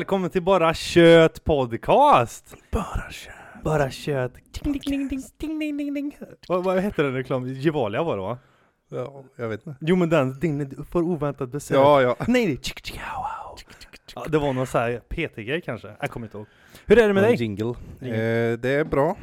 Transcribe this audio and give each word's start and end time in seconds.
Välkommen 0.00 0.30
till 0.30 0.42
Bara 0.42 0.74
Kött 0.74 1.44
Podcast! 1.44 2.54
Bara 2.70 3.10
kött. 3.10 3.34
Bara 3.64 3.90
Kött. 3.90 4.32
Ding, 4.62 4.72
ding, 4.72 5.08
ding, 5.08 5.08
ding, 5.08 5.22
ding, 5.38 5.58
ding, 5.58 5.76
ding, 5.76 5.94
ding. 5.94 6.16
Vad, 6.48 6.64
vad 6.64 6.78
hette 6.78 7.02
den 7.02 7.14
reklamen? 7.14 7.54
Gevalia 7.54 8.02
var 8.02 8.16
det 8.16 8.22
va? 8.22 8.38
Ja, 8.88 9.24
jag 9.36 9.48
vet 9.48 9.66
inte. 9.66 9.78
Jo 9.80 9.96
men 9.96 10.08
den, 10.08 10.38
din 10.40 10.58
du 10.58 10.84
får 10.84 11.02
oväntat 11.02 11.48
besök. 11.48 11.76
Ja, 11.76 12.02
ja. 12.02 12.16
Nej 12.28 12.46
det 12.46 12.52
är 12.52 12.56
chick, 12.56 12.86
chick, 12.86 13.00
wow. 13.16 13.58
Ja, 14.14 14.24
det 14.28 14.38
var 14.38 14.52
någon 14.52 14.66
sån 14.66 14.80
här 14.80 15.00
PT-grej 15.08 15.60
kanske, 15.60 15.96
jag 16.00 16.10
kommer 16.10 16.26
inte 16.26 16.38
ihåg. 16.38 16.46
Hur 16.86 16.98
är 16.98 17.08
det 17.08 17.14
med 17.14 17.22
dig? 17.22 17.34
Jingle. 17.34 17.74
Jingle. 18.00 18.52
Eh, 18.52 18.58
det 18.58 18.70
är 18.70 18.84
bra. 18.84 19.16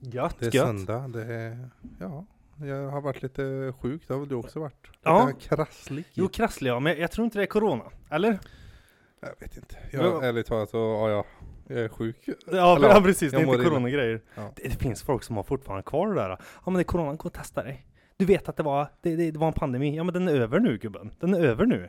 Gött, 0.00 0.36
Det 0.38 0.46
är 0.46 0.54
gött. 0.54 0.66
söndag. 0.66 1.08
Det 1.08 1.34
är, 1.34 1.68
ja, 2.00 2.26
jag 2.66 2.90
har 2.90 3.00
varit 3.00 3.22
lite 3.22 3.72
sjuk. 3.80 4.02
Det 4.06 4.14
har 4.14 4.20
väl 4.20 4.28
du 4.28 4.34
också 4.34 4.60
varit? 4.60 4.86
Ja. 5.02 5.26
Lite 5.26 5.48
krasslig. 5.48 6.04
Jo 6.14 6.28
krasslig 6.28 6.70
ja, 6.70 6.80
men 6.80 6.98
jag 7.00 7.10
tror 7.10 7.24
inte 7.24 7.38
det 7.38 7.44
är 7.44 7.46
corona. 7.46 7.84
Eller? 8.10 8.38
Jag 9.26 9.40
vet 9.48 9.56
inte. 9.56 9.76
Jag, 9.92 10.04
Ja. 10.04 10.22
ärligt 10.22 10.46
talat 10.46 10.70
så, 10.70 10.76
ja, 10.76 11.10
ja, 11.10 11.24
jag 11.68 11.78
är 11.84 11.88
sjuk. 11.88 12.28
Ja, 12.52 12.76
Eller, 12.76 12.88
ja 12.88 13.00
precis, 13.00 13.32
det 13.32 13.38
är 13.38 13.52
inte 13.54 13.64
coronagrejer. 13.64 14.20
Ja. 14.34 14.52
Det, 14.56 14.62
det 14.62 14.76
finns 14.82 15.02
folk 15.02 15.22
som 15.22 15.36
har 15.36 15.42
fortfarande 15.42 15.82
kvar 15.82 16.08
det 16.08 16.14
där. 16.14 16.28
Ja 16.28 16.38
men 16.64 16.74
det 16.74 16.80
är 16.80 16.84
corona, 16.84 17.14
gå 17.14 17.26
och 17.26 17.32
testa 17.32 17.62
dig. 17.62 17.86
Du 18.16 18.24
vet 18.24 18.48
att 18.48 18.56
det 18.56 18.62
var, 18.62 18.88
det, 19.02 19.16
det, 19.16 19.30
det 19.30 19.38
var 19.38 19.46
en 19.46 19.52
pandemi. 19.52 19.96
Ja 19.96 20.04
men 20.04 20.14
den 20.14 20.28
är 20.28 20.34
över 20.40 20.60
nu 20.60 20.78
gubben. 20.78 21.10
Den 21.20 21.34
är 21.34 21.40
över 21.40 21.66
nu. 21.66 21.88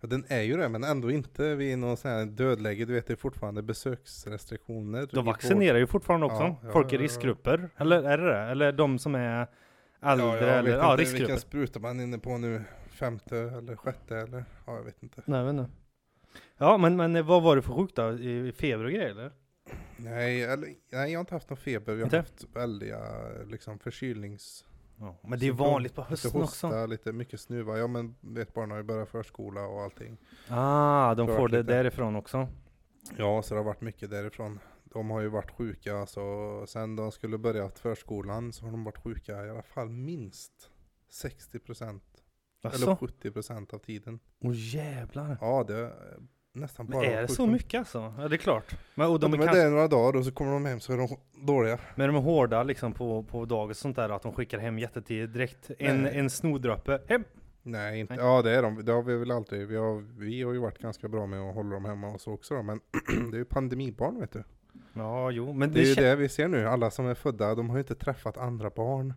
Ja, 0.00 0.08
den 0.08 0.24
är 0.28 0.40
ju 0.42 0.56
det, 0.56 0.68
men 0.68 0.84
ändå 0.84 1.10
inte. 1.10 1.54
Vi 1.54 1.68
är 1.68 1.72
i 1.72 1.76
någon 1.76 1.96
sån 1.96 2.10
här 2.10 2.24
dödläge. 2.24 2.84
Du 2.84 2.92
vet, 2.92 3.06
det 3.06 3.12
är 3.12 3.16
fortfarande 3.16 3.62
besöksrestriktioner. 3.62 5.08
De 5.12 5.24
vaccinerar 5.24 5.78
ju 5.78 5.86
fortfarande 5.86 6.26
också. 6.26 6.42
Ja, 6.42 6.56
ja, 6.64 6.70
folk 6.72 6.92
i 6.92 6.98
riskgrupper. 6.98 7.68
Eller 7.76 8.02
är 8.02 8.18
det 8.18 8.26
det? 8.32 8.38
Eller 8.38 8.72
de 8.72 8.98
som 8.98 9.14
är 9.14 9.46
äldre 10.02 10.26
Ja, 10.26 10.36
jag 10.36 10.58
eller 10.58 10.62
vet 10.62 10.72
ja, 10.80 10.90
inte 10.92 11.02
riskgrupper. 11.02 11.18
vilken 11.26 11.40
spruta 11.40 11.78
man 11.80 12.00
är 12.00 12.04
inne 12.04 12.18
på 12.18 12.38
nu. 12.38 12.62
Femte 12.90 13.38
eller 13.38 13.76
sjätte 13.76 14.16
eller? 14.16 14.44
Ja, 14.66 14.76
jag 14.76 14.82
vet 14.82 15.02
inte. 15.02 15.22
Nej, 15.24 15.38
jag 15.38 15.44
vet 15.46 15.52
inte. 15.60 15.70
Ja 16.56 16.78
men, 16.78 16.96
men 16.96 17.26
vad 17.26 17.42
var 17.42 17.56
det 17.56 17.62
för 17.62 17.72
sjuk 17.74 17.94
då? 17.94 18.12
I, 18.12 18.52
feber 18.52 18.84
och 18.84 18.90
grejer 18.90 19.10
eller? 19.10 19.32
Nej, 19.96 20.42
eller, 20.44 20.66
nej, 20.66 20.76
jag 20.90 21.18
har 21.18 21.20
inte 21.20 21.34
haft 21.34 21.50
någon 21.50 21.56
feber. 21.56 21.92
Jag 21.92 21.98
har 21.98 22.04
Inte? 22.04 22.16
haft 22.16 22.46
väldiga 22.54 22.98
liksom, 23.46 23.78
förkylnings... 23.78 24.64
Ja, 25.02 25.16
men 25.22 25.38
det 25.38 25.46
är 25.48 25.52
vanligt 25.52 25.94
på 25.94 26.00
Lite 26.00 26.10
hösten 26.10 26.30
hosta, 26.40 26.66
också. 26.66 26.86
lite 26.86 27.12
mycket 27.12 27.40
snuva. 27.40 27.78
Ja 27.78 27.86
men 27.86 28.14
vet 28.20 28.54
barnen 28.54 28.70
har 28.70 28.76
ju 28.78 28.82
börjat 28.82 29.08
förskola 29.08 29.66
och 29.66 29.82
allting. 29.82 30.16
Ah, 30.48 31.14
de 31.14 31.26
får 31.26 31.48
det 31.48 31.58
lite- 31.58 31.72
därifrån 31.72 32.16
också. 32.16 32.48
Ja, 33.16 33.42
så 33.42 33.54
det 33.54 33.60
har 33.60 33.64
varit 33.64 33.80
mycket 33.80 34.10
därifrån. 34.10 34.58
De 34.84 35.10
har 35.10 35.20
ju 35.20 35.28
varit 35.28 35.50
sjuka, 35.50 36.06
så 36.06 36.64
sen 36.68 36.96
de 36.96 37.12
skulle 37.12 37.38
börjat 37.38 37.78
förskolan 37.78 38.52
så 38.52 38.64
har 38.64 38.70
de 38.70 38.84
varit 38.84 38.98
sjuka 39.02 39.46
i 39.46 39.50
alla 39.50 39.62
fall 39.62 39.88
minst 39.88 40.70
60% 41.10 42.00
eller 42.62 42.88
Alltså? 42.88 43.06
70% 43.22 43.74
av 43.74 43.78
tiden. 43.78 44.18
Åh 44.44 44.52
jävlar. 44.54 45.36
Ja, 45.40 45.64
det 45.68 45.74
är 45.76 45.92
nästan 46.52 46.86
Men 46.86 46.98
bara 46.98 47.06
är 47.06 47.22
det 47.22 47.28
så 47.28 47.46
mycket 47.46 47.78
alltså? 47.78 48.14
Ja 48.18 48.28
det 48.28 48.36
är 48.36 48.38
klart. 48.38 48.74
Men, 48.94 49.06
och 49.10 49.20
De, 49.20 49.30
de 49.30 49.40
är 49.40 49.44
kanske, 49.46 49.62
där 49.62 49.70
några 49.70 49.88
dagar 49.88 50.18
och 50.18 50.24
så 50.24 50.32
kommer 50.32 50.52
de 50.52 50.64
hem 50.64 50.80
så 50.80 50.92
är 50.92 50.96
de 50.96 51.08
dåliga. 51.46 51.78
men 51.96 52.06
de 52.06 52.16
är 52.16 52.20
hårda 52.20 52.62
liksom 52.62 52.92
på, 52.92 53.22
på 53.22 53.44
dagis 53.44 53.76
och 53.78 53.82
sånt 53.82 53.96
där 53.96 54.08
att 54.08 54.22
de 54.22 54.32
skickar 54.32 54.58
hem 54.58 54.78
jättetidigt 54.78 55.32
direkt. 55.32 55.70
En, 55.78 56.02
Nej. 56.02 56.18
en 56.18 56.30
snoddroppe, 56.30 57.00
hem! 57.08 57.24
Nej, 57.62 58.00
inte. 58.00 58.14
Nej. 58.16 58.24
ja 58.24 58.42
det 58.42 58.50
är 58.50 58.62
de. 58.62 58.84
Det 58.84 58.92
har 58.92 59.02
vi 59.02 59.16
väl 59.16 59.30
alltid. 59.30 59.68
Vi 59.68 59.76
har, 59.76 60.18
vi 60.18 60.42
har 60.42 60.52
ju 60.52 60.58
varit 60.58 60.78
ganska 60.78 61.08
bra 61.08 61.26
med 61.26 61.40
att 61.40 61.54
hålla 61.54 61.70
dem 61.74 61.84
hemma 61.84 62.08
och 62.08 62.20
så 62.20 62.32
också 62.32 62.54
då, 62.54 62.62
men 62.62 62.80
det 63.30 63.36
är 63.36 63.38
ju 63.38 63.44
pandemibarn 63.44 64.20
vet 64.20 64.32
du. 64.32 64.44
Ja 64.94 65.30
jo, 65.30 65.52
men 65.52 65.72
Det 65.72 65.80
är 65.80 65.84
ju 65.84 65.94
det 65.94 66.16
vi 66.16 66.28
ser 66.28 66.48
nu, 66.48 66.66
alla 66.68 66.90
som 66.90 67.06
är 67.06 67.14
födda, 67.14 67.54
de 67.54 67.70
har 67.70 67.76
ju 67.76 67.80
inte 67.80 67.94
träffat 67.94 68.36
andra 68.36 68.70
barn. 68.70 69.14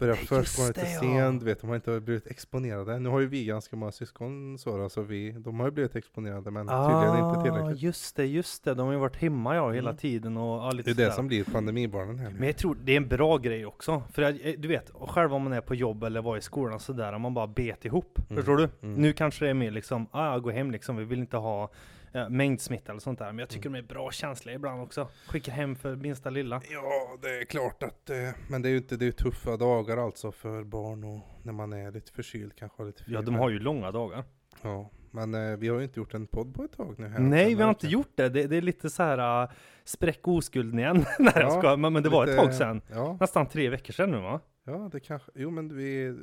Börjar 0.00 0.14
Nej, 0.16 0.26
förskolan 0.26 0.68
lite 0.68 0.80
det, 0.80 0.92
ja. 0.92 1.00
sent, 1.00 1.42
vet, 1.42 1.60
de 1.60 1.66
har 1.68 1.74
inte 1.76 2.00
blivit 2.00 2.26
exponerade. 2.26 2.98
Nu 2.98 3.08
har 3.08 3.20
ju 3.20 3.26
vi 3.26 3.44
ganska 3.44 3.76
många 3.76 3.92
syskon 3.92 4.58
så 4.58 4.76
då, 4.76 4.88
så 4.88 5.02
vi, 5.02 5.30
de 5.32 5.60
har 5.60 5.66
ju 5.66 5.72
blivit 5.72 5.96
exponerade 5.96 6.50
men 6.50 6.66
tydligen 6.66 7.28
inte 7.28 7.42
tillräckligt. 7.42 7.76
Ah, 7.82 7.86
just 7.86 8.16
det, 8.16 8.26
just 8.26 8.64
det. 8.64 8.74
De 8.74 8.86
har 8.86 8.92
ju 8.92 8.98
varit 9.00 9.16
hemma 9.16 9.54
ja 9.56 9.70
hela 9.70 9.90
Mm. 9.90 9.98
tiden 9.98 10.36
och 10.36 10.64
ja, 10.64 10.70
Det 10.70 10.76
lite 10.76 10.90
är 10.90 10.94
det 10.94 11.12
som 11.12 11.26
blir 11.28 11.44
pandemibarnen 11.44 12.18
här 12.18 12.30
Men 12.30 12.46
jag 12.46 12.56
tror 12.56 12.76
det 12.84 12.92
är 12.92 12.96
en 12.96 13.08
bra 13.08 13.36
grej 13.38 13.66
också. 13.66 14.02
För 14.12 14.22
att, 14.22 14.34
eh, 14.42 14.52
du 14.58 14.68
vet, 14.68 14.90
själv 15.00 15.34
om 15.34 15.42
man 15.42 15.52
är 15.52 15.60
på 15.60 15.74
jobb 15.74 16.04
eller 16.04 16.22
var 16.22 16.36
i 16.36 16.40
skolan 16.40 16.80
sådär, 16.80 17.18
man 17.18 17.34
bara 17.34 17.46
bet 17.46 17.84
ihop. 17.84 18.18
Mm, 18.30 18.36
Förstår 18.36 18.56
du? 18.56 18.68
mm. 18.82 18.94
Nu 19.02 19.12
kanske 19.12 19.44
det 19.44 19.50
är 19.50 19.54
mer 19.54 19.70
liksom, 19.70 20.06
ah, 20.10 20.38
gå 20.38 20.50
hem 20.50 20.70
liksom, 20.70 20.96
vi 20.96 21.04
vill 21.04 21.18
inte 21.18 21.36
ha 21.36 21.70
ja, 22.12 22.28
mängdsmitta 22.28 22.92
eller 22.92 23.00
sånt 23.00 23.18
där. 23.18 23.26
Men 23.26 23.38
jag 23.38 23.48
tycker 23.48 23.68
Mm. 23.68 23.72
de 23.82 23.84
är 23.84 23.94
bra 23.94 24.10
känsliga 24.10 24.54
ibland 24.56 24.82
också. 24.82 25.08
Skicka 25.28 25.52
hem 25.52 25.76
för 25.76 25.96
minsta 25.96 26.30
lilla. 26.30 26.62
Ja, 26.70 27.18
det 27.22 27.28
är 27.40 27.44
klart 27.44 27.82
att, 27.82 28.10
eh, 28.10 28.16
men 28.48 28.62
det 28.62 28.68
är 28.68 28.70
ju 28.70 28.76
inte, 28.76 28.96
det 28.96 29.04
är 29.04 29.06
ju 29.06 29.12
tuffa 29.12 29.56
dagar 29.56 29.96
alltså 29.96 30.32
för 30.32 30.64
barn 30.64 31.04
och 31.04 31.20
när 31.42 31.52
man 31.52 31.72
är 31.72 31.92
lite 31.92 32.12
förkyld 32.12 32.52
kanske 32.56 32.82
lite 32.84 33.02
Ja, 33.06 33.22
de 33.22 33.34
har 33.34 33.50
ju 33.50 33.58
långa 33.58 33.90
dagar. 33.90 34.24
Ja, 34.62 34.90
men 35.10 35.34
eh, 35.34 35.56
vi 35.56 35.68
har 35.68 35.76
ju 35.78 35.84
inte 35.84 36.00
gjort 36.00 36.14
en 36.14 36.26
podd 36.26 36.54
på 36.54 36.64
ett 36.64 36.72
tag 36.72 36.94
nu 36.98 37.08
här. 37.08 37.18
Nej, 37.18 37.54
vi 37.54 37.62
har 37.62 37.70
inte 37.70 37.86
gjort 37.88 38.12
det. 38.14 38.28
Det, 38.28 38.46
det 38.46 38.56
är 38.56 38.62
lite 38.62 38.90
så 38.90 39.02
här 39.02 39.42
uh, 39.44 39.50
spräck 39.84 40.28
oskulden 40.28 40.78
igen. 40.78 41.04
Jag 41.18 41.32
Ja, 41.36 41.50
ska. 41.50 41.76
Men, 41.76 41.92
men 41.92 42.02
det 42.02 42.08
var 42.08 42.22
ett 42.24 42.30
Lite- 42.30 42.42
tag 42.42 42.54
sedan. 42.54 42.82
Ja, 42.90 43.16
Nästan 43.20 43.46
tre 43.46 43.68
veckor 43.70 43.92
sedan 43.92 44.10
nu 44.10 44.18
va? 44.20 44.40
ja, 44.64 44.88
det 44.92 45.00
kanske, 45.00 45.30
jo 45.34 45.50
men 45.50 45.76
vi, 45.76 46.16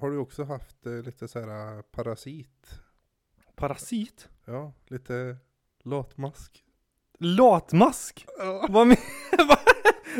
har 0.00 0.10
du 0.10 0.16
också 0.18 0.44
haft 0.44 0.86
eh, 0.86 0.92
lite 0.92 1.28
så 1.28 1.40
här 1.40 1.76
eh, 1.76 1.82
parasit? 1.82 2.80
Parasit? 3.56 4.28
Ja, 4.44 4.72
lite 4.88 5.36
latmask. 5.84 6.62
Latmask? 7.18 8.26
Vad 8.68 8.86
men- 8.86 8.96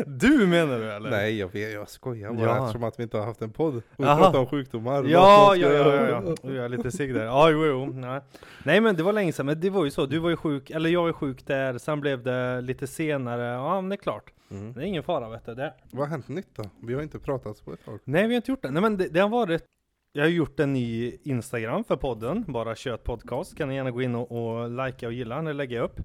Du 0.05 0.47
menar 0.47 0.79
du 0.79 0.91
eller? 0.91 1.09
Nej, 1.09 1.39
jag 1.39 1.51
vet, 1.53 1.73
jag 1.73 1.89
skojar 1.89 2.33
bara 2.33 2.45
Ja. 2.45 2.57
eftersom 2.63 2.83
att 2.83 2.99
vi 2.99 3.03
inte 3.03 3.17
har 3.17 3.25
haft 3.25 3.41
en 3.41 3.51
podd. 3.53 3.75
Och 3.75 3.83
pratar 3.97 4.39
om 4.39 4.47
sjukdomar. 4.47 5.03
Ja, 5.03 5.55
ja, 5.55 5.69
ja, 5.69 5.95
ja, 5.95 6.21
ja. 6.43 6.51
Jag 6.53 6.65
är 6.65 6.69
lite 6.69 6.91
seg 6.91 7.13
där. 7.13 7.25
Ja, 7.25 7.49
jo, 7.49 7.65
jo. 7.65 7.85
Nej. 7.85 8.21
nej, 8.65 8.81
men 8.81 8.95
det 8.95 9.03
var 9.03 9.13
länge 9.13 9.33
sedan. 9.33 9.45
Men 9.45 9.59
det 9.59 9.69
var 9.69 9.85
ju 9.85 9.91
så. 9.91 10.05
Du 10.05 10.19
var 10.19 10.29
ju 10.29 10.35
sjuk, 10.37 10.69
eller 10.69 10.89
jag 10.89 11.03
var 11.03 11.13
sjuk 11.13 11.47
där. 11.47 11.77
Sen 11.77 12.01
blev 12.01 12.23
det 12.23 12.61
lite 12.61 12.87
senare. 12.87 13.43
Ja, 13.43 13.81
men 13.81 13.89
det 13.89 13.95
är 13.95 13.97
klart. 13.97 14.33
Mm. 14.51 14.73
Det 14.73 14.79
är 14.81 14.83
ingen 14.85 15.03
fara 15.03 15.29
vet 15.29 15.45
du. 15.45 15.55
Det. 15.55 15.73
Vad 15.91 16.01
har 16.03 16.11
hänt 16.11 16.27
nytt 16.27 16.55
då? 16.55 16.63
Vi 16.83 16.93
har 16.93 17.01
inte 17.01 17.19
pratat 17.19 17.65
på 17.65 17.73
ett 17.73 17.85
tag. 17.85 17.99
Nej, 18.03 18.27
vi 18.27 18.33
har 18.33 18.35
inte 18.35 18.51
gjort 18.51 18.61
det. 18.61 18.71
Nej, 18.71 18.81
men 18.81 18.97
det, 18.97 19.07
det 19.07 19.19
har 19.19 19.29
varit. 19.29 19.63
Jag 20.13 20.23
har 20.23 20.29
gjort 20.29 20.59
en 20.59 20.73
ny 20.73 21.17
Instagram 21.23 21.83
för 21.83 21.95
podden, 21.95 22.45
bara 22.47 22.75
kött 22.75 23.03
podcast. 23.03 23.57
Kan 23.57 23.69
ni 23.69 23.75
gärna 23.75 23.91
gå 23.91 24.01
in 24.01 24.15
och, 24.15 24.31
och 24.31 24.71
likea 24.85 25.09
och 25.09 25.13
gilla 25.13 25.41
när 25.41 25.49
jag 25.51 25.55
lägger 25.55 25.81
upp. 25.81 25.99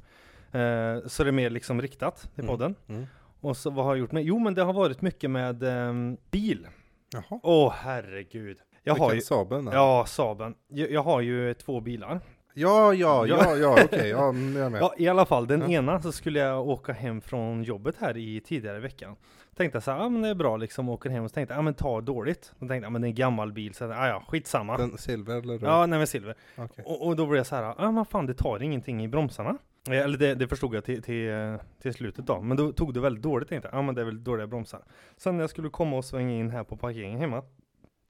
Eh, 0.52 1.06
så 1.06 1.24
det 1.24 1.30
är 1.30 1.32
mer 1.32 1.50
liksom 1.50 1.82
riktat 1.82 2.20
till 2.34 2.44
Mm. 2.44 2.46
podden. 2.56 2.74
Mm. 2.88 3.06
Och 3.40 3.56
så 3.56 3.70
vad 3.70 3.84
har 3.84 3.92
jag 3.92 3.98
gjort 4.00 4.12
med? 4.12 4.22
Jo, 4.24 4.38
men 4.38 4.54
det 4.54 4.62
har 4.62 4.72
varit 4.72 5.02
mycket 5.02 5.30
med 5.30 5.62
ehm, 5.62 6.16
bil. 6.30 6.66
Jaha. 7.12 7.40
Åh 7.42 7.72
herregud. 7.76 8.58
Jag 8.82 8.94
har 8.94 8.98
Vilken 9.06 9.16
ju, 9.16 9.20
Saaben? 9.22 9.64
då? 9.64 9.72
ja, 9.72 10.04
Saben. 10.06 10.54
Jag, 10.68 10.90
jag 10.90 11.02
har 11.02 11.20
ju 11.20 11.54
två 11.54 11.80
bilar. 11.80 12.20
Ja, 12.54 12.94
ja, 12.94 13.26
Ja. 13.26 13.56
ja, 13.56 13.78
okej, 13.84 14.08
ja, 14.08 14.32
nu 14.32 14.58
är 14.58 14.62
jag 14.62 14.72
med. 14.72 14.80
Ja, 14.80 14.94
i 14.98 15.08
alla 15.08 15.24
fall, 15.26 15.46
den 15.46 15.60
Ja. 15.60 15.68
ena 15.78 16.02
så 16.02 16.12
skulle 16.12 16.38
jag 16.38 16.68
åka 16.68 16.92
hem 16.92 17.20
från 17.20 17.62
jobbet 17.62 17.96
här 18.00 18.16
i 18.16 18.40
tidigare 18.40 18.76
i 18.76 18.80
veckan. 18.80 19.16
Tänkte 19.56 19.76
jag 19.76 19.82
så 19.82 19.90
här, 19.90 19.98
ja 19.98 20.08
men 20.08 20.22
det 20.22 20.28
är 20.28 20.34
bra 20.34 20.56
liksom, 20.56 20.88
åker 20.88 21.10
hem 21.10 21.24
och 21.24 21.30
så 21.30 21.34
tänkte 21.34 21.54
jag, 21.54 21.58
ja 21.58 21.62
men 21.62 21.74
ta 21.74 22.00
dåligt. 22.00 22.52
Då 22.52 22.58
tänkte 22.58 22.74
jag, 22.74 22.84
ja 22.84 22.90
men 22.90 23.02
det 23.02 23.06
är 23.06 23.08
en 23.08 23.14
gammal 23.14 23.52
bil, 23.52 23.74
så 23.74 23.84
ja 23.84 24.08
ja, 24.08 24.22
skitsamma. 24.28 24.76
Den 24.76 24.98
silver 24.98 25.36
eller 25.36 25.52
röd? 25.58 25.70
Ja, 25.70 25.86
nej 25.86 25.98
men 25.98 26.06
silver. 26.06 26.34
Okej. 26.56 26.84
Och, 26.86 27.06
och 27.06 27.16
då 27.16 27.26
blev 27.26 27.36
jag 27.36 27.46
så 27.46 27.56
här, 27.56 27.74
ja 27.78 27.90
men 27.90 28.04
fan 28.04 28.26
det 28.26 28.34
tar 28.34 28.62
ingenting 28.62 29.04
i 29.04 29.08
bromsarna. 29.08 29.56
Eh, 29.90 29.98
Eller 29.98 30.18
det, 30.18 30.34
det 30.34 30.48
förstod 30.48 30.74
jag 30.74 30.84
till, 30.84 31.02
till, 31.02 31.30
eh, 31.30 31.54
till 31.82 31.94
slutet 31.94 32.26
då, 32.26 32.40
men 32.40 32.56
då 32.56 32.72
tog 32.72 32.94
det 32.94 33.00
väldigt 33.00 33.22
dåligt 33.22 33.48
tänkte 33.48 33.68
jag, 33.72 33.78
ja 33.78 33.82
men 33.82 33.94
det 33.94 34.00
är 34.00 34.04
väl 34.04 34.24
dåliga 34.24 34.46
bromsar. 34.46 34.80
Sen 35.16 35.36
när 35.36 35.42
jag 35.42 35.50
skulle 35.50 35.68
komma 35.68 35.96
och 35.96 36.04
svänga 36.04 36.34
in 36.34 36.50
här 36.50 36.64
på 36.64 36.76
parkeringen 36.76 37.20
hemma, 37.20 37.42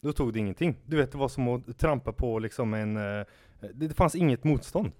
då 0.02 0.12
tog 0.12 0.32
det 0.32 0.38
ingenting. 0.38 0.76
Du 0.86 0.96
vet, 0.96 1.12
det 1.12 1.18
var 1.18 1.28
som 1.28 1.48
att 1.48 1.78
trampa 1.78 2.12
på 2.12 2.38
liksom 2.38 2.74
en, 2.74 2.96
eh, 2.96 3.26
det, 3.74 3.96
fanns 3.96 4.14
inget 4.14 4.44
motstånd. 4.44 4.92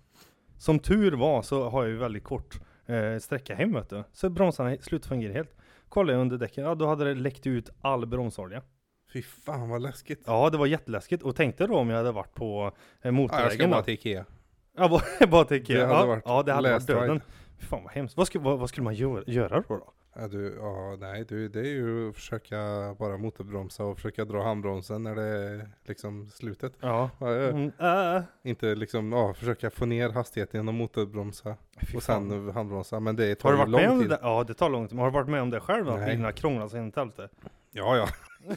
Som 0.58 0.78
tur 0.78 1.12
var 1.12 1.42
så 1.42 1.70
har 1.70 1.82
jag 1.82 1.90
ju 1.90 1.96
väldigt 1.96 2.24
kort 2.24 2.60
eh, 2.86 3.18
sträcka 3.18 3.54
hem 3.54 3.72
vet 3.72 3.90
du. 3.90 4.04
Så 4.12 4.30
bromsarna 4.30 4.76
slutade 4.80 5.08
fungera 5.08 5.32
helt. 5.32 5.56
Kollade 5.88 6.12
jag 6.12 6.20
under 6.20 6.38
däcken, 6.38 6.64
ja 6.64 6.74
då 6.74 6.86
hade 6.86 7.04
det 7.04 7.14
läckt 7.14 7.46
ut 7.46 7.70
all 7.80 8.06
bromsolja. 8.06 8.62
Fy 9.12 9.22
fan 9.22 9.68
vad 9.68 9.82
läskigt. 9.82 10.22
Ja 10.26 10.50
det 10.50 10.58
var 10.58 10.66
jätteläskigt 10.66 11.22
och 11.22 11.36
tänkte 11.36 11.66
då 11.66 11.76
om 11.76 11.90
jag 11.90 11.96
hade 11.96 12.12
varit 12.12 12.34
på 12.34 12.64
eh, 12.64 12.72
Ja, 12.72 12.72
jag 13.02 13.14
motorvägen 13.14 13.50
ska 13.50 13.68
bara 13.68 13.82
till 13.82 13.94
Ikea. 13.94 14.24
Ja, 14.76 14.88
bara, 14.88 15.26
bara 15.26 15.44
till 15.44 15.56
Ikea. 15.56 15.78
Det 15.78 15.86
hade 15.86 16.00
ja, 16.00 16.06
varit 16.06 16.22
ja, 16.26 16.42
det 16.42 16.52
hade 16.52 16.72
varit 16.72 16.86
döden. 16.86 17.20
Fy 17.20 17.26
fan 17.66 17.82
vad 17.82 17.92
hemskt. 17.92 18.16
Vad 18.16 18.26
skulle, 18.26 18.44
vad, 18.44 18.58
vad 18.58 18.68
skulle 18.68 18.84
man 18.84 18.94
göra, 18.94 19.22
göra 19.26 19.60
då? 19.68 19.76
då? 19.76 19.92
Ja, 20.14 20.28
du, 20.28 20.56
ja, 20.60 20.96
nej, 21.00 21.24
du, 21.28 21.48
det 21.48 21.60
är 21.60 21.64
ju 21.64 22.08
att 22.08 22.14
försöka 22.14 22.56
bara 22.98 23.16
motorbromsa 23.16 23.84
och 23.84 23.96
försöka 23.96 24.24
dra 24.24 24.42
handbromsen 24.42 25.02
när 25.02 25.14
det 25.14 25.22
är 25.22 25.68
liksom 25.84 26.30
slutet. 26.30 26.72
Ja. 26.80 27.10
Mm, 27.20 27.72
äh. 27.78 28.22
Inte 28.42 28.74
liksom, 28.74 29.12
ja, 29.12 29.34
försöka 29.34 29.70
få 29.70 29.86
ner 29.86 30.10
hastigheten 30.10 30.58
genom 30.58 30.74
motorbromsa 30.74 31.56
Fy 31.80 31.96
och 31.96 32.02
fan. 32.02 32.30
sen 32.30 32.50
handbromsa. 32.50 33.00
Men 33.00 33.16
det 33.16 33.34
tar 33.34 33.48
Har 33.48 33.52
du 33.52 33.58
varit 33.58 33.70
lång 33.70 33.80
med 33.80 33.90
om 33.90 33.98
det 33.98 34.08
tid. 34.08 34.18
Ja, 34.22 34.44
det 34.44 34.54
tar 34.54 34.70
lång 34.70 34.88
tid. 34.88 34.96
Men 34.96 35.04
har 35.04 35.10
du 35.10 35.14
varit 35.14 35.28
med 35.28 35.42
om 35.42 35.50
det 35.50 35.60
själv? 35.60 35.88
Att 35.88 36.06
bilarna 36.06 36.32
krånglar 36.32 36.68
sig 36.68 36.80
in 36.80 36.88
i 36.88 36.92
helvete? 36.96 37.28
Ja, 37.70 37.96
ja. 37.96 38.08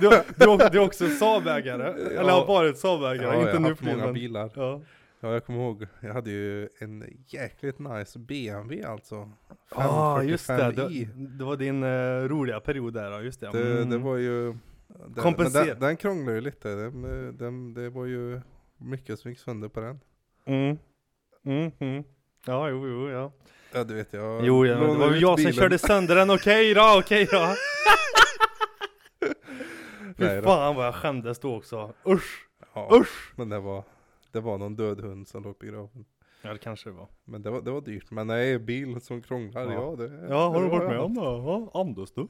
Du, 0.00 0.08
du, 0.36 0.56
du 0.56 0.78
är 0.78 0.84
också 0.86 1.08
Saab-ägare? 1.08 2.18
Eller 2.18 2.32
har 2.32 2.46
varit 2.46 2.78
Saab-ägare? 2.78 3.22
ja 3.22 3.32
jag 3.32 3.40
inte 3.40 3.52
har 3.52 3.60
nu 3.60 3.68
haft 3.68 3.82
många 3.82 4.12
bilar. 4.12 4.50
Ja. 4.54 4.80
Ja, 5.26 5.32
jag 5.32 5.44
kommer 5.44 5.58
ihåg. 5.60 5.86
Jag 6.00 6.14
hade 6.14 6.30
ju 6.30 6.68
en 6.78 7.04
jäkligt 7.26 7.78
nice 7.78 8.18
BMW 8.18 8.84
alltså. 8.86 9.30
ah, 9.70 10.22
just 10.22 10.46
det. 10.46 10.52
545i. 10.56 11.06
det. 11.14 11.38
Det 11.38 11.44
var 11.44 11.56
din 11.56 11.82
uh, 11.82 12.28
roliga 12.28 12.60
period 12.60 12.94
där 12.94 13.10
ja, 13.10 13.20
just 13.20 13.40
det. 13.40 13.50
Det, 13.52 13.74
det 13.74 13.82
Mm. 13.82 14.02
var 14.02 14.16
ju... 14.16 14.54
Den, 14.88 15.14
Kompensera. 15.22 15.64
men 15.64 15.68
Den, 15.74 15.80
den 15.80 15.96
krånglade 15.96 16.34
ju 16.34 16.40
lite. 16.40 16.68
Den, 16.68 17.36
den, 17.36 17.74
det 17.74 17.90
var 17.90 18.04
ju 18.06 18.40
mycket 18.76 19.18
som 19.20 19.30
gick 19.30 19.40
sönder 19.40 19.68
på 19.68 19.80
den. 19.80 20.00
Mm. 20.44 20.78
Mm, 21.44 21.72
mm. 21.78 22.04
Ja, 22.46 22.68
jo, 22.68 22.88
jo, 22.88 23.10
ja. 23.10 23.32
Ja 23.72 23.84
du 23.84 23.94
vet 23.94 24.12
jag 24.12 24.44
Jo, 24.46 24.66
ja, 24.66 24.74
det 24.74 24.86
var 24.98 25.10
ut 25.14 25.20
jag 25.22 25.38
som 25.38 25.44
bilen. 25.50 25.52
körde 25.52 25.78
sönder 25.78 26.16
den, 26.16 26.30
okej 26.30 26.74
då, 26.74 26.98
okej 26.98 27.28
då. 27.32 27.46
Fy 30.18 30.24
då. 30.36 30.42
fan 30.42 30.76
vad 30.76 30.86
jag 30.86 30.94
skämdes 30.94 31.38
då 31.38 31.56
också. 31.56 31.92
Usch, 32.08 32.46
Ja, 32.74 32.88
usch. 32.92 33.32
men 33.36 33.48
det 33.48 33.58
var, 33.60 33.84
det 34.36 34.40
var 34.40 34.58
någon 34.58 34.76
död 34.76 35.00
hund 35.00 35.28
som 35.28 35.42
låg 35.42 35.58
på 35.58 35.66
graven. 35.66 36.04
Ja, 36.42 36.52
det 36.52 36.58
kanske 36.58 36.90
det 36.90 36.96
var. 36.96 37.08
Men 37.24 37.42
det 37.42 37.50
var, 37.50 37.60
det 37.62 37.70
var 37.70 37.80
dyrt. 37.80 38.10
Men 38.10 38.26
nej, 38.26 38.58
bil 38.58 39.00
som 39.00 39.22
krånglar, 39.22 39.64
Ja. 39.64 39.72
ja, 39.72 39.96
det 39.96 40.26
Ja, 40.30 40.48
har 40.48 40.54
det 40.54 40.66
du 40.66 40.70
var 40.70 40.78
varit 40.78 40.90
med 40.90 41.00
om 41.00 41.14
det? 41.14 41.20
Ja, 41.20 41.70
Anders 41.74 42.12
du? 42.12 42.28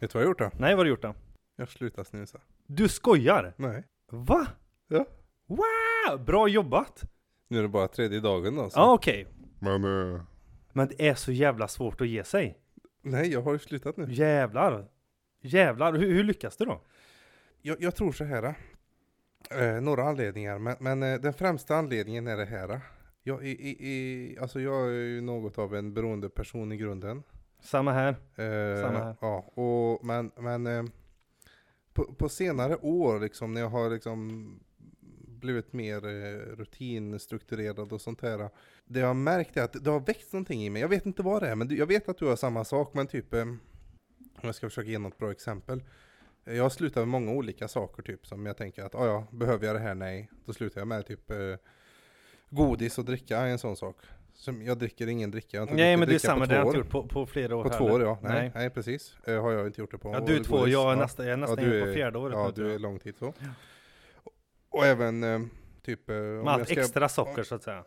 Vet 0.00 0.10
du 0.12 0.18
vad 0.18 0.22
jag 0.22 0.26
har 0.26 0.30
gjort 0.30 0.38
då? 0.38 0.50
Nej, 0.58 0.70
vad 0.74 0.78
har 0.78 0.84
du 0.84 0.90
gjort 0.90 1.02
då? 1.02 1.14
Jag 1.56 1.68
slutar 1.68 2.04
snusa. 2.04 2.38
Du 2.66 2.88
skojar? 2.88 3.54
Nej. 3.56 3.84
Va? 4.10 4.46
Ja. 4.88 5.04
Wow, 5.46 6.24
bra 6.24 6.48
jobbat! 6.48 7.02
Nu 7.52 7.58
är 7.58 7.62
det 7.62 7.68
bara 7.68 7.88
tredje 7.88 8.20
dagen 8.20 8.56
då. 8.56 8.70
Så. 8.70 8.80
Ja, 8.80 8.92
okej. 8.92 9.26
Men 9.58 9.84
eh, 10.14 10.20
Men 10.72 10.88
det 10.88 11.08
är 11.08 11.14
så 11.14 11.32
jävla 11.32 11.68
svårt 11.68 12.00
att 12.00 12.08
ge 12.08 12.24
sig. 12.24 12.58
nej, 13.02 13.32
jag 13.32 13.42
har 13.42 13.52
ju 13.52 13.58
slutat 13.58 13.96
nu. 13.96 14.06
Jävlar. 14.10 14.88
Jävlar, 15.40 15.92
hur, 15.92 16.14
hur 16.14 16.24
lyckas 16.24 16.56
du 16.56 16.64
då? 16.64 16.80
Jag, 17.62 17.82
jag 17.82 17.94
tror 17.96 18.12
så 18.12 18.24
här. 18.24 18.54
Eh, 19.50 19.80
några 19.80 20.04
anledningar, 20.04 20.58
men, 20.58 20.76
men 20.80 21.02
eh, 21.02 21.20
den 21.20 21.32
främsta 21.32 21.76
anledningen 21.76 22.26
är 22.26 22.36
det 22.36 22.44
här. 22.44 22.80
Jag, 23.22 23.44
i, 23.46 23.50
i, 23.50 23.88
i, 23.88 24.38
alltså 24.38 24.60
jag 24.60 24.88
är 24.88 24.92
ju 24.92 25.20
något 25.20 25.58
av 25.58 25.74
en 25.76 25.94
beroende 25.94 26.28
person 26.28 26.72
i 26.72 26.76
grunden. 26.76 27.22
Samma 27.60 27.92
här. 27.92 28.08
Eh, 28.36 28.82
Samma 28.82 28.98
här. 28.98 29.16
Ja, 29.20 29.36
och, 29.54 30.04
men, 30.04 30.30
men 30.36 30.66
eh, 30.66 30.84
på, 31.92 32.14
på 32.14 32.28
senare 32.28 32.76
år 32.76 33.20
liksom 33.20 33.54
när 33.54 33.60
jag 33.60 33.68
har 33.68 33.90
liksom 33.90 34.50
blivit 35.42 35.72
mer 35.72 36.06
eh, 36.06 36.56
rutinstrukturerad 36.56 37.92
och 37.92 38.00
sånt 38.00 38.20
här. 38.22 38.48
Det 38.84 39.00
jag 39.00 39.06
har 39.06 39.14
märkt 39.14 39.56
är 39.56 39.62
att 39.62 39.84
det 39.84 39.90
har 39.90 40.00
växt 40.00 40.32
någonting 40.32 40.64
i 40.64 40.70
mig. 40.70 40.82
Jag 40.82 40.88
vet 40.88 41.06
inte 41.06 41.22
vad 41.22 41.42
det 41.42 41.48
är, 41.48 41.54
men 41.54 41.76
jag 41.76 41.86
vet 41.86 42.08
att 42.08 42.18
du 42.18 42.26
har 42.26 42.36
samma 42.36 42.64
sak. 42.64 42.94
Men 42.94 43.06
typ, 43.06 43.34
eh, 43.34 43.42
om 43.42 43.58
jag 44.42 44.54
ska 44.54 44.68
försöka 44.68 44.88
ge 44.90 44.98
något 44.98 45.18
bra 45.18 45.30
exempel. 45.30 45.82
Eh, 46.44 46.54
Jag 46.56 46.62
har 46.62 46.70
slutat 46.70 46.96
med 47.00 47.08
många 47.08 47.32
olika 47.32 47.68
saker 47.68 48.02
typ 48.02 48.26
som 48.26 48.46
jag 48.46 48.56
tänker 48.56 48.84
att, 48.84 48.94
"Ah, 48.94 49.06
ja, 49.06 49.26
behöver 49.30 49.66
jag 49.66 49.76
det 49.76 49.80
här? 49.80 49.94
Nej. 49.94 50.30
Då 50.44 50.52
slutar 50.52 50.80
jag 50.80 50.88
med 50.88 51.06
typ 51.06 51.30
godis 52.50 52.98
och 52.98 53.04
dricka 53.04 53.38
är 53.38 53.46
en 53.46 53.58
sån 53.58 53.76
sak. 53.76 53.96
Som 54.34 54.62
jag 54.62 54.78
dricker 54.78 55.06
ingen 55.06 55.30
dricka. 55.30 55.56
Jag 55.56 55.60
har 55.60 55.66
inte 55.66 55.82
Nej 55.82 55.96
men 55.96 56.08
det 56.08 56.14
är 56.14 56.18
samma, 56.18 56.46
det 56.46 56.54
har 56.54 56.60
jag 56.60 56.66
inte 56.66 56.78
gjort 56.78 56.88
på, 56.90 57.06
på 57.08 57.26
flera 57.26 57.56
år 57.56 57.62
På 57.64 57.68
två 57.70 57.84
år 57.84 58.02
ja, 58.02 58.18
nej, 58.22 58.32
Nej. 58.32 58.50
nej. 58.54 58.70
precis. 58.70 59.16
Eh, 59.26 59.42
har 59.42 59.52
jag 59.52 59.66
inte 59.66 59.80
gjort 59.80 59.90
det 59.90 59.98
på. 59.98 60.08
Ja 60.12 60.20
du 60.26 60.36
är 60.36 60.44
två, 60.44 60.68
jag 60.68 60.92
är 60.92 60.96
Ja. 60.96 61.02
nästan, 61.02 61.26
jag 61.26 61.32
är 61.32 61.36
nästan 61.36 61.56
du 61.56 61.62
inne 61.76 61.80
på 61.84 61.88
är- 61.90 61.94
fjärde 61.94 62.18
året 62.18 62.34
Ja, 62.36 62.52
nu, 62.56 62.64
du 62.64 62.74
är 62.74 62.78
lång 62.78 62.98
tid 62.98 63.14
så. 63.18 63.34
Och 64.72 64.86
även 64.86 65.24
eh, 65.24 65.40
typ... 65.82 66.10
eh, 66.10 66.16
Med 66.16 66.48
allt 66.48 66.68
ska- 66.68 66.80
extra 66.80 67.08
socker 67.08 67.42
så 67.42 67.54
att 67.54 67.62
säga. 67.62 67.84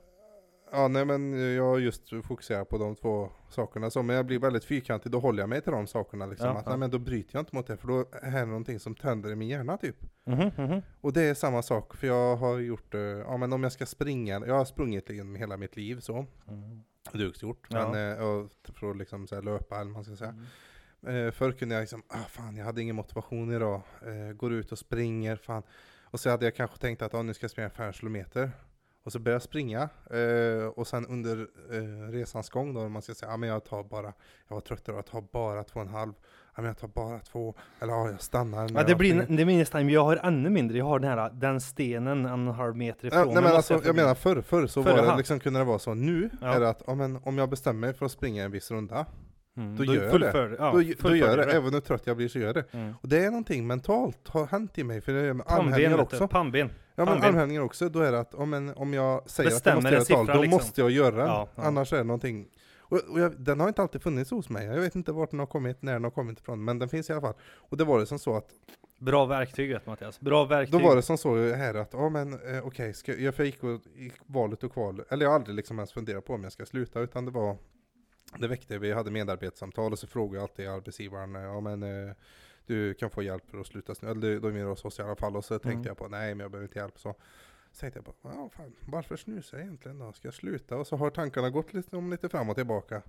Ja, 0.72 0.88
nej 0.88 1.06
men 1.06 1.34
eh, 1.34 1.40
jag 1.40 1.80
just 1.80 2.10
fokuserar 2.24 2.66
på 2.66 2.78
de 2.78 2.96
två 2.96 3.30
sakerna 3.50 3.90
så, 3.90 4.04
men 4.04 4.16
jag 4.16 4.26
blir 4.26 4.40
väldigt 4.40 4.66
fyrkantig, 4.66 5.12
då 5.12 5.20
håller 5.20 5.44
jag 5.44 5.50
mig 5.50 5.62
till 5.62 5.72
de 5.72 5.88
sakerna 5.88 6.26
liksom. 6.26 6.48
Ja, 6.48 6.54
att, 6.54 6.64
ja. 6.66 6.70
Nej 6.70 6.78
men 6.80 6.92
då 6.92 7.00
bryter 7.00 7.36
jag 7.36 7.42
inte 7.42 7.56
mot 7.56 7.68
det, 7.68 7.78
för 7.78 7.88
då 7.88 8.06
är 8.12 8.32
det 8.40 8.46
någonting 8.46 8.80
som 8.80 8.96
tänder 8.96 9.30
i 9.32 9.36
min 9.36 9.48
hjärna 9.48 9.78
typ. 9.78 9.96
Mhm, 10.26 10.52
mhm. 10.58 10.82
Och 11.02 11.14
det 11.14 11.22
är 11.22 11.34
samma 11.34 11.62
sak, 11.62 11.96
för 11.96 12.08
jag 12.08 12.36
har 12.36 12.58
gjort, 12.60 12.94
eh, 12.94 13.02
ja 13.02 13.38
men 13.38 13.54
om 13.54 13.64
jag 13.64 13.72
ska 13.72 13.86
springa, 13.86 14.42
jag 14.48 14.56
har 14.56 14.66
sprungit 14.66 15.10
liksom 15.10 15.36
hela 15.36 15.58
mitt 15.58 15.76
liv 15.76 16.00
så. 16.00 16.26
Mm. 16.48 16.84
Gjort. 17.42 17.68
Ja. 17.70 17.92
Men, 17.92 18.12
eh, 18.18 18.24
och 18.28 18.52
för 18.74 18.92
att 18.92 18.98
liksom 18.98 19.28
så 19.28 19.36
här 19.36 19.42
löpa 19.42 19.76
eller 19.76 19.86
vad 19.86 19.94
man 19.94 20.04
ska 20.04 20.16
säga. 20.16 20.36
Eh, 21.08 21.32
förr 21.32 21.52
kunde 21.52 21.76
jag 21.76 21.82
liksom, 21.82 22.04
ah 22.08 22.24
fan 22.30 22.56
jag 22.58 22.66
hade 22.66 22.82
ingen 22.82 22.96
motivation 22.96 23.52
idag. 23.52 23.82
Eh, 24.02 24.34
går 24.36 24.54
ut 24.54 24.72
och 24.72 24.80
springer, 24.80 25.36
fan. 25.36 25.64
Och 26.16 26.20
så 26.20 26.30
hade 26.30 26.46
jag 26.46 26.56
kanske 26.56 26.78
tänkt 26.78 27.02
att 27.02 27.14
ah, 27.14 27.22
nu 27.22 27.34
ska 27.34 27.44
jag 27.44 27.52
springa 27.52 27.70
5 27.70 27.94
kilometer. 27.94 28.52
Och 29.04 29.12
så 29.12 29.20
började 29.20 29.36
jag 29.36 29.42
springa. 29.42 29.90
Eh, 30.12 30.68
och 30.68 30.88
sen 30.88 31.06
under 31.06 31.48
eh, 31.72 32.12
resans 32.12 32.50
gång 32.50 32.74
då, 32.74 32.90
man 32.90 33.02
ska 33.02 33.16
säga, 33.16 33.32
ah, 33.32 33.38
men 33.38 33.50
jag 33.50 33.66
tar 33.66 33.84
bara, 33.84 34.14
jag 34.48 34.56
var 34.56 34.62
trött 34.62 34.82
idag, 34.84 34.98
jag 34.98 35.06
tar 35.06 35.22
bara 35.22 35.64
två 35.64 35.80
och 35.80 35.86
en 35.86 35.92
halv. 35.92 36.14
Ja 36.56 36.62
men 36.62 36.66
jag 36.66 36.78
tar 36.78 36.88
bara 36.88 37.20
två. 37.20 37.56
Eller 37.80 37.94
ja, 37.94 38.10
jag 38.12 38.22
stannar. 38.22 38.70
Ja, 38.74 38.84
det 38.84 38.90
jag 38.90 38.98
blir, 38.98 39.26
det 39.30 39.46
blir 39.46 39.58
nästan, 39.58 39.90
jag 39.90 40.04
har 40.04 40.18
ännu 40.18 40.50
mindre, 40.50 40.78
jag 40.78 40.86
har 40.86 41.00
den 41.00 41.18
här, 41.18 41.30
den 41.34 41.62
stenen 41.62 42.26
en 42.26 42.48
och 42.48 42.56
halv 42.56 42.76
meter 42.76 43.08
ifrån. 43.08 43.20
Ja, 43.20 43.26
nej 43.26 43.44
men 43.44 43.52
alltså, 43.52 43.74
jag 43.74 43.82
bli. 43.82 43.94
menar 43.94 44.16
förr, 44.16 44.42
förr 44.42 44.68
så 44.68 44.84
Förr, 44.84 44.98
var 44.98 45.12
det 45.12 45.18
liksom, 45.18 45.40
kunde 45.40 45.60
det 45.60 45.66
vara 45.66 45.80
så. 45.80 45.94
Nu 45.94 46.30
Ja. 46.42 46.48
är 46.48 46.60
det 46.60 46.70
att 46.70 46.84
ja, 46.88 46.96
men, 46.96 47.20
om 47.24 47.38
jag 47.38 47.50
bestämmer 47.50 47.80
mig 47.80 47.94
för 47.94 48.06
att 48.06 48.12
springa 48.12 48.44
en 48.44 48.52
viss 48.52 48.72
runda, 48.72 49.06
Mm, 49.58 49.76
då 49.76 49.84
gör 49.84 50.04
jag 50.04 50.22
det. 50.22 50.56
Ja, 50.60 50.72
då, 50.72 51.10
då 51.10 51.16
gör 51.16 51.38
det. 51.38 51.44
Även 51.44 51.74
hur 51.74 51.82
trött 51.82 52.08
jag 52.08 52.18
blir 52.18 52.28
så 52.28 52.40
gör 52.40 52.54
det. 52.54 52.74
Mm. 52.74 52.94
Och 53.02 53.10
det 53.10 53.26
är 53.26 53.30
någonting 53.30 53.68
mentalt 53.68 54.28
har 54.28 54.46
hänt 54.46 54.78
i 54.78 54.84
mig, 54.84 55.02
för 55.02 55.14
det 55.14 55.20
är 55.20 55.34
med 55.34 55.46
armhävningar 55.50 56.02
också. 56.02 56.28
pannben. 56.28 56.70
Ja 56.96 57.06
men 57.06 57.24
armhävningar 57.24 57.62
också, 57.62 57.90
då 57.90 58.00
är 58.00 58.12
det 58.12 58.20
att 58.20 58.34
om, 58.34 58.54
en, 58.54 58.74
om 58.76 58.94
jag 58.94 59.30
säger 59.30 59.50
Bestämmer 59.50 59.78
att 59.78 59.92
jag 59.92 60.00
måste 60.00 60.14
göra 60.14 60.22
ett 60.22 60.28
tal, 60.28 60.36
då 60.36 60.42
liksom. 60.42 60.58
måste 60.58 60.82
jag 60.82 60.92
göra 60.92 61.16
den. 61.16 61.28
Ja, 61.28 61.50
ja. 61.56 61.64
Annars 61.64 61.94
är 61.94 61.98
det 61.98 62.04
någonting. 62.04 62.48
Och, 62.80 63.00
och 63.10 63.20
jag, 63.20 63.40
den 63.40 63.60
har 63.60 63.68
inte 63.68 63.82
alltid 63.82 64.02
funnits 64.02 64.32
hos 64.32 64.50
mig, 64.50 64.66
jag 64.66 64.82
vet 64.82 64.96
inte 64.96 65.12
vart 65.12 65.32
den 65.32 65.40
har 65.40 65.46
kommit, 65.46 65.82
när 65.82 65.94
den 65.94 66.04
har 66.04 66.12
kommit 66.12 66.40
ifrån, 66.40 66.64
men 66.64 66.80
den 66.80 66.90
finns 66.90 67.10
i 67.10 67.14
alla 67.14 67.22
fall. 67.22 67.34
Och 67.56 67.78
det 67.78 67.84
var 67.84 68.00
det 68.00 68.06
som 68.06 68.20
så 68.20 68.38
att, 68.38 68.50
Bra 69.00 69.26
verktyg 69.26 69.70
vet 69.70 69.86
Mattias, 69.86 70.20
bra 70.20 70.46
verktyg. 70.46 70.80
då 70.80 70.88
var 70.88 70.96
det 70.96 71.02
som 71.02 71.18
så 71.18 71.54
här 71.54 71.74
att, 71.74 71.94
ja 71.94 72.10
men 72.10 72.34
eh, 72.34 72.68
okej, 72.68 72.94
ska 72.94 73.16
jag, 73.16 73.36
för 73.36 73.44
jag 73.44 73.48
gick 73.48 73.64
och, 73.64 73.82
i 73.96 74.12
valet 74.26 74.64
och 74.64 74.74
kval, 74.74 75.04
eller 75.10 75.26
jag 75.26 75.30
har 75.30 75.36
aldrig 75.36 75.56
liksom 75.56 75.80
ens 75.80 75.94
funderat 75.94 76.26
på 76.26 76.34
om 76.34 76.44
jag 76.44 76.52
ska 76.52 76.66
sluta, 76.66 77.00
utan 77.00 77.26
det 77.26 77.32
var 77.32 77.58
det 78.40 78.48
väckte, 78.48 78.78
vi 78.78 78.92
hade 78.94 79.12
medarbetssamtal 79.12 79.92
och 79.92 80.00
så 80.00 80.08
frågade 80.08 80.36
jag 80.38 80.44
alltid 80.44 80.68
arbetsgivaren, 80.70 81.36
eh, 81.36 81.42
ja 81.42 81.60
men 81.60 81.84
eh, 81.84 82.14
du 82.66 82.94
kan 82.94 83.10
få 83.10 83.24
hjälp 83.24 83.50
för 83.50 83.58
att 83.60 83.68
sluta 83.68 83.96
snö, 83.96 84.12
eller 84.12 84.40
de 84.40 84.56
är 84.56 84.64
hos 84.66 84.86
oss 84.86 85.00
i 85.00 85.02
alla 85.02 85.16
fall. 85.16 85.36
Och 85.36 85.46
så 85.46 85.54
tänkte 85.60 85.72
Mm. 85.72 85.86
jag 85.88 85.98
på, 85.98 86.08
nej 86.08 86.36
men 86.36 86.40
jag 86.44 86.52
behöver 86.52 86.68
inte 86.68 86.80
hjälp. 86.80 87.00
Så, 87.00 87.16
så 87.72 87.80
tänkte 87.80 87.98
jag 87.98 88.06
på, 88.06 88.14
ja, 88.22 88.50
fan, 88.54 88.74
varför 88.88 89.16
snusar 89.16 89.58
jag 89.58 89.66
egentligen 89.66 90.00
då? 90.00 90.14
Ska 90.14 90.28
jag 90.28 90.34
sluta? 90.36 90.78
Och 90.78 90.88
så 90.88 90.96
har 90.96 91.10
tankarna 91.10 91.50
gått 91.50 91.74
lite, 91.74 91.98
om 91.98 92.12
lite 92.12 92.30
fram 92.30 92.50
och 92.50 92.56
tillbaka. 92.56 93.02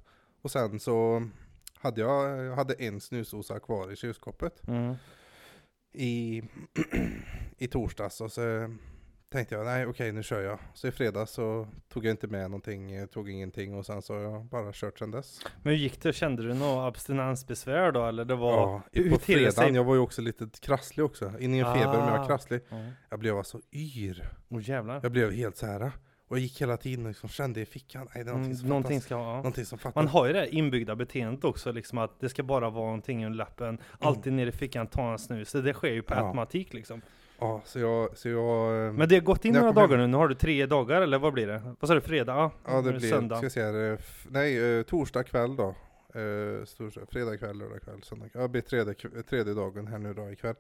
Och 0.43 0.51
sen 0.51 0.81
så 0.81 1.29
hade 1.75 2.01
jag, 2.01 2.45
jag 2.45 2.55
hade 2.57 2.75
en 2.75 3.01
snusosa 3.01 3.61
kvar 3.61 3.93
i 3.93 3.97
kylskåpet 3.97 4.69
Mm. 4.69 4.95
i, 5.93 6.43
i 7.59 7.69
torsdags. 7.69 8.21
Och 8.21 8.33
så 8.33 8.75
tänkte 9.33 9.55
jag, 9.55 9.65
nej 9.65 9.87
okej 9.87 10.13
nu 10.13 10.23
kör 10.23 10.41
jag. 10.43 10.59
Så 10.75 10.87
i 10.89 10.91
fredags 10.91 11.31
så 11.33 11.67
tog 11.89 12.05
jag 12.05 12.11
inte 12.11 12.27
med 12.27 12.51
någonting, 12.51 13.09
tog 13.09 13.31
ingenting 13.31 13.75
och 13.75 13.87
sen 13.87 14.03
så 14.03 14.15
har 14.15 14.21
jag 14.21 14.45
bara 14.45 14.73
kört 14.73 14.99
sen 14.99 15.11
dess. 15.11 15.41
Men 15.63 15.73
hur 15.73 15.81
gick 15.81 16.03
det? 16.03 16.13
Kände 16.13 16.43
du 16.43 16.55
något 16.55 16.89
abstinensbesvär 16.89 17.93
då 17.93 18.07
eller 18.07 18.25
det 18.25 18.35
var? 18.35 18.83
Ja, 18.93 19.11
på 19.11 19.19
sig? 19.19 19.19
fredagen, 19.19 19.75
jag 19.75 19.85
var 19.85 19.95
ju 19.95 20.01
också 20.01 20.23
lite 20.23 20.49
krasslig 20.61 21.05
också. 21.05 21.33
Ingen 21.41 21.67
feber 21.75 21.87
men 21.99 22.09
jag 22.09 22.15
Ah. 22.15 22.19
var 22.19 22.27
krasslig. 22.27 22.61
Ja. 22.69 22.77
Jag 23.11 23.19
blev 23.19 23.37
alltså 23.37 23.61
yr. 23.73 24.29
Åh 24.49 24.69
jävlar. 24.71 25.01
Jag 25.03 25.13
blev 25.13 25.33
helt 25.33 25.57
så 25.57 25.67
här. 25.67 25.91
Och 26.29 26.37
jag 26.37 26.43
gick 26.43 26.61
hela 26.61 26.77
tiden 26.77 27.05
och 27.05 27.09
liksom 27.11 27.29
kände 27.29 27.61
i 27.61 27.67
fickan, 27.67 28.09
nej 28.15 28.25
det 28.25 28.31
är 28.31 28.33
någonting 28.33 28.45
Mm, 28.51 28.57
som 28.57 28.69
någonting 28.69 29.01
fattas. 29.01 29.05
ska 29.05 29.15
ja. 29.15 29.37
Någonting 29.37 29.65
som 29.65 29.79
fattas. 29.79 29.95
Man 29.95 30.09
har 30.09 30.27
ju 30.27 30.33
det 30.33 30.39
här 30.39 30.55
inbyggda 30.55 30.97
beteendet 30.97 31.45
också 31.45 31.73
liksom 31.73 31.99
att 31.99 32.21
det 32.21 32.29
ska 32.29 32.43
bara 32.43 32.71
vara 32.71 32.85
någonting 32.85 33.27
under 33.27 33.37
läppen. 33.39 33.79
Alltid 34.01 34.27
Mm. 34.27 34.37
ner 34.37 34.47
i 34.47 34.53
fickan, 34.53 34.87
ta 34.87 35.13
en 35.13 35.19
snus. 35.19 35.53
Det, 35.53 35.63
det 35.63 35.73
sker 35.75 35.93
ju 35.93 36.03
på 36.03 36.15
Ja. 36.15 36.19
automatik 36.19 36.75
liksom. 36.75 37.03
Ja, 37.39 37.61
så 37.65 37.79
jag, 37.79 38.19
så 38.19 38.29
jag... 38.29 38.95
Men 38.95 39.09
det 39.09 39.15
har 39.15 39.23
gått 39.23 39.45
in 39.45 39.55
några 39.55 39.73
dagar 39.73 39.97
nu. 39.99 40.07
Nu 40.07 40.17
har 40.17 40.29
du 40.29 40.35
tre 40.35 40.67
dagar 40.67 41.03
eller 41.03 41.19
vad 41.19 41.33
blir 41.33 41.47
det? 41.47 41.75
Vad 41.81 41.89
sa 41.89 41.95
du? 41.95 42.01
Fredag? 42.01 42.51
Ja, 42.67 42.83
det 42.83 42.93
blir, 42.93 43.11
söndag. 43.11 43.37
ska 43.37 43.51
säga 43.51 43.73
det, 43.73 43.93
f- 43.93 44.27
nej, 44.31 44.79
eh, 44.79 44.83
torsdag 44.83 45.23
kväll 45.25 45.57
då. 45.57 45.69
Eh, 46.15 46.65
torsdag, 46.77 47.01
fredag 47.09 47.37
kväll, 47.39 47.59
lördag 47.59 47.83
kväll, 47.83 48.03
söndag 48.03 48.29
kväll. 48.29 48.41
Ja, 48.41 48.43
det 48.43 48.49
blir 48.49 48.63
tredje, 48.63 48.95
tredje 49.23 49.55
dagen 49.55 49.87
här 49.87 49.99
nu 49.99 50.15
då 50.15 50.31
ikväll. 50.31 50.55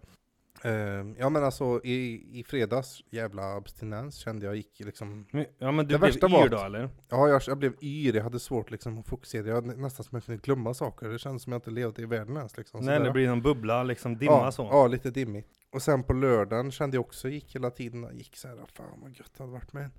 Eh, 0.64 0.72
ja 1.18 1.28
men 1.30 1.44
alltså 1.44 1.80
i, 1.84 2.26
i 2.38 2.44
fredags, 2.44 3.00
jävla 3.10 3.56
abstinens 3.56 4.14
kände 4.16 4.46
jag 4.46 4.56
gick 4.56 4.80
liksom 4.80 5.26
Men- 5.32 5.46
Ja 5.58 5.72
men 5.72 5.86
du 5.86 5.94
Det 5.94 5.98
blev 5.98 6.00
värsta 6.00 6.26
yr 6.26 6.32
var 6.32 6.48
då 6.48 6.58
eller? 6.58 6.90
Ja, 7.08 7.28
jag, 7.28 7.42
jag 7.46 7.58
blev 7.58 7.75
yr, 7.82 8.14
jag 8.16 8.22
hade 8.25 8.40
svårt 8.40 8.70
liksom 8.70 8.98
att 8.98 9.06
fokusera. 9.06 9.46
Jag 9.46 9.54
hade 9.54 9.76
nästan 9.76 10.04
som 10.04 10.18
att 10.18 10.22
jag 10.22 10.25
kunde 10.26 10.40
glömma 10.42 10.75
saker. 10.75 11.08
Det 11.08 11.18
kändes 11.18 11.42
som 11.42 11.52
jag 11.52 11.58
inte 11.58 11.70
levde 11.70 12.02
i 12.02 12.06
världen 12.06 12.36
ens. 12.36 12.56
Liksom, 12.56 12.84
Nej 12.84 13.00
det 13.00 13.10
blir 13.10 13.28
någon 13.28 13.42
bubbla 13.42 13.82
liksom, 13.82 14.18
dimma 14.18 14.32
ja, 14.32 14.52
så. 14.52 14.62
Ja, 14.62 14.86
lite 14.86 15.10
dimmigt. 15.10 15.48
Och 15.72 15.82
sen 15.82 16.02
på 16.02 16.12
lördagen 16.12 16.70
kände 16.70 16.96
jag 16.96 17.04
också, 17.04 17.28
gick 17.28 17.54
hela 17.54 17.70
tiden, 17.70 18.08
gick 18.18 18.36
så 18.36 18.48
här, 18.48 18.56
fan 18.75 19.00
vad 19.02 19.10
gött 19.10 19.32
det 19.36 19.42
hade 19.42 19.52
varit 19.52 19.72
med. 19.72 19.90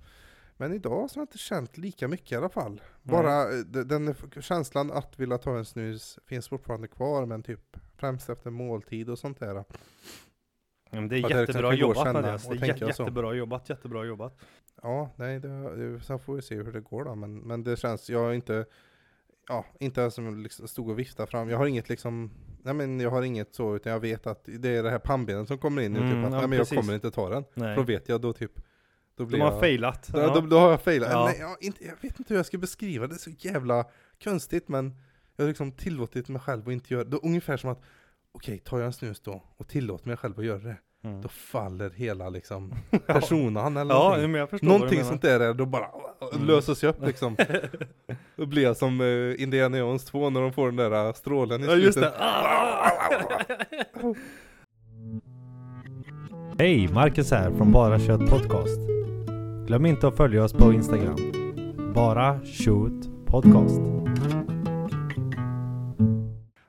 Men 0.56 0.72
idag 0.74 1.10
så 1.10 1.16
har 1.18 1.20
jag 1.22 1.26
inte 1.26 1.38
känt 1.38 1.78
lika 1.78 2.08
mycket 2.08 2.32
i 2.32 2.36
alla 2.36 2.48
fall. 2.48 2.80
Bara 3.02 3.42
eh, 3.42 3.58
d- 3.58 3.84
den 3.84 4.14
känslan 4.40 4.92
att 4.92 5.18
vilja 5.18 5.38
ta 5.38 5.56
en 5.58 5.64
snus 5.64 6.18
finns 6.26 6.48
fortfarande 6.48 6.88
kvar, 6.88 7.26
men 7.26 7.42
typ 7.42 7.76
främst 7.96 8.28
efter 8.30 8.50
måltid 8.50 9.10
och 9.10 9.18
sånt 9.18 9.40
där. 9.40 9.64
Ja, 10.90 11.00
men 11.00 11.08
det 11.08 11.16
är 11.16 11.18
jag 11.18 11.28
liksom 11.28 11.40
jättebra 11.40 11.68
och 11.68 11.74
jobbat 11.74 12.12
Mattias. 12.14 12.46
och 12.48 12.56
Det 12.56 12.66
är 12.68 12.74
jä- 12.74 12.86
jättebra 12.88 13.34
jobbat, 13.34 13.68
jättebra 13.68 14.04
jobbat. 14.04 14.38
Ja, 14.82 15.10
nej, 15.16 15.40
det, 15.40 15.76
det, 15.76 16.00
sen 16.00 16.18
får 16.18 16.34
vi 16.34 16.42
se 16.42 16.54
hur 16.54 16.72
det 16.72 16.80
går 16.80 17.04
då. 17.04 17.14
Men, 17.14 17.38
men 17.38 17.64
det 17.64 17.76
känns, 17.78 18.10
jag 18.10 18.18
har 18.20 18.32
inte, 18.32 18.64
ja, 19.48 19.64
inte 19.80 20.00
ens 20.00 20.14
som 20.14 20.38
liksom 20.42 20.68
stod 20.68 20.88
och 20.90 20.98
viftade 20.98 21.30
fram. 21.30 21.48
Jag 21.50 21.58
har 21.58 21.66
inget 21.66 21.88
liksom, 21.88 22.30
nej 22.62 22.74
men 22.74 23.00
jag 23.00 23.10
har 23.10 23.22
inget 23.22 23.54
så, 23.54 23.76
utan 23.76 23.92
jag 23.92 24.00
vet 24.00 24.26
att 24.26 24.44
det 24.44 24.76
är 24.76 24.82
det 24.82 24.90
här 24.90 24.98
pannbenet 24.98 25.48
som 25.48 25.58
kommer 25.58 25.82
in 25.82 25.92
nu. 25.92 25.98
Mm, 25.98 26.10
typ 26.10 26.16
att, 26.26 26.32
ja, 26.32 26.38
nej 26.38 26.48
men 26.48 26.58
jag 26.58 26.66
precis. 26.68 26.78
kommer 26.78 26.94
inte 26.94 27.10
ta 27.10 27.28
den. 27.28 27.44
Nej. 27.54 27.74
För 27.74 27.82
då 27.82 27.86
vet 27.86 28.08
jag 28.08 28.20
då 28.20 28.32
typ, 28.32 28.52
Då 28.56 29.24
De 29.24 29.26
blir 29.26 29.40
har 29.40 29.50
jag, 29.50 29.60
failat. 29.60 30.08
då, 30.12 30.18
Ja. 30.20 30.34
då, 30.34 30.40
då 30.40 30.58
har 30.58 30.70
jag 30.70 30.82
failat. 30.82 31.08
Ja. 31.12 31.24
Nej, 31.24 31.36
jag, 31.40 31.56
inte, 31.60 31.84
jag 31.84 31.94
vet 32.02 32.18
inte 32.18 32.24
hur 32.34 32.36
jag 32.36 32.46
ska 32.46 32.58
beskriva 32.58 33.06
det, 33.06 33.12
det 33.14 33.16
är 33.16 33.18
så 33.18 33.48
jävla 33.48 33.84
konstigt 34.24 34.68
men 34.68 34.96
jag 35.36 35.44
har 35.44 35.48
liksom 35.48 35.72
tillåtit 35.72 36.28
mig 36.28 36.40
själv 36.40 36.68
att 36.68 36.72
inte 36.72 36.94
göra 36.94 37.04
det. 37.04 37.16
Ungefär 37.16 37.56
som 37.56 37.70
att 37.70 37.82
okej, 38.38 38.58
tar 38.58 38.78
jag 38.78 38.86
en 38.86 38.92
snus 38.92 39.20
då 39.20 39.42
och 39.56 39.68
tillåter 39.68 40.08
mig 40.08 40.16
själv 40.16 40.38
att 40.38 40.44
göra 40.44 40.58
det, 40.58 40.76
Mm. 41.04 41.22
då 41.22 41.28
faller 41.28 41.90
hela 41.90 42.28
liksom 42.28 42.72
personan 43.06 43.76
eller 43.76 43.94
Ja, 43.94 44.00
någonting. 44.02 44.30
men 44.32 44.38
jag 44.40 44.50
förstår 44.50 44.68
Någonting 44.68 45.04
sånt 45.04 45.22
där 45.22 45.40
är 45.40 45.54
då 45.54 45.66
bara 45.66 45.86
Mm. 46.34 46.46
löser 46.46 46.74
sig 46.74 46.88
upp 46.88 47.06
liksom. 47.06 47.36
Då 48.36 48.46
blir 48.46 48.62
jag 48.62 48.76
som 48.76 49.00
uh, 49.00 49.42
Indiana 49.42 49.78
Jones 49.78 50.04
2 50.04 50.30
när 50.30 50.40
de 50.40 50.52
får 50.52 50.66
den 50.66 50.76
där 50.76 51.06
uh, 51.06 51.12
strålen 51.12 51.62
i 51.62 51.66
Ja 51.66 51.74
just 51.74 51.92
slutet. 51.98 52.14
det. 52.18 54.14
Hej, 56.58 56.88
Marcus 56.88 57.30
här 57.30 57.50
från 57.50 57.72
Bara 57.72 57.98
Kött 58.00 58.30
Podcast. 58.30 58.80
Glöm 59.66 59.86
inte 59.86 60.08
att 60.08 60.16
följa 60.16 60.44
oss 60.44 60.52
på 60.52 60.72
Instagram. 60.72 61.16
Bara 61.94 62.40
Shoot 62.44 63.26
Podcast. 63.26 63.80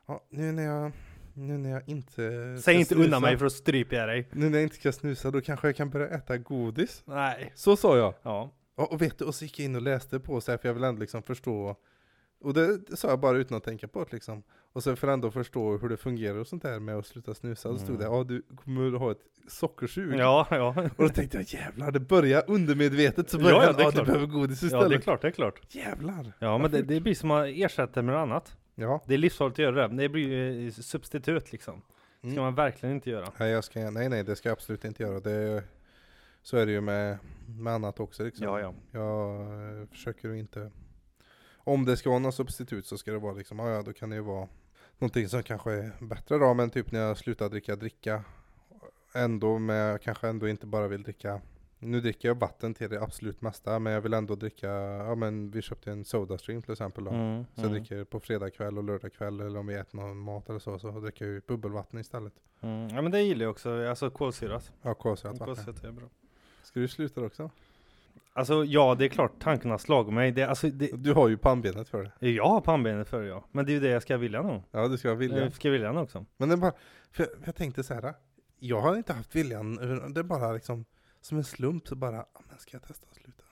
Ja, 0.07 0.21
nu 0.31 0.51
när 0.51 0.63
jag, 0.63 0.91
nu 1.39 1.57
när 1.57 1.69
jag 1.69 1.89
inte 1.89 2.57
Säg 2.61 2.75
inte 2.75 2.95
undan 2.95 3.07
snusa- 3.09 3.19
mig 3.21 3.37
för 3.37 3.45
att 3.45 3.51
strypa 3.51 3.95
jag 3.95 4.09
dig. 4.09 4.27
Nu 4.31 4.49
när 4.49 4.57
jag 4.57 4.63
inte 4.63 4.75
ska 4.75 4.91
snusa, 4.91 5.31
då 5.31 5.41
kanske 5.41 5.67
jag 5.67 5.75
kan 5.75 5.89
börja 5.89 6.07
äta 6.07 6.37
godis. 6.37 7.03
Nej. 7.05 7.51
Så 7.55 7.75
sa 7.75 7.97
jag. 7.97 8.13
Ja. 8.23 8.51
Ja, 8.77 8.85
och 8.85 9.01
vet 9.01 9.17
du, 9.19 9.25
och 9.25 9.35
så 9.35 9.45
gick 9.45 9.59
jag 9.59 9.65
in 9.65 9.75
och 9.75 9.81
läste 9.81 10.19
på 10.19 10.41
så 10.41 10.51
här, 10.51 10.57
för 10.57 10.69
jag 10.69 10.73
vill 10.73 10.83
ändå 10.83 11.01
liksom 11.01 11.23
förstå 11.23 11.75
och 12.41 12.53
det, 12.53 12.77
det 12.77 12.95
sa 12.97 13.07
jag 13.09 13.19
bara 13.19 13.37
utan 13.37 13.57
att 13.57 13.63
tänka 13.63 13.87
på 13.87 13.99
det 14.03 14.13
liksom. 14.13 14.43
Och 14.73 14.83
så 14.83 14.95
för 14.95 15.07
att 15.07 15.13
ändå 15.13 15.31
förstå 15.31 15.77
hur 15.77 15.89
det 15.89 15.97
fungerar 15.97 16.35
och 16.37 16.47
sånt 16.47 16.63
där 16.63 16.79
med 16.79 16.95
att 16.97 17.05
sluta 17.05 17.33
snusa. 17.33 17.69
Då 17.69 17.77
stod 17.77 17.99
det, 17.99 18.05
Mm. 18.05 18.17
ja 18.17 18.23
du 18.23 18.41
kommer 18.55 18.91
ha 18.99 19.11
ett 19.11 19.21
sockersug. 19.47 20.15
Ja, 20.19 20.47
ja. 20.49 20.67
Och 20.97 21.03
då 21.03 21.09
tänkte 21.09 21.37
jag 21.37 21.45
jävlar, 21.53 21.91
det 21.91 21.99
börjar 21.99 22.43
undermedvetet 22.47 23.29
så 23.29 23.37
börjar 23.39 23.55
Ja, 23.55 23.63
ja, 23.65 23.71
det 23.73 23.81
är 23.81 23.83
ja, 23.83 23.89
du 23.89 23.95
klart. 23.95 24.05
behöver 24.07 24.25
godis 24.27 24.61
Ja, 24.61 24.65
istället. 24.67 24.89
det 24.89 24.95
är 24.95 24.99
klart, 25.01 25.21
det 25.21 25.27
är 25.27 25.31
klart. 25.31 25.59
Jävlar. 25.75 26.33
Ja, 26.39 26.57
men 26.57 26.71
det, 26.71 26.81
det 26.81 26.99
blir 27.01 27.15
som 27.15 27.31
att 27.31 27.47
ersätta 27.47 28.01
med 28.01 28.13
något 28.15 28.21
annat. 28.21 28.57
Ja. 28.79 29.01
Det 29.07 29.13
är 29.13 29.17
livsfarligt 29.17 29.53
att 29.53 29.63
göra 29.63 29.87
det. 29.87 29.95
Det 29.95 30.09
blir 30.09 30.65
eh, 30.65 30.71
substitut 30.71 31.51
liksom. 31.51 31.81
ska 32.19 32.27
Mm. 32.27 32.43
man 32.43 32.55
verkligen 32.55 32.95
inte 32.95 33.09
göra. 33.09 33.31
Nej, 33.37 33.51
jag 33.51 33.63
ska, 33.63 33.91
nej, 33.91 34.09
nej, 34.09 34.23
det 34.23 34.35
ska 34.35 34.49
jag 34.49 34.53
absolut 34.53 34.85
inte 34.85 35.03
göra. 35.03 35.19
Det, 35.19 35.63
så 36.41 36.57
är 36.57 36.65
det 36.65 36.71
ju 36.71 36.81
med, 36.81 37.17
med 37.47 37.73
annat 37.73 37.99
också 37.99 38.23
liksom. 38.23 38.45
Ja, 38.45 38.59
ja. 38.59 38.73
Jag 38.91 39.41
eh, 39.81 39.87
försöker 39.87 40.33
inte 40.33 40.71
Om 41.55 41.85
det 41.85 41.97
ska 41.97 42.09
vara 42.09 42.19
något 42.19 42.35
substitut 42.35 42.85
så 42.85 42.97
ska 42.97 43.11
det 43.11 43.19
vara 43.19 43.33
liksom, 43.33 43.59
ja 43.59 43.81
då 43.81 43.93
kan 43.93 44.09
det 44.09 44.15
ju 44.15 44.21
vara 44.21 44.47
Någonting 44.97 45.29
som 45.29 45.43
kanske 45.43 45.71
är 45.71 45.91
bättre 45.99 46.37
då, 46.37 46.53
men 46.53 46.69
typ 46.69 46.91
när 46.91 46.99
jag 46.99 47.17
slutar 47.17 47.49
dricka 47.49 47.75
dricka 47.75 48.23
Ändå 49.13 49.59
med, 49.59 49.93
jag 49.93 50.01
kanske 50.01 50.27
ändå 50.27 50.47
inte 50.47 50.65
bara 50.65 50.87
vill 50.87 51.03
dricka 51.03 51.41
Nu 51.79 52.01
dricker 52.01 52.27
jag 52.27 52.39
vatten 52.39 52.73
till 52.73 52.89
det 52.89 53.01
absolut 53.01 53.41
mesta, 53.41 53.79
men 53.79 53.93
jag 53.93 54.01
vill 54.01 54.13
ändå 54.13 54.35
dricka, 54.35 54.67
ja 54.67 55.15
men 55.15 55.51
vi 55.51 55.61
köpte 55.61 55.91
en 55.91 56.05
Sodastream 56.05 56.61
till 56.61 56.71
exempel 56.71 57.03
då 57.03 57.11
Mm, 57.11 57.43
Så 57.43 57.61
jag 57.61 57.65
mm, 57.65 57.73
dricker 57.79 58.03
på 58.03 58.19
fredag 58.19 58.49
kväll 58.49 58.77
och 58.77 58.83
lördag 58.83 59.13
kväll 59.13 59.39
eller 59.39 59.59
om 59.59 59.67
vi 59.67 59.75
äter 59.75 59.97
någon 59.99 60.17
mat 60.17 60.49
eller 60.49 60.59
så, 60.59 60.79
så 60.79 60.91
dricker 60.91 61.25
jag 61.25 61.33
ju 61.33 61.41
bubbelvatten 61.47 61.99
istället 61.99 62.33
mm. 62.61 62.87
Ja 62.89 63.01
men 63.01 63.11
det 63.11 63.21
gillar 63.21 63.43
jag 63.43 63.51
också, 63.51 63.87
alltså 63.87 64.09
kolsyrat. 64.09 64.71
Ja, 64.81 64.93
kolsyrat 64.93 65.39
vatten 65.39 65.55
Kolsyrat 65.55 65.83
är 65.83 65.91
bra. 65.91 66.07
Ska 66.63 66.79
du 66.79 66.87
sluta 66.87 67.21
också? 67.21 67.49
Alltså 68.33 68.65
ja, 68.65 68.95
det 68.95 69.05
är 69.05 69.09
klart 69.09 69.31
tanken 69.39 69.71
har 69.71 69.77
slagit 69.77 70.13
mig. 70.13 70.31
Det, 70.31 70.43
alltså, 70.43 70.67
det, 70.67 70.91
Du 70.93 71.13
har 71.13 71.27
ju 71.27 71.37
pannbenet 71.37 71.89
för 71.89 72.11
det 72.19 72.31
jag 72.31 72.47
har 72.49 72.61
pannbenet 72.61 73.09
för 73.09 73.23
ja. 73.23 73.45
Men 73.51 73.65
det 73.65 73.71
är 73.71 73.73
ju 73.73 73.79
det 73.79 73.89
jag 73.89 74.01
ska 74.01 74.17
vilja 74.17 74.41
nog. 74.41 74.63
Ja 74.71 74.87
du 74.87 74.97
ska 74.97 75.13
vilja 75.13 75.39
Jag 75.39 75.53
ska 75.53 75.69
vilja 75.69 75.91
nog 75.91 76.03
också. 76.03 76.25
Men 76.37 76.49
det 76.49 76.55
är 76.55 76.57
bara, 76.57 76.73
för 77.11 77.23
jag, 77.23 77.31
jag 77.45 77.55
tänkte 77.55 77.83
så 77.83 77.93
här. 77.93 78.13
Jag 78.59 78.81
har 78.81 78.95
inte 78.95 79.13
haft 79.13 79.35
viljan, 79.35 79.75
det 80.13 80.19
är 80.19 80.23
bara 80.23 80.51
liksom 80.53 80.85
som 81.21 81.37
en 81.37 81.43
slump 81.43 81.87
så 81.87 81.95
bara, 81.95 82.19
"Ah, 82.19 82.41
men 82.49 82.59
ska 82.59 82.75
jag 82.75 82.83
testa 82.83 83.07
att 83.09 83.15
sluta? 83.15 83.43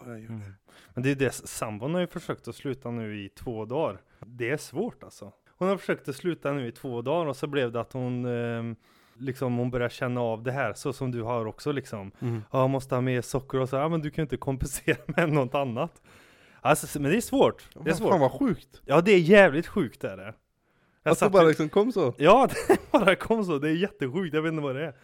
Ja, 0.00 0.06
jag 0.10 0.20
gör 0.20 0.28
det. 0.28 0.34
Mm. 0.34 0.52
Men 0.94 1.02
det 1.02 1.10
är 1.10 1.14
det, 1.14 1.32
sambon 1.32 1.94
har 1.94 2.00
ju 2.00 2.06
försökt 2.06 2.48
att 2.48 2.56
sluta 2.56 2.90
nu 2.90 3.24
i 3.24 3.28
två 3.28 3.64
dagar. 3.64 4.00
Det 4.26 4.50
är 4.50 4.56
svårt 4.56 5.02
alltså. 5.02 5.32
Hon 5.58 5.68
har 5.68 5.76
försökt 5.76 6.08
att 6.08 6.16
sluta 6.16 6.52
nu 6.52 6.66
i 6.66 6.72
två 6.72 7.02
dagar 7.02 7.26
och 7.26 7.36
så 7.36 7.46
blev 7.46 7.72
det 7.72 7.80
att 7.80 7.92
hon 7.92 8.24
ehm, 8.24 8.76
liksom 9.14 9.56
hon 9.56 9.70
börjar 9.70 9.88
känna 9.88 10.20
av 10.20 10.42
det 10.42 10.52
här 10.52 10.74
så 10.74 10.92
som 10.92 11.10
du 11.10 11.22
har 11.22 11.46
också 11.46 11.72
liksom. 11.72 12.10
Mm. 12.20 12.42
Ja, 12.50 12.66
måste 12.66 12.94
ha 12.94 13.02
mer 13.02 13.22
socker 13.22 13.60
och 13.60 13.68
så. 13.68 13.76
Ja, 13.76 13.88
men 13.88 14.00
du 14.02 14.10
kan 14.10 14.22
ju 14.22 14.26
inte 14.26 14.36
kompensera 14.36 14.96
med 15.06 15.28
något 15.32 15.54
annat. 15.54 16.02
Alltså, 16.60 17.00
men 17.00 17.10
det 17.10 17.16
är 17.16 17.20
svårt. 17.20 17.68
Det 17.84 17.90
är 17.90 17.94
svårt. 17.94 18.10
fan 18.10 18.20
vad 18.20 18.32
sjukt! 18.32 18.82
Ja, 18.84 19.00
det 19.00 19.12
är 19.12 19.18
jävligt 19.18 19.66
sjukt 19.66 20.04
är 20.04 20.16
det. 20.16 20.34
Jag 21.02 21.12
Att 21.12 21.20
det 21.20 21.30
bara 21.30 21.42
liksom 21.42 21.68
kom 21.68 21.92
så. 21.92 22.14
Ja, 22.18 22.48
det 22.68 22.90
bara 22.92 23.16
kom 23.16 23.44
så. 23.44 23.58
Det 23.58 23.68
är 23.68 23.74
jättesjukt. 23.74 24.34
Jag 24.34 24.42
vet 24.42 24.52
inte 24.52 24.62
vad 24.62 24.76
det 24.76 24.86
är. 24.86 24.94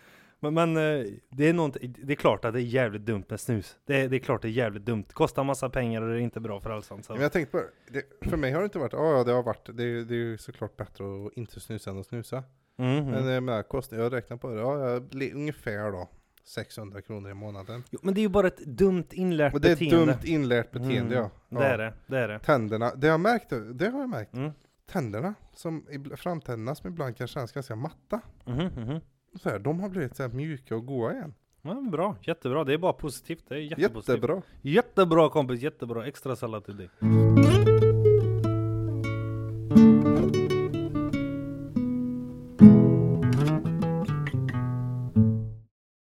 Men, 0.41 0.55
men 0.55 0.77
eh, 0.77 1.07
det 1.31 1.49
är 1.49 1.53
något, 1.53 1.77
det 1.83 2.13
är 2.13 2.17
klart 2.17 2.45
att 2.45 2.53
det 2.55 2.61
är 2.61 2.63
jävligt 2.63 3.07
dumt 3.07 3.25
med 3.29 3.41
snus. 3.41 3.77
Det 3.87 4.01
är, 4.01 4.09
det 4.09 4.17
är 4.17 4.21
klart 4.21 4.43
det 4.43 4.49
är 4.49 4.53
jävligt 4.53 4.85
dumt. 4.87 5.05
Kostar 5.13 5.45
massa 5.45 5.71
pengar 5.71 6.03
och 6.03 6.09
det 6.09 6.15
är 6.15 6.21
inte 6.21 6.41
bra 6.41 6.61
för 6.61 6.71
hälsan. 6.71 7.03
Så. 7.03 7.13
Men 7.13 7.23
jag 7.23 7.33
tänkte 7.33 7.59
på 7.59 7.65
det, 7.93 8.29
för 8.31 8.37
mig 8.37 8.53
har 8.53 8.61
det 8.61 8.65
inte 8.65 8.79
varit, 8.79 8.93
ja 8.93 9.17
ja, 9.19 9.25
det 9.25 9.33
har 9.33 9.43
varit, 9.43 9.69
det, 9.77 9.83
är- 9.85 10.05
det 10.05 10.15
är 10.15 10.19
ju 10.19 10.39
såklart 10.39 10.77
bättre 10.77 11.05
att 11.27 11.33
inte 11.37 11.61
snusa 11.61 11.91
än 11.91 11.99
att 12.01 12.07
snusa. 12.07 12.43
Mhm. 12.77 13.07
Men 13.07 13.27
jag 13.27 13.43
menar, 13.43 13.63
kostnad, 13.63 14.01
jag 14.01 14.13
räknar 14.13 14.37
på 14.37 14.49
det, 14.51 14.61
ja, 14.61 15.01
ungefär 15.35 15.93
då 15.93 16.09
600 16.45 17.03
kronor 17.03 17.31
i 17.31 17.35
månaden. 17.35 17.83
Jo, 17.91 17.99
men 18.03 18.15
det 18.15 18.21
är 18.21 18.23
ju 18.23 18.29
bara 18.29 18.47
ett 18.47 18.59
dumt 18.67 19.05
inlärt 19.11 19.55
Och 19.55 19.61
det 19.61 19.69
är 19.69 19.73
ett 19.73 19.79
beteende. 19.79 20.07
dumt 20.13 20.19
inlärt 20.25 20.71
beteende 20.71 21.17
Mm, 21.17 21.31
ja. 21.49 21.59
Det 21.59 21.65
är 21.65 21.79
det. 21.79 21.93
Det 22.07 22.19
är 22.19 22.29
det. 22.29 22.39
Tänderna, 22.39 22.95
det 22.95 23.07
har 23.07 23.13
jag 23.13 23.21
märkt, 23.21 23.51
det 23.75 23.89
har 23.89 24.01
jag 24.01 24.09
märkt. 24.09 24.35
Mm. 24.35 24.51
Tänderna, 24.91 25.35
som, 25.55 25.87
framtänderna 26.17 26.75
som 26.75 26.91
ibland 26.91 27.17
kan 27.17 27.27
kännas 27.27 27.53
ganska 27.53 27.77
matta. 27.77 28.21
Mhm, 28.45 28.65
mhm. 28.77 29.01
Så 29.35 29.51
här, 29.51 29.59
de 29.59 29.81
har 29.81 29.89
blivit 29.89 30.17
så 30.17 30.23
här 30.23 30.31
mjuka 30.31 30.77
och 30.77 30.87
goda 30.87 31.13
igen. 31.13 31.35
Ja, 31.63 31.75
bra, 31.93 32.17
jättebra. 32.23 32.65
Det 32.65 32.75
är 32.75 32.79
bara 32.79 32.93
positivt. 32.93 33.45
Det 33.49 33.55
är 33.55 33.59
jättepositivt. 33.59 34.09
Jättebra. 34.09 34.43
Jättebra 34.63 35.31
kompis, 35.31 35.63
jättebra. 35.63 36.07
Extra 36.07 36.37
sallad 36.37 36.65
till 36.65 36.77
dig. 36.77 36.91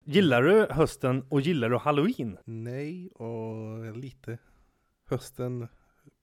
Gillar 0.05 0.41
du 0.41 0.67
hösten 0.69 1.25
och 1.29 1.41
gillar 1.41 1.69
du 1.69 1.77
halloween? 1.77 2.37
Nej 2.45 3.09
och 3.09 3.97
lite. 3.97 4.37
Hösten, 5.09 5.67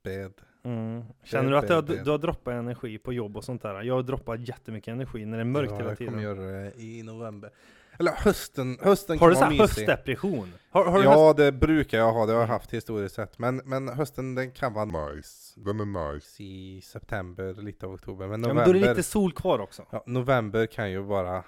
bad. 0.04 0.32
Mm. 0.64 1.04
Känner 1.25 1.50
du 1.50 1.59
att 1.59 1.66
du 1.68 1.75
har, 1.75 1.83
du 2.04 2.11
har 2.11 2.18
droppat 2.18 2.54
energi 2.54 2.99
på 2.99 3.12
jobb 3.12 3.37
och 3.37 3.44
sånt 3.44 3.62
där? 3.62 3.83
Jag 3.83 3.94
har 3.94 4.02
droppat 4.02 4.49
jättemycket 4.49 4.92
energi 4.92 5.25
när 5.25 5.37
det 5.37 5.42
är 5.42 5.44
mörkt 5.44 5.71
ja, 5.71 5.76
hela 5.76 5.88
jag 5.88 5.99
tiden. 5.99 6.12
kommer 6.12 6.25
göra 6.25 6.40
det 6.40 6.73
i 6.83 7.02
november. 7.02 7.50
Eller 7.99 8.12
hösten, 8.12 8.78
hösten 8.83 9.18
Har 9.18 9.28
du 9.28 9.35
kan 9.35 9.40
så 9.40 9.47
vara 9.47 9.50
här 9.54 9.62
mysig. 9.62 9.87
höstdepression? 9.87 10.52
Har, 10.71 10.85
har 10.85 10.99
du 11.02 11.09
höst... 11.09 11.18
Ja, 11.18 11.33
det 11.44 11.52
brukar 11.52 11.99
jag 11.99 12.12
ha, 12.12 12.26
det 12.26 12.33
har 12.33 12.40
jag 12.40 12.47
haft 12.47 12.75
historiskt 12.75 13.14
sett. 13.14 13.38
Men, 13.38 13.56
men 13.64 13.88
hösten 13.88 14.35
den 14.35 14.50
kan 14.50 14.73
vara 14.73 14.85
nice. 14.85 15.61
Den 15.61 15.80
är 15.80 16.12
nice. 16.14 16.42
I 16.42 16.80
september, 16.80 17.54
lite 17.62 17.87
av 17.87 17.92
oktober. 17.92 18.26
Men 18.26 18.40
Ja, 18.42 18.49
november, 18.49 18.64
men 18.64 18.73
då 18.73 18.78
är 18.78 18.83
det 18.83 18.88
lite 18.90 19.02
sol 19.02 19.33
kvar 19.33 19.59
också. 19.59 19.83
ja, 19.90 20.02
november 20.06 20.66
kan 20.66 20.90
ju 20.90 20.99
vara 20.99 21.44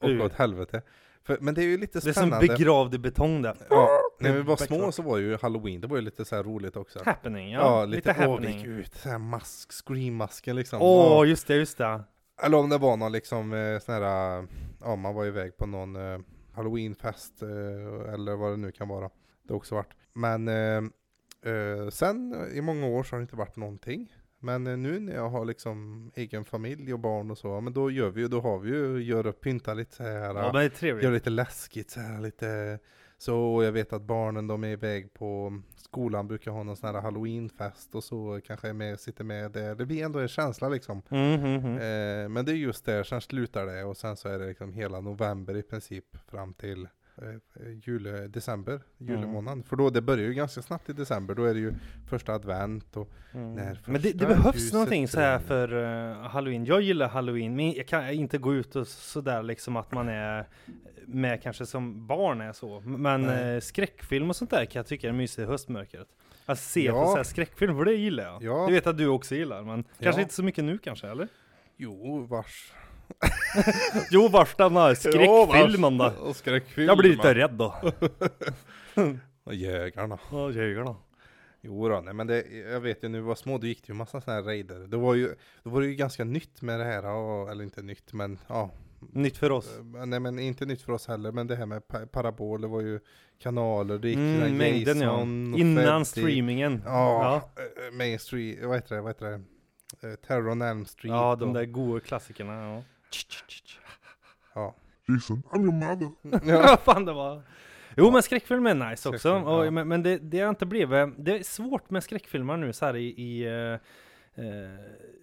åka 0.00 0.24
åt 0.24 0.32
helvete. 0.34 0.82
För, 1.26 1.38
men 1.40 1.54
det 1.54 1.62
är 1.62 1.66
ju 1.66 1.76
lite 1.76 1.98
Det 1.98 2.08
är 2.08 2.12
som 2.12 2.22
spännande. 2.22 2.46
begravd 2.48 2.94
i 2.94 2.98
betong 2.98 3.42
där. 3.42 3.56
ja, 3.70 3.88
när 4.20 4.32
vi 4.32 4.42
var 4.42 4.56
små 4.56 4.92
så 4.92 5.02
var 5.02 5.18
ju 5.18 5.36
halloween, 5.42 5.80
det 5.80 5.86
var 5.86 5.96
ju 5.96 6.02
lite 6.02 6.24
så 6.24 6.42
roligt 6.42 6.76
också. 6.76 7.00
Happening, 7.04 7.50
ja. 7.52 7.60
Ja, 7.60 7.84
lite, 7.84 8.08
lite, 8.08 8.26
åh, 8.28 8.40
vi 8.40 8.46
happening. 8.46 8.58
gick 8.58 8.66
ut, 8.66 8.94
så 8.94 9.08
här 9.08 9.18
mask, 9.18 9.72
scream-masken 9.72 10.56
liksom. 10.56 10.82
Åh, 10.82 11.12
Ja. 11.12 11.24
just 11.24 11.46
det, 11.46 11.54
just 11.56 11.78
det. 11.78 12.04
Eller 12.42 12.58
om 12.58 12.68
det 12.68 12.78
var 12.78 12.96
någon 12.96 13.12
liksom 13.12 13.52
eh, 13.52 13.78
sån 13.78 13.94
här, 13.94 14.38
eh, 14.38 14.44
ja 14.80 14.96
man 14.96 15.14
var 15.14 15.26
iväg 15.26 15.56
på 15.56 15.66
någon 15.66 15.96
eh, 15.96 16.18
halloweenfest 16.54 17.42
eh, 17.42 18.14
eller 18.14 18.36
vad 18.36 18.52
det 18.52 18.56
nu 18.56 18.72
kan 18.72 18.88
vara. 18.88 19.10
Det 19.42 19.52
har 19.52 19.56
också 19.56 19.74
varit. 19.74 19.92
Men 20.12 20.48
eh, 20.48 21.88
sen 21.90 22.48
i 22.54 22.60
många 22.60 22.86
år 22.86 23.02
så 23.02 23.14
har 23.14 23.18
det 23.18 23.22
inte 23.22 23.36
varit 23.36 23.56
någonting. 23.56 24.12
Men 24.44 24.66
eh, 24.66 24.76
nu 24.76 25.00
när 25.00 25.14
jag 25.14 25.28
har 25.28 25.44
liksom 25.44 26.10
egen 26.14 26.44
familj 26.44 26.92
och 26.92 26.98
barn 26.98 27.30
och 27.30 27.38
så, 27.38 27.60
men 27.60 27.72
då 27.72 27.90
gör 27.90 28.10
vi 28.10 28.20
ju, 28.20 28.28
då 28.28 28.40
har 28.40 28.58
vi 28.58 28.70
ju, 28.70 29.02
gör 29.02 29.26
upp, 29.26 29.40
pynta 29.40 29.74
lite 29.74 29.94
så 29.94 30.02
här. 30.02 30.34
Ja, 30.34 30.52
det 30.52 30.58
är 30.58 30.62
Gör 30.62 30.68
trevligt. 30.68 31.10
lite 31.10 31.30
läskigt 31.30 31.90
så 31.90 32.00
här 32.00 32.20
lite 32.20 32.78
så 33.18 33.62
jag 33.64 33.72
vet 33.72 33.92
att 33.92 34.02
barnen 34.02 34.46
de 34.46 34.64
är 34.64 34.68
iväg 34.68 35.14
på 35.14 35.60
skolan 35.76 36.28
brukar 36.28 36.50
ha 36.50 36.62
någon 36.62 36.76
sån 36.76 36.94
här 36.94 37.02
halloweenfest 37.02 37.94
och 37.94 38.04
så 38.04 38.40
kanske 38.46 38.68
är 38.68 38.72
med, 38.72 39.00
sitter 39.00 39.24
med 39.24 39.50
där. 39.50 39.74
Det 39.74 39.86
blir 39.86 40.04
ändå 40.04 40.18
en 40.18 40.28
känsla 40.28 40.68
liksom. 40.68 41.02
Mm, 41.10 41.40
mm, 41.40 41.64
mm. 41.64 41.74
Eh, 41.74 42.28
men 42.28 42.44
det 42.44 42.52
är 42.52 42.56
just 42.56 42.84
där, 42.84 43.02
sen 43.04 43.20
slutar 43.20 43.66
det 43.66 43.84
och 43.84 43.96
sen 43.96 44.16
så 44.16 44.28
är 44.28 44.38
det 44.38 44.46
liksom 44.46 44.72
hela 44.72 45.00
november 45.00 45.56
i 45.56 45.62
princip 45.62 46.16
fram 46.30 46.54
till 46.54 46.88
jule, 47.86 48.10
december, 48.28 48.80
julemånaden. 48.98 49.62
För 49.62 49.76
då, 49.76 49.90
det 49.90 50.00
börjar 50.02 50.24
ju 50.24 50.34
ganska 50.34 50.62
snabbt 50.62 50.88
i 50.88 50.92
december, 50.92 51.34
då 51.34 51.44
är 51.44 51.54
det 51.54 51.60
ju 51.60 51.74
första 52.08 52.32
advent 52.32 52.96
och 52.96 53.10
Mm. 53.34 53.54
När 53.54 53.80
Men 53.86 54.00
det, 54.02 54.12
det 54.12 54.26
behövs 54.26 54.72
någonting 54.72 55.08
så 55.08 55.20
här 55.20 55.38
för 55.38 55.72
uh, 55.74 56.16
halloween. 56.16 56.64
Jag 56.64 56.80
gillar 56.80 57.08
halloween, 57.08 57.56
men 57.56 57.72
jag 57.72 57.86
kan 57.88 58.10
inte 58.10 58.38
gå 58.38 58.54
ut 58.54 58.76
och 58.76 58.86
sådär 58.86 59.42
liksom 59.42 59.76
att 59.76 59.92
man 59.92 60.08
är 60.08 60.46
med 61.06 61.42
kanske 61.42 61.66
som 61.66 62.06
barn 62.06 62.40
är 62.40 62.52
så. 62.52 62.80
Men 62.80 63.28
eh, 63.28 63.60
skräckfilm 63.60 64.30
och 64.30 64.36
sånt 64.36 64.50
där 64.50 64.64
kan 64.64 64.80
jag 64.80 64.86
tycka 64.86 65.08
är 65.08 65.12
mysigt 65.12 65.38
i 65.38 65.44
höstmörkret. 65.44 66.08
Att 66.46 66.58
se 66.58 66.90
på 66.90 66.96
Ja. 66.96 67.06
så 67.06 67.16
här 67.16 67.22
skräckfilm, 67.24 67.76
för 67.76 67.84
det 67.84 67.94
gillar 67.94 68.24
jag. 68.24 68.42
Ja. 68.42 68.66
Det 68.66 68.72
vet 68.72 68.86
att 68.86 68.98
du 68.98 69.06
också 69.06 69.34
gillar, 69.34 69.62
men 69.62 69.84
kanske 70.00 70.20
Ja. 70.20 70.22
inte 70.22 70.34
så 70.34 70.42
mycket 70.42 70.64
nu 70.64 70.78
kanske, 70.78 71.08
eller? 71.08 71.28
jo, 71.76 72.26
vars. 72.30 72.72
Jo, 74.10 74.28
vars 74.28 74.54
den 74.56 74.76
här 74.76 74.94
skräckfilmen 74.94 75.98
då. 75.98 76.12
Och 76.20 76.36
skräckfilm. 76.36 76.86
Jag 76.88 76.98
blir 76.98 77.10
lite 77.10 77.34
rädd 77.34 77.50
då. 77.52 77.74
Och 79.44 79.54
jägarna. 79.54 80.18
Ja, 80.32 80.50
jägarna. 80.50 80.96
Jo 81.60 81.88
då, 81.88 82.00
nej 82.00 82.14
men 82.14 82.26
det, 82.26 82.44
jag 82.72 82.80
vet 82.80 83.04
ju 83.04 83.08
när 83.08 83.18
vi 83.18 83.24
var 83.24 83.34
små 83.34 83.58
då 83.58 83.66
gick 83.66 83.86
det 83.86 83.90
ju 83.92 83.94
massa 83.94 84.20
sådana 84.20 84.40
här 84.40 84.46
raider. 84.46 84.78
Det 84.78 84.96
var 84.96 85.14
ju, 85.14 85.34
då 85.62 85.70
var 85.70 85.80
det 85.80 85.86
ju 85.86 85.94
ganska 85.94 86.24
nytt 86.24 86.62
med 86.62 86.80
det 86.80 86.84
här, 86.84 87.04
och, 87.06 87.50
eller 87.50 87.64
inte 87.64 87.82
nytt 87.82 88.12
men 88.12 88.38
ja. 88.46 88.70
Nytt 89.12 89.36
för 89.36 89.52
oss. 89.52 89.78
Eh, 89.78 90.06
Nej 90.06 90.20
men 90.20 90.38
inte 90.38 90.66
nytt 90.66 90.82
för 90.82 90.92
oss 90.92 91.08
heller, 91.08 91.32
men 91.32 91.46
det 91.46 91.56
här 91.56 91.66
med 91.66 91.88
pa- 91.88 92.06
parabol, 92.06 92.60
det 92.60 92.66
var 92.66 92.80
ju 92.80 93.00
kanaler, 93.42 93.98
det 93.98 94.08
gick 94.08 94.16
Mm, 94.18 94.56
mängden 94.56 95.00
ja. 95.00 95.10
Jason 95.12 95.52
och 95.54 95.58
Innan 95.60 96.04
streamingen. 96.04 96.82
Ja, 96.86 97.42
ja. 97.56 97.62
Main 97.92 98.18
Street, 98.18 98.58
vad 98.64 98.74
heter 98.76 98.94
det, 98.94 99.00
vad 99.00 99.10
heter 99.10 99.26
det? 99.26 100.08
Eh, 100.08 100.14
Terror 100.14 100.48
on 100.48 100.62
Elm 100.62 100.84
Street. 100.86 101.12
Ja, 101.14 101.36
de 101.36 101.52
där 101.52 101.64
goa 101.64 102.00
klassikerna. 102.00 102.52
Ja. 102.74 102.82
Ja. 104.54 104.74
Jason, 105.08 105.42
I'm 105.50 105.62
your 105.62 105.72
mother. 105.72 106.10
Ja, 106.52 106.76
fan 106.84 107.04
det 107.04 107.12
var. 107.12 107.42
Jo 107.96 108.10
men 108.10 108.22
skräckfilm 108.22 108.66
är 108.66 108.90
nice 108.90 109.08
också. 109.08 109.34
Och, 109.34 109.66
ja. 109.66 109.70
Men, 109.70 109.88
men 109.88 110.02
det, 110.02 110.18
det 110.18 110.40
har 110.40 110.48
inte 110.50 110.66
blivit, 110.66 111.14
det 111.18 111.38
är 111.38 111.42
svårt 111.42 111.90
med 111.90 112.02
skräckfilmer 112.02 112.56
nu 112.56 112.72
så 112.72 112.86
här 112.86 112.96
i, 112.96 113.06
i 113.06 113.44
eh, 113.46 113.78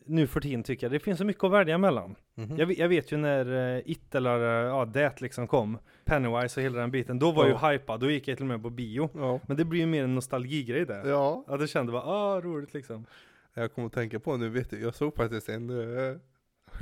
nu 0.05 0.27
för 0.27 0.39
tiden 0.41 0.63
tycker 0.63 0.85
jag. 0.85 0.91
Det 0.91 0.99
finns 0.99 1.17
så 1.17 1.25
mycket 1.25 1.43
att 1.43 1.51
välja 1.51 1.77
mellan. 1.77 2.15
Mhm. 2.35 2.57
Jag, 2.57 2.65
vet- 2.65 2.77
jag 2.77 2.89
vet 2.89 3.11
ju 3.11 3.17
när 3.17 3.47
uh, 3.77 3.81
It 3.85 4.15
eller 4.15 4.39
uh, 4.39 4.67
ja, 4.67 4.85
Det 4.85 5.21
liksom 5.21 5.47
kom, 5.47 5.77
Pennywise 6.05 6.59
och 6.59 6.63
hela 6.63 6.79
den 6.79 6.91
biten, 6.91 7.19
då 7.19 7.31
var 7.31 7.47
Ja. 7.47 7.49
jag 7.61 7.71
ju 7.71 7.77
hypad, 7.79 7.99
då 7.99 8.11
gick 8.11 8.27
jag 8.27 8.37
till 8.37 8.43
och 8.43 8.47
med 8.49 8.63
på 8.63 8.69
bio. 8.69 9.09
Ja. 9.15 9.39
Men 9.47 9.57
det 9.57 9.65
blir 9.65 9.79
ju 9.79 9.85
mer 9.85 10.03
en 10.03 10.15
nostalgigrej 10.15 10.85
där. 10.85 11.07
ja, 11.09 11.45
Ja, 11.47 11.57
det 11.57 11.67
kände 11.67 11.91
bara, 11.91 12.03
ah 12.03 12.41
roligt 12.41 12.73
liksom. 12.73 13.05
jag 13.53 13.73
kommer 13.73 13.85
att 13.87 13.93
tänka 13.93 14.19
på 14.19 14.37
nu, 14.37 14.49
vet 14.49 14.69
du, 14.69 14.81
jag 14.81 14.95
såg 14.95 15.15
faktiskt 15.15 15.49
en 15.49 15.69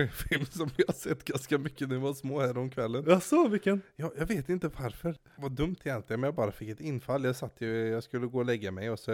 film 0.07 0.45
som 0.51 0.69
jag 0.75 0.87
har 0.87 0.93
sett 0.93 1.23
ganska 1.23 1.57
mycket 1.57 1.87
när 1.89 1.95
vi 1.95 2.01
var 2.01 2.13
små 2.13 2.39
här 2.41 2.57
om 2.57 2.69
kvällen. 2.69 3.03
Jag 3.07 3.23
så 3.23 3.47
vilken? 3.47 3.81
Ja, 3.95 4.11
jag 4.17 4.25
vet 4.25 4.49
inte 4.49 4.67
varför. 4.79 5.09
Det 5.35 5.41
var 5.41 5.49
dumt 5.49 5.75
egentligen, 5.83 6.19
men 6.19 6.27
jag 6.27 6.35
bara 6.35 6.51
fick 6.51 6.69
ett 6.69 6.79
infall. 6.81 7.23
Jag 7.23 7.35
satt 7.35 7.61
ju, 7.61 7.87
jag 7.87 8.03
skulle 8.03 8.27
gå 8.27 8.37
och 8.39 8.45
lägga 8.45 8.71
mig 8.71 8.89
och 8.89 8.99
så, 8.99 9.11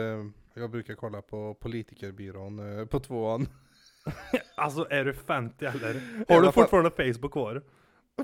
jag 0.54 0.72
brukar 0.72 0.94
kolla 0.96 1.22
på 1.22 1.54
politikerbyrån 1.54 2.80
eh, 2.80 2.86
på 2.86 3.00
tvåan. 3.00 3.48
Alltså 4.56 4.88
är 4.90 5.06
du 5.06 5.14
50 5.14 5.66
eller? 5.66 5.94
Har 6.28 6.42
du 6.42 6.44
fall- 6.44 6.54
fortfarande 6.54 6.90
Facebook 6.92 7.32
kvar? 7.32 7.64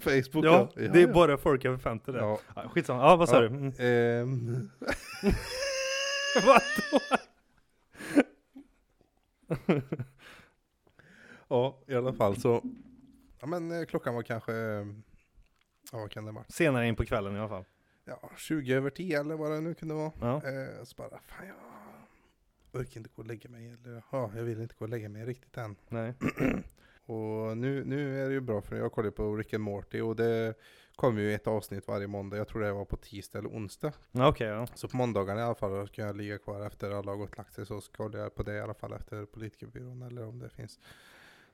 Facebook 0.02 0.46
Ja, 0.46 0.70
ja. 0.76 0.92
det 0.94 1.02
är 1.02 1.14
bara 1.14 1.38
folk 1.38 1.66
över 1.66 1.78
50 1.78 2.12
där. 2.12 2.20
Ja. 2.20 2.40
Ja. 2.56 2.70
skitsamma, 2.70 3.02
ja 3.02 3.16
vad 3.16 3.30
sa 3.30 3.36
Ja, 3.36 3.42
du? 3.42 3.48
Mm. 3.48 3.74
ehm, 3.80 4.70
Vadå? 6.46 7.02
Ja, 11.52 11.80
i 11.88 11.96
alla 11.96 12.14
fall 12.14 12.36
så. 12.36 12.64
Ja 13.40 13.48
men 13.48 13.72
eh, 13.72 13.86
klockan 13.86 14.16
var 14.16 14.24
kanske, 14.24 14.54
ja 15.92 15.98
vad 16.00 16.12
kan 16.12 16.26
det 16.26 16.32
vara? 16.32 16.46
Senare 16.50 16.88
in 16.88 16.96
på 16.96 17.06
kvällen 17.06 17.36
i 17.36 17.40
alla 17.40 17.50
fall. 17.50 17.66
Ja, 18.06 18.32
20 18.38 18.74
över 18.74 18.90
10 18.90 19.20
eller 19.20 19.36
vad 19.36 19.52
det 19.52 19.62
nu 19.62 19.74
kunde 19.74 19.94
vara. 19.94 20.12
Ja. 20.22 20.36
Eh, 20.36 20.84
så 20.84 20.96
bara, 20.96 21.10
fan 21.10 21.48
jag 21.48 21.56
orkar 22.82 22.98
inte 22.98 23.10
gå 23.16 23.22
och 23.22 23.28
lägga 23.28 23.50
mig. 23.50 23.68
Eller 23.68 24.04
ja, 24.12 24.32
jag 24.36 24.44
vill 24.44 24.62
inte 24.62 24.76
gå 24.80 24.86
och 24.86 24.90
lägga 24.90 25.10
mig 25.10 25.26
riktigt 25.26 25.58
än. 25.58 25.76
Nej. 25.90 26.14
Och 27.06 27.58
nu, 27.58 27.84
nu 27.86 28.22
är 28.22 28.28
det 28.28 28.34
ju 28.34 28.42
bra 28.42 28.62
för 28.62 28.76
jag 28.76 28.92
kollar 28.92 29.12
på 29.12 29.36
Rick 29.36 29.54
and 29.54 29.64
Morty 29.64 30.02
och 30.02 30.16
det 30.16 30.54
kommer 30.96 31.22
ju 31.22 31.34
ett 31.34 31.48
avsnitt 31.48 31.88
varje 31.88 32.08
måndag. 32.08 32.38
Jag 32.38 32.48
tror 32.48 32.62
det 32.62 32.74
var 32.74 32.86
på 32.86 32.98
tisdag 32.98 33.40
eller 33.40 33.50
onsdag. 33.50 33.94
Okej 34.12 34.48
ja. 34.48 34.68
Så 34.76 34.88
på 34.88 34.98
måndagarna 34.98 35.42
i 35.42 35.44
alla 35.44 35.56
fall 35.56 35.88
ska 35.88 36.02
jag 36.02 36.18
ligga 36.18 36.38
kvar 36.38 36.66
efter 36.66 36.92
alla 36.92 37.12
har 37.12 37.18
gått 37.18 37.32
och 37.32 37.38
lagt 37.38 37.54
sig. 37.54 37.66
Så 37.66 37.82
ska 37.82 38.10
jag 38.14 38.36
på 38.36 38.44
det 38.44 38.56
i 38.56 38.60
alla 38.60 38.74
fall 38.74 38.94
efter 38.94 39.26
politikerbyrån 39.26 40.02
eller 40.02 40.28
om 40.28 40.40
det 40.40 40.50
finns. 40.50 40.80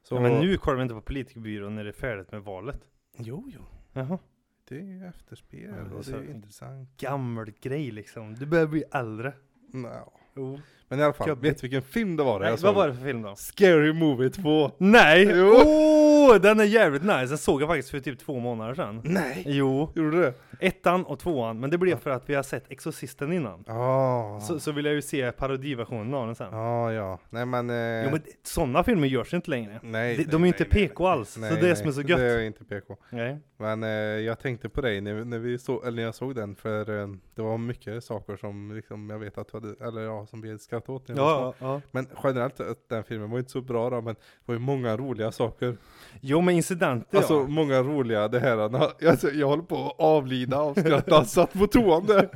Så, 0.07 0.15
ja. 0.15 0.21
Men 0.21 0.41
nu 0.41 0.57
kollar 0.57 0.77
vi 0.77 0.81
inte 0.83 0.95
på 0.95 1.01
politikerbyrån 1.01 1.75
när 1.75 1.83
det 1.83 1.89
är 1.89 1.93
färdigt 1.93 2.31
med 2.31 2.43
valet. 2.43 2.79
Jo, 3.17 3.49
jo. 3.53 3.61
Jaha. 3.93 4.19
Det 4.67 4.75
är 4.75 4.83
ju 4.83 5.05
efterspel 5.05 5.63
Ja, 5.63 5.71
det 5.71 5.77
är 5.77 5.93
och 5.93 6.03
det 6.03 6.13
är 6.13 6.21
ju 6.21 6.31
intressant. 6.31 6.97
Gammal 6.97 7.51
grej 7.61 7.91
liksom. 7.91 8.35
Du 8.35 8.45
börjar 8.45 8.67
bli 8.67 8.83
äldre. 8.91 9.33
Nå. 9.73 10.13
Jo. 10.35 10.59
Men 10.89 10.99
i 10.99 11.03
alla 11.03 11.13
fall, 11.13 11.27
Jobbigt. 11.29 11.51
vet 11.51 11.63
vilken 11.63 11.81
film 11.81 12.15
det 12.15 12.23
var? 12.23 12.39
Nej, 12.39 12.45
jag 12.45 12.51
vad 12.51 12.59
såg? 12.59 12.75
var 12.75 12.87
det 12.87 12.93
för 12.93 13.03
film 13.03 13.21
då? 13.21 13.35
Scary 13.35 13.93
Movie 13.93 14.29
2. 14.29 14.71
Nej! 14.77 15.31
Jo. 15.35 15.53
Åh, 15.65 16.35
den 16.41 16.59
är 16.59 16.63
jävligt 16.63 17.01
nice. 17.03 17.25
Den 17.25 17.37
såg 17.37 17.61
jag 17.61 17.69
faktiskt 17.69 17.89
för 17.89 17.99
typ 17.99 18.19
två 18.19 18.39
månader 18.39 18.73
sedan. 18.75 19.01
Nej! 19.03 19.43
Jo, 19.45 19.91
Gjorde 19.95 20.11
du 20.11 20.21
det? 20.21 20.33
ettan 20.59 21.03
och 21.05 21.19
tvåan. 21.19 21.59
Men 21.59 21.69
det 21.69 21.77
blev 21.77 21.99
för 21.99 22.09
att 22.09 22.29
vi 22.29 22.35
har 22.35 22.43
sett 22.43 22.71
Exorcisten 22.71 23.33
innan. 23.33 23.63
Ja. 23.67 24.39
Så, 24.47 24.59
så 24.59 24.71
vill 24.71 24.85
jag 24.85 24.93
ju 24.93 25.01
se 25.01 25.31
parodiversionen 25.31 26.13
av 26.13 26.25
den 26.25 26.35
sen. 26.35 26.47
Ja, 26.51 26.93
ja. 26.93 27.19
Nej 27.29 27.45
men... 27.45 27.69
Eh, 27.69 28.03
Jo 28.05 28.11
men 28.11 28.21
sådana 28.43 28.83
filmer 28.83 29.07
görs 29.07 29.33
inte 29.33 29.49
längre. 29.49 29.79
nej, 29.83 30.15
de- 30.17 30.23
de 30.23 30.35
är 30.43 30.45
ju 30.45 30.47
inte 30.47 30.63
nej, 30.63 30.69
nej, 30.73 30.87
PK 30.87 31.07
alls, 31.07 31.37
nej, 31.37 31.49
så 31.49 31.55
det 31.55 31.61
är 31.61 31.65
nej, 31.67 31.75
som 31.75 31.87
är 31.87 31.91
så 31.91 32.01
gött. 32.01 32.19
Det 32.19 32.25
är 32.25 32.41
inte 32.41 32.63
PK. 32.65 32.95
Nej. 33.09 33.37
Men 33.57 33.83
eh, 33.83 33.89
jag 33.89 34.39
tänkte 34.39 34.69
på 34.69 34.81
dig 34.81 35.01
när, 35.01 35.25
när, 35.25 35.39
vi 35.39 35.57
så, 35.57 35.83
eller 35.83 35.95
när 35.95 36.03
jag 36.03 36.15
såg 36.15 36.35
den, 36.35 36.55
för 36.55 37.01
eh, 37.01 37.07
det 37.35 37.41
var 37.41 37.57
mycket 37.57 38.03
saker 38.03 38.35
som 38.37 38.71
liksom, 38.75 39.09
jag 39.09 39.19
vet 39.19 39.37
att 39.37 39.47
du 39.51 39.57
hade, 39.57 39.85
eller 39.87 40.01
ja, 40.01 40.25
som 40.25 40.41
vi 40.41 40.57
skrattade 40.79 40.95
åt 40.95 41.09
var 41.09 41.17
Ja, 41.17 41.53
ja. 41.59 41.81
Men 41.91 42.07
generellt, 42.23 42.59
eh, 42.59 42.65
den 42.89 43.03
filmen 43.03 43.29
var 43.31 43.39
inte 43.39 43.51
så 43.51 43.61
bra 43.61 43.89
då, 43.89 44.01
men 44.01 44.13
det 44.15 44.21
var 44.45 44.55
ju 44.55 44.59
många 44.59 44.97
roliga 44.97 45.31
saker. 45.31 45.77
Jo 46.21 46.41
men 46.41 46.55
incidenter 46.55 47.17
Alltså 47.17 47.33
ja. 47.33 47.47
många 47.47 47.83
roliga, 47.83 48.27
det 48.27 48.39
här, 48.39 48.57
alltså, 49.09 49.29
jag 49.31 49.47
håller 49.47 49.63
på 49.63 49.75
att 49.87 49.95
avlida 49.99 50.57
av 50.59 50.73
skratt, 50.73 51.11
han 51.11 51.25
satt 51.25 51.53
på 51.53 51.67
toan 51.67 52.05
där. 52.05 52.29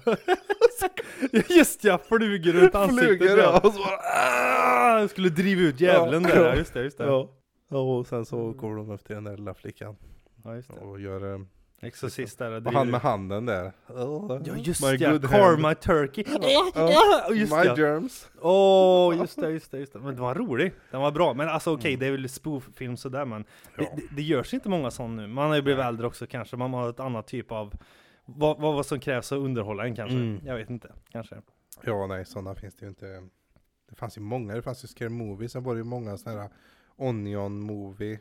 Just 1.58 1.84
ja, 1.84 1.98
flugor 1.98 2.52
runt 2.52 2.76
ansiktet 2.76 3.08
Flugor, 3.18 3.40
ja. 3.40 3.60
Och 3.64 3.74
så 3.74 3.80
bara, 3.80 5.00
jag 5.00 5.10
skulle 5.10 5.30
driva 5.30 5.62
ut 5.62 5.80
djävulen 5.80 6.24
Ja. 6.30 6.36
där, 6.36 6.56
just 6.56 6.74
det, 6.74 6.84
just 6.84 6.98
det. 6.98 7.06
ja. 7.06 7.28
Och 7.70 8.08
sen 8.08 8.26
så 8.26 8.52
går 8.52 8.76
de 8.76 8.90
upp 8.92 9.06
till 9.06 9.16
den 9.16 9.24
där 9.24 9.38
lilla 9.38 9.54
flickan 9.54 9.96
Ja, 10.44 10.56
just 10.56 10.70
det. 10.70 10.80
och 10.80 11.00
gör, 11.00 11.46
Exorcist 11.84 12.40
där 12.40 12.68
och 12.68 12.74
han 12.74 12.90
med 12.92 13.02
handen 13.02 13.46
där. 13.46 13.72
Ja 13.88 14.40
just 14.58 14.84
My 14.84 14.98
det, 14.98 15.12
good 15.12 15.30
Karma 15.30 15.68
hand. 15.68 15.80
Turkey. 15.80 16.24
Ja. 16.28 16.72
Ja, 16.76 17.34
just 17.34 17.54
My 17.54 17.64
det. 17.64 17.82
germs. 17.82 18.30
Åh, 18.42 19.16
just 19.18 19.40
det, 19.42 19.50
just 19.52 19.72
det, 19.72 19.80
just 19.80 19.94
det. 19.94 20.00
Men 20.00 20.16
den 20.16 20.24
var 20.24 20.36
rolig. 20.36 20.74
Den 20.92 21.02
var 21.02 21.12
bra. 21.12 21.34
Men 21.34 21.50
alltså 21.50 21.74
okej, 21.74 21.96
det 21.96 22.08
är 22.08 22.12
väl 22.12 22.30
spoof-film 22.30 22.98
sådär 22.98 23.26
men 23.26 23.42
det, 23.42 23.84
Ja. 23.84 23.90
det, 23.96 24.02
det 24.16 24.22
görs 24.22 24.54
inte 24.54 24.70
många 24.70 24.92
sådana 24.92 25.22
nu. 25.22 25.28
Man 25.28 25.50
har 25.50 25.56
ju 25.56 25.62
blivit 25.62 25.86
äldre 25.86 26.08
också 26.08 26.28
kanske. 26.28 26.58
Man 26.58 26.74
har 26.74 26.90
ett 26.90 27.00
annat 27.00 27.28
typ 27.28 27.52
av 27.52 27.74
vad, 28.26 28.60
vad, 28.60 28.76
vad 28.76 28.86
som 28.86 29.00
krävs 29.00 29.32
att 29.32 29.40
underhålla 29.40 29.86
en 29.86 29.96
kanske. 29.96 30.18
Mm. 30.18 30.40
Jag 30.46 30.56
vet 30.56 30.70
inte, 30.70 30.92
kanske. 31.12 31.36
Ja, 31.84 32.08
nej, 32.08 32.26
sådana 32.26 32.56
finns 32.56 32.76
det 32.76 32.86
ju 32.86 32.90
inte. 32.90 33.06
Det 33.90 33.96
fanns 33.96 34.18
ju 34.18 34.22
många, 34.22 34.56
det 34.56 34.62
fanns 34.62 34.84
ju 34.84 34.88
Scare 34.88 35.10
Movie, 35.10 35.50
sen 35.50 35.64
var 35.64 35.74
det 35.74 35.78
ju 35.78 35.84
många 35.84 36.18
sådana 36.18 36.42
här 36.42 36.50
Onion 37.02 37.60
Movie. 37.60 38.20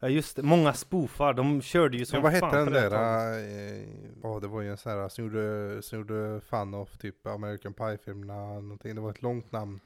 Ja 0.00 0.08
just 0.08 0.36
det, 0.36 0.42
många 0.42 0.72
spoofar. 0.72 1.34
De 1.34 1.62
körde 1.62 1.96
ju 1.96 2.04
som 2.04 2.16
Ja, 2.16 2.22
vad 2.22 2.32
hette 2.32 2.56
den 2.56 2.72
där? 2.72 2.90
taget. 2.90 3.82
eh, 3.82 3.88
Ja, 4.22 4.40
det 4.40 4.48
var 4.48 4.60
ju 4.60 4.70
en 4.70 4.76
sån 4.76 4.92
här 4.92 5.08
som 5.08 5.24
gjorde, 5.24 5.82
som 5.82 5.98
gjorde 5.98 6.40
fun 6.40 6.74
of 6.74 6.98
typ 6.98 7.26
American 7.26 7.74
Pie-filmerna, 7.74 8.60
någonting. 8.60 8.94
Det 8.94 9.00
var 9.00 9.10
ett 9.10 9.22
långt 9.22 9.52
namn. 9.52 9.80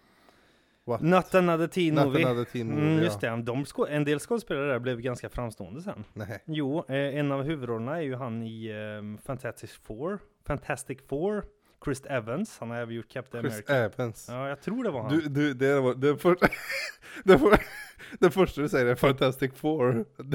What? 0.84 1.00
Not 1.00 1.34
another 1.34 1.66
teen 1.66 1.94
Not 1.94 2.04
movie. 2.06 2.24
another 2.26 2.44
teen 2.44 2.66
movie, 2.68 2.84
Mm, 2.92 3.02
just 3.04 3.22
ja. 3.22 3.36
det, 3.36 3.42
de 3.42 3.64
en 3.88 4.04
del 4.04 4.18
skådespelare 4.20 4.72
där 4.72 4.78
blev 4.78 5.00
ganska 5.00 5.28
framstående 5.28 5.82
sen. 5.82 6.04
Nej. 6.14 6.42
Jo, 6.46 6.78
eh, 6.88 6.94
en 7.18 7.32
av 7.32 7.42
huvudrollerna 7.42 7.96
är 7.96 8.02
ju 8.02 8.14
han 8.14 8.42
i 8.42 8.66
eh, 8.68 9.24
Fantastic 9.26 9.72
Four. 9.72 10.18
Fantastic 10.46 10.98
Four. 11.08 11.44
Chris 11.84 12.02
Evans, 12.04 12.56
han 12.60 12.70
har 12.70 12.76
även 12.76 12.94
gjort 12.94 13.08
Captain 13.08 13.42
Chris 13.42 13.52
America. 13.52 13.74
Evans. 13.76 14.26
Ja, 14.30 14.48
jag 14.48 14.60
tror 14.60 14.84
det 14.84 14.90
var 14.90 15.02
han. 15.02 15.12
Du, 15.12 15.20
du, 15.20 15.54
det 15.54 15.80
var 15.80 15.94
det, 15.94 16.16
för, 16.18 16.36
det, 17.24 17.38
för, 17.38 17.58
det 18.18 18.30
första 18.30 18.60
du 18.60 18.68
säger 18.68 18.86
är 18.86 18.94
Fantastic 18.94 19.50
Four. 19.54 20.04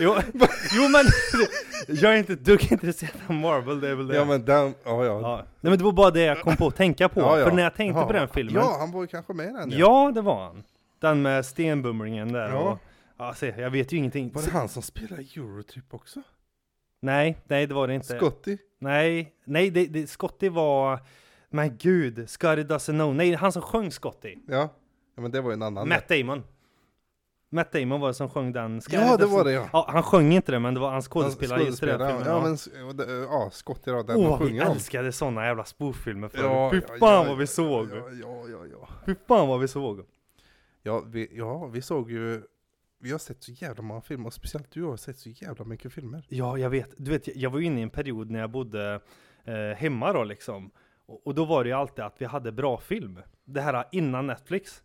jo, 0.00 0.16
jo, 0.76 0.88
men 0.88 1.04
jag 1.88 2.12
är 2.14 2.16
inte 2.18 2.32
ett 2.32 2.44
dugg 2.44 2.72
intresserad 2.72 3.12
av 3.26 3.34
Marvel, 3.34 3.80
det 3.80 3.88
är 3.88 3.94
väl 3.94 4.06
det. 4.06 4.16
Ja 4.16 4.24
men 4.24 4.44
den, 4.44 4.74
ja 4.84 5.04
ja. 5.04 5.20
Ja. 5.20 5.36
Nej 5.60 5.70
men 5.70 5.78
det 5.78 5.84
var 5.84 5.92
bara 5.92 6.10
det 6.10 6.22
jag 6.22 6.40
kom 6.40 6.56
på 6.56 6.66
att 6.66 6.76
tänka 6.76 7.08
på. 7.08 7.20
Ja, 7.20 7.38
ja. 7.38 7.44
För 7.48 7.52
när 7.56 7.62
jag 7.62 7.74
tänkte 7.74 8.00
Ja. 8.00 8.06
på 8.06 8.12
den 8.12 8.28
filmen. 8.28 8.54
Ja, 8.54 8.76
han 8.78 8.92
var 8.92 9.00
ju 9.02 9.06
kanske 9.06 9.32
med 9.32 9.46
i 9.48 9.52
den. 9.52 9.70
ja, 9.70 10.12
det 10.14 10.20
var 10.20 10.44
han. 10.44 10.62
Den 10.98 11.22
med 11.22 11.46
stenbumlingen 11.46 12.32
där. 12.32 12.48
Ja. 12.48 12.58
Och, 12.58 12.78
ja, 13.18 13.34
se, 13.34 13.54
jag 13.58 13.70
vet 13.70 13.92
ju 13.92 13.96
ingenting. 13.96 14.32
Var 14.32 14.42
det 14.42 14.50
han 14.50 14.68
som 14.68 14.82
spelade 14.82 15.22
Eurotrip 15.22 15.94
också? 15.94 16.22
Nej, 17.00 17.38
nej 17.44 17.66
det 17.66 17.74
var 17.74 17.88
det 17.88 17.94
inte. 17.94 18.16
Scotty? 18.16 18.56
Nej, 18.78 19.34
nej 19.44 19.70
det, 19.70 19.86
det, 19.86 20.06
Scotty 20.06 20.48
var... 20.48 21.00
Men 21.52 21.76
gud, 21.76 22.30
Scotty 22.30 22.62
doesn't 22.62 22.92
know. 22.92 23.14
Nej, 23.14 23.34
han 23.34 23.52
som 23.52 23.62
sjöng 23.62 23.90
Scotty. 23.90 24.36
Ja. 24.48 24.68
ja 25.14 25.22
men 25.22 25.30
det 25.30 25.40
var 25.40 25.50
ju 25.50 25.54
en 25.54 25.62
annan. 25.62 25.88
Matt 25.88 26.08
Damon. 26.08 26.42
Matt 27.52 27.72
Damon 27.72 28.00
var 28.00 28.08
det 28.08 28.14
som 28.14 28.28
sjöng 28.30 28.52
den. 28.52 28.80
Scotty 28.80 28.96
Ja 28.96 29.16
det 29.16 29.26
var 29.26 29.44
det 29.44 29.52
ja. 29.52 29.68
Ja, 29.72 29.86
han 29.88 30.02
sjöng 30.02 30.32
inte 30.32 30.52
det, 30.52 30.58
men 30.58 30.74
det 30.74 30.80
var 30.80 30.90
hans 30.90 31.04
skådespelare 31.08 31.58
den 31.58 31.66
Skådespelare. 31.66 32.22
Ja, 32.26 32.26
Ja, 32.26 32.42
men 32.42 33.22
ja, 33.22 33.50
Scotty 33.52 33.90
då, 33.90 34.02
den 34.02 34.20
vi 34.20 34.36
sjunger 34.38 34.66
om. 34.66 34.72
älskade 34.72 35.12
sådana 35.12 35.46
jävla 35.46 35.64
spoof-filmer 35.64 36.28
förr. 36.28 36.42
Ja, 36.44 36.70
Fy 36.70 36.80
fan 36.80 36.98
ja, 37.00 37.24
vad 37.24 37.38
vi 37.38 37.46
såg. 37.46 37.88
Ja, 37.90 37.96
ja, 38.20 38.44
ja, 38.48 38.66
ja. 38.72 38.88
Fy 39.06 39.14
fan 39.28 39.48
vad 39.48 39.60
vi 39.60 39.68
såg. 39.68 40.00
Ja 40.82 41.02
vi, 41.06 41.28
ja, 41.32 41.66
vi 41.66 41.82
såg 41.82 42.10
ju, 42.10 42.42
vi 43.00 43.10
har 43.10 43.18
sett 43.18 43.42
så 43.42 43.52
jävla 43.52 43.82
många 43.82 44.00
filmer, 44.00 44.26
och 44.26 44.32
speciellt 44.32 44.70
du 44.70 44.82
har 44.82 44.96
sett 44.96 45.18
så 45.18 45.28
jävla 45.28 45.64
mycket 45.64 45.92
filmer. 45.92 46.26
Ja, 46.28 46.58
jag 46.58 46.70
vet. 46.70 46.94
Du 46.96 47.10
vet, 47.10 47.36
jag 47.36 47.50
var 47.50 47.58
ju 47.58 47.64
inne 47.66 47.80
i 47.80 47.82
en 47.82 47.90
period 47.90 48.30
när 48.30 48.40
jag 48.40 48.50
bodde 48.50 49.00
eh, 49.44 49.76
hemma 49.76 50.12
då 50.12 50.24
liksom. 50.24 50.70
Och, 51.06 51.26
och 51.26 51.34
då 51.34 51.44
var 51.44 51.64
det 51.64 51.70
ju 51.70 51.76
alltid 51.76 52.04
att 52.04 52.16
vi 52.18 52.24
hade 52.24 52.52
bra 52.52 52.78
film. 52.78 53.18
Det 53.44 53.60
här 53.60 53.84
innan 53.92 54.26
Netflix. 54.26 54.82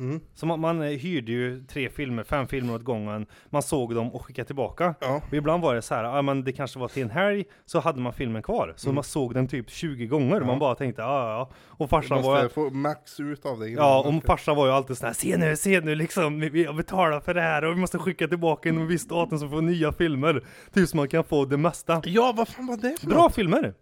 Mm. 0.00 0.20
Så 0.34 0.46
man, 0.46 0.60
man 0.60 0.82
eh, 0.82 0.88
hyrde 0.88 1.32
ju 1.32 1.64
tre 1.68 1.88
filmer, 1.90 2.24
fem 2.24 2.46
filmer 2.46 2.74
åt 2.74 2.82
gången, 2.84 3.26
man 3.50 3.62
såg 3.62 3.94
dem 3.94 4.14
och 4.14 4.24
skickade 4.26 4.46
tillbaka. 4.46 4.94
Ja. 5.00 5.20
Och 5.28 5.34
ibland 5.34 5.62
var 5.62 5.74
det 5.74 5.82
så 5.82 5.94
här, 5.94 6.04
ja 6.04 6.22
men 6.22 6.44
det 6.44 6.52
kanske 6.52 6.78
var 6.78 6.88
till 6.88 7.02
en 7.02 7.10
helg, 7.10 7.44
så 7.64 7.80
hade 7.80 8.00
man 8.00 8.12
filmen 8.12 8.42
kvar. 8.42 8.72
Så 8.76 8.86
Mm. 8.88 8.94
man 8.94 9.04
såg 9.04 9.34
den 9.34 9.48
typ 9.48 9.70
20 9.70 10.06
gånger, 10.06 10.40
Ja. 10.40 10.46
man 10.46 10.58
bara 10.58 10.74
tänkte, 10.74 11.02
ja 11.02 11.30
ja. 11.30 11.50
Och 11.68 11.90
farsan 11.90 12.16
måste 12.16 12.30
var, 12.42 12.48
få 12.48 12.70
max 12.70 13.20
ut 13.20 13.46
av 13.46 13.58
det 13.60 13.68
ja, 13.68 14.04
och 14.06 14.24
farsan 14.24 14.56
var 14.56 14.66
ju 14.66 14.72
alltid 14.72 14.96
sån 14.98 15.06
här, 15.06 15.14
se 15.14 15.36
nu, 15.36 15.56
se 15.56 15.80
nu 15.80 15.94
liksom, 15.94 16.40
vi- 16.40 16.64
har 16.64 16.74
betalat 16.74 17.24
för 17.24 17.34
det 17.34 17.40
här 17.42 17.64
och 17.64 17.76
vi 17.76 17.80
måste 17.80 17.98
skicka 17.98 18.28
tillbaka 18.28 18.68
inom 18.68 18.86
viss 18.86 19.08
datum 19.08 19.38
så 19.38 19.48
får 19.48 19.56
vi 19.56 19.62
nya 19.62 19.92
filmer. 19.92 20.44
Typ 20.74 20.88
så 20.88 20.96
man 20.96 21.08
kan 21.08 21.24
få 21.24 21.44
det 21.44 21.56
mesta. 21.56 22.02
Ja, 22.04 22.34
vad 22.36 22.48
fan 22.48 22.66
var 22.66 22.76
det 22.76 23.00
för 23.00 23.06
Bra 23.06 23.22
något? 23.22 23.34
filmer! 23.34 23.74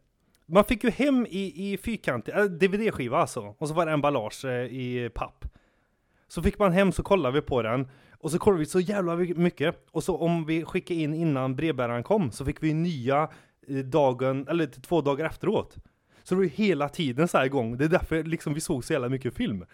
Man 0.46 0.64
fick 0.64 0.85
ju 0.85 0.90
hem 0.90 1.27
i, 1.31 1.72
i 1.72 1.79
fyrkantig, 1.79 2.33
äh, 2.35 2.42
DVD-skiva 2.44 3.18
alltså, 3.18 3.55
och 3.59 3.68
så 3.68 3.75
var 3.75 3.87
det 3.87 3.92
emballage 3.92 4.44
eh, 4.44 4.51
i 4.53 5.11
papp. 5.14 5.44
Så 6.33 6.42
fick 6.42 6.59
man 6.59 6.73
hem 6.73 6.92
så 6.92 7.03
kollade 7.03 7.35
vi 7.35 7.40
på 7.40 7.62
den, 7.62 7.88
och 8.18 8.31
så 8.31 8.38
kollade 8.38 8.59
vi 8.59 8.66
så 8.66 8.81
jävla 8.81 9.16
mycket, 9.16 9.87
och 9.90 10.05
så 10.05 10.16
om 10.16 10.45
vi 10.47 10.64
skickade 10.64 11.01
in 11.01 11.14
innan 11.14 11.57
brevbäraren 11.57 12.03
kom, 12.03 12.31
så 12.31 12.45
fick 12.45 12.62
vi 12.62 12.75
nya 12.75 13.29
eh, 13.68 13.77
dagen, 13.77 14.49
eller 14.49 14.66
två 14.66 15.01
dagar 15.01 15.27
efteråt. 15.27 15.77
Så 16.23 16.35
det 16.35 16.37
var 16.37 16.42
ju 16.42 16.49
hela 16.49 16.88
tiden 16.88 17.29
så 17.29 17.38
här 17.38 17.45
igång, 17.45 17.77
det 17.77 17.85
är 17.85 17.88
därför 17.88 18.25
liksom 18.25 18.55
vi 18.55 18.61
såg 18.61 18.85
så 18.85 18.92
jävla 18.92 19.09
mycket 19.09 19.35
film. 19.35 19.64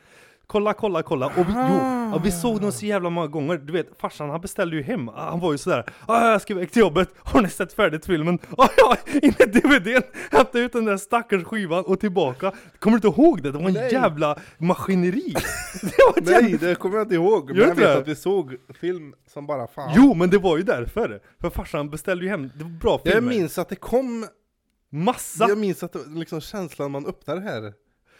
Kolla, 0.50 0.74
kolla, 0.74 1.02
kolla, 1.02 1.26
och 1.26 1.38
vi, 1.38 1.52
jo, 1.52 1.76
ja, 2.12 2.20
vi 2.24 2.32
såg 2.32 2.60
dem 2.60 2.72
så 2.72 2.86
jävla 2.86 3.10
många 3.10 3.26
gånger, 3.26 3.56
du 3.56 3.72
vet 3.72 3.86
farsan 3.98 4.30
han 4.30 4.40
beställde 4.40 4.76
ju 4.76 4.82
hem, 4.82 5.08
han 5.08 5.40
var 5.40 5.52
ju 5.52 5.58
sådär 5.58 5.84
ah, 6.06 6.30
jag 6.30 6.42
ska 6.42 6.52
iväg 6.52 6.72
till 6.72 6.80
jobbet, 6.80 7.08
har 7.22 7.42
ni 7.42 7.48
sett 7.48 7.72
färdigt 7.72 8.06
filmen? 8.06 8.38
Ah, 8.58 8.68
ja, 8.76 8.96
in 9.22 9.34
i 9.38 9.44
DVDn, 9.44 10.02
hämta 10.30 10.58
ut 10.58 10.72
den 10.72 10.84
där 10.84 10.96
stackars 10.96 11.44
skivan 11.44 11.84
och 11.84 12.00
tillbaka 12.00 12.52
Kommer 12.78 12.98
du 12.98 13.08
inte 13.08 13.20
ihåg 13.20 13.42
det? 13.42 13.52
Det 13.52 13.58
var 13.58 13.68
en 13.68 13.74
Nej. 13.74 13.92
jävla 13.92 14.38
maskineri! 14.58 15.32
det 16.14 16.20
Nej, 16.22 16.50
jävla... 16.50 16.68
det 16.68 16.74
kommer 16.74 16.96
jag 16.96 17.04
inte 17.04 17.14
ihåg. 17.14 17.50
Men 17.50 17.56
jag 17.56 17.66
vet 17.66 17.76
det? 17.76 17.98
att 17.98 18.08
vi 18.08 18.16
såg 18.16 18.56
film 18.80 19.14
som 19.26 19.46
bara 19.46 19.66
fan. 19.66 19.92
Jo, 19.96 20.14
men 20.14 20.30
det 20.30 20.38
var 20.38 20.56
ju 20.56 20.62
därför! 20.62 21.20
För 21.40 21.50
farsan 21.50 21.90
beställde 21.90 22.24
ju 22.24 22.30
hem, 22.30 22.50
det 22.54 22.64
var 22.64 22.70
bra 22.70 22.98
filmer 22.98 23.14
jag 23.14 23.24
minns 23.24 23.58
att 23.58 23.68
det 23.68 23.76
kom, 23.76 24.26
Massa! 24.90 25.48
jag 25.48 25.58
minns 25.58 25.82
att 25.82 25.92
det, 25.92 25.98
liksom 26.06 26.40
känslan 26.40 26.90
man 26.90 27.06
öppnar 27.06 27.36
det 27.36 27.72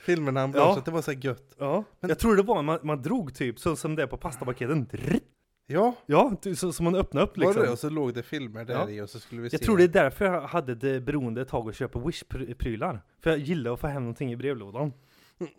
här 0.08 0.16
filmerna, 0.16 0.40
han 0.40 0.52
Ja. 0.56 0.78
att 0.78 0.84
det 0.84 0.90
var 0.90 1.02
så 1.02 1.12
gött. 1.12 1.54
Ja, 1.58 1.84
Men- 2.00 2.08
jag 2.08 2.18
tror 2.18 2.36
det 2.36 2.42
var, 2.42 2.62
man, 2.62 2.78
man 2.82 3.02
drog 3.02 3.34
typ 3.34 3.58
så 3.58 3.76
som 3.76 3.96
det 3.96 4.02
är 4.02 4.06
på 4.06 4.16
pastapaketen 4.16 4.86
Ja, 5.70 5.94
Ja, 6.06 6.32
så, 6.56 6.72
så 6.72 6.82
man 6.82 6.94
öppnade 6.94 7.26
upp 7.26 7.36
var 7.38 7.44
liksom 7.44 7.62
det? 7.62 7.70
Och 7.70 7.78
så 7.78 7.90
låg 7.90 8.14
det 8.14 8.22
filmer 8.22 8.64
där 8.64 8.74
Ja. 8.74 8.90
i 8.90 9.00
och 9.00 9.10
så 9.10 9.20
skulle 9.20 9.40
vi 9.40 9.44
Jag 9.44 9.60
se. 9.60 9.66
tror 9.66 9.76
det 9.76 9.84
är 9.84 9.88
därför 9.88 10.24
jag 10.24 10.40
hade 10.40 10.74
det 10.74 11.00
beroende 11.00 11.40
ett 11.40 11.48
tag 11.48 11.68
att 11.68 11.74
köpa 11.76 11.98
Wish-prylar. 11.98 13.00
För 13.20 13.30
jag 13.30 13.38
gillar 13.38 13.72
att 13.72 13.80
få 13.80 13.86
hem 13.86 14.02
någonting 14.02 14.32
i 14.32 14.36
brevlådan. 14.36 14.92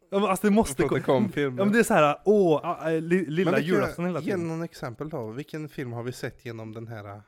Ja, 0.09 0.29
alltså 0.29 0.47
det 0.47 0.53
måste 0.53 0.83
kom 0.83 1.29
filmer. 1.31 1.57
Ja 1.59 1.65
men 1.65 1.73
det 1.73 1.79
är 1.79 1.83
så 1.83 1.93
här, 1.93 2.17
åh, 2.25 2.91
li, 3.01 3.25
lilla 3.25 3.59
julafton 3.59 4.05
hela 4.05 4.19
Ge 4.19 4.25
tiden. 4.25 4.47
någon 4.47 4.63
exempel 4.63 5.09
då. 5.09 5.27
Vilken 5.31 5.69
film 5.69 5.93
har 5.93 6.03
vi 6.03 6.11
sett 6.11 6.45
genom 6.45 6.73
den 6.73 6.87
här? 6.87 7.21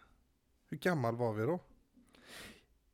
Hur 0.69 0.77
gammal 0.77 1.15
var 1.15 1.33
vi 1.33 1.43
då? 1.45 1.59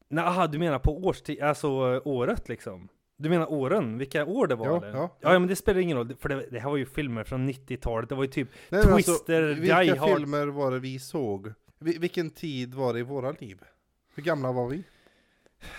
Nej, 0.10 0.24
aha, 0.24 0.48
du 0.48 0.60
menar 0.60 0.80
på 0.80 0.98
årstid, 0.98 1.42
alltså 1.42 1.70
året 2.06 2.50
liksom? 2.50 2.88
Du 3.18 3.30
menar 3.30 3.52
åren? 3.52 3.98
Vilka 3.98 4.26
år 4.26 4.48
det 4.48 4.56
var 4.56 4.66
Ja, 4.66 4.78
eller? 4.78 4.88
ja. 4.98 5.10
ja, 5.22 5.34
ja 5.34 5.40
men 5.40 5.48
det 5.50 5.56
spelar 5.56 5.80
ingen 5.82 5.98
roll, 5.98 6.16
för 6.20 6.30
det, 6.30 6.46
det 6.52 6.60
här 6.60 6.70
var 6.70 6.78
ju 6.78 6.86
filmer 6.86 7.24
från 7.24 7.50
90-talet, 7.50 8.10
det 8.10 8.16
var 8.16 8.24
ju 8.24 8.30
typ 8.30 8.50
Nej, 8.70 8.86
men 8.86 8.96
Twister, 8.96 9.42
Die 9.42 9.54
vilka 9.54 9.96
Hard. 10.00 10.18
filmer 10.18 10.48
var 10.48 10.72
det 10.72 10.80
vi 10.80 11.00
såg? 11.00 11.54
Vi, 11.80 11.98
vilken 11.98 12.30
tid 12.30 12.76
var 12.76 12.94
det 12.94 13.00
i 13.00 13.04
våra 13.04 13.32
liv? 13.32 13.60
Hur 14.16 14.24
gamla 14.24 14.52
var 14.52 14.68
vi? 14.70 14.84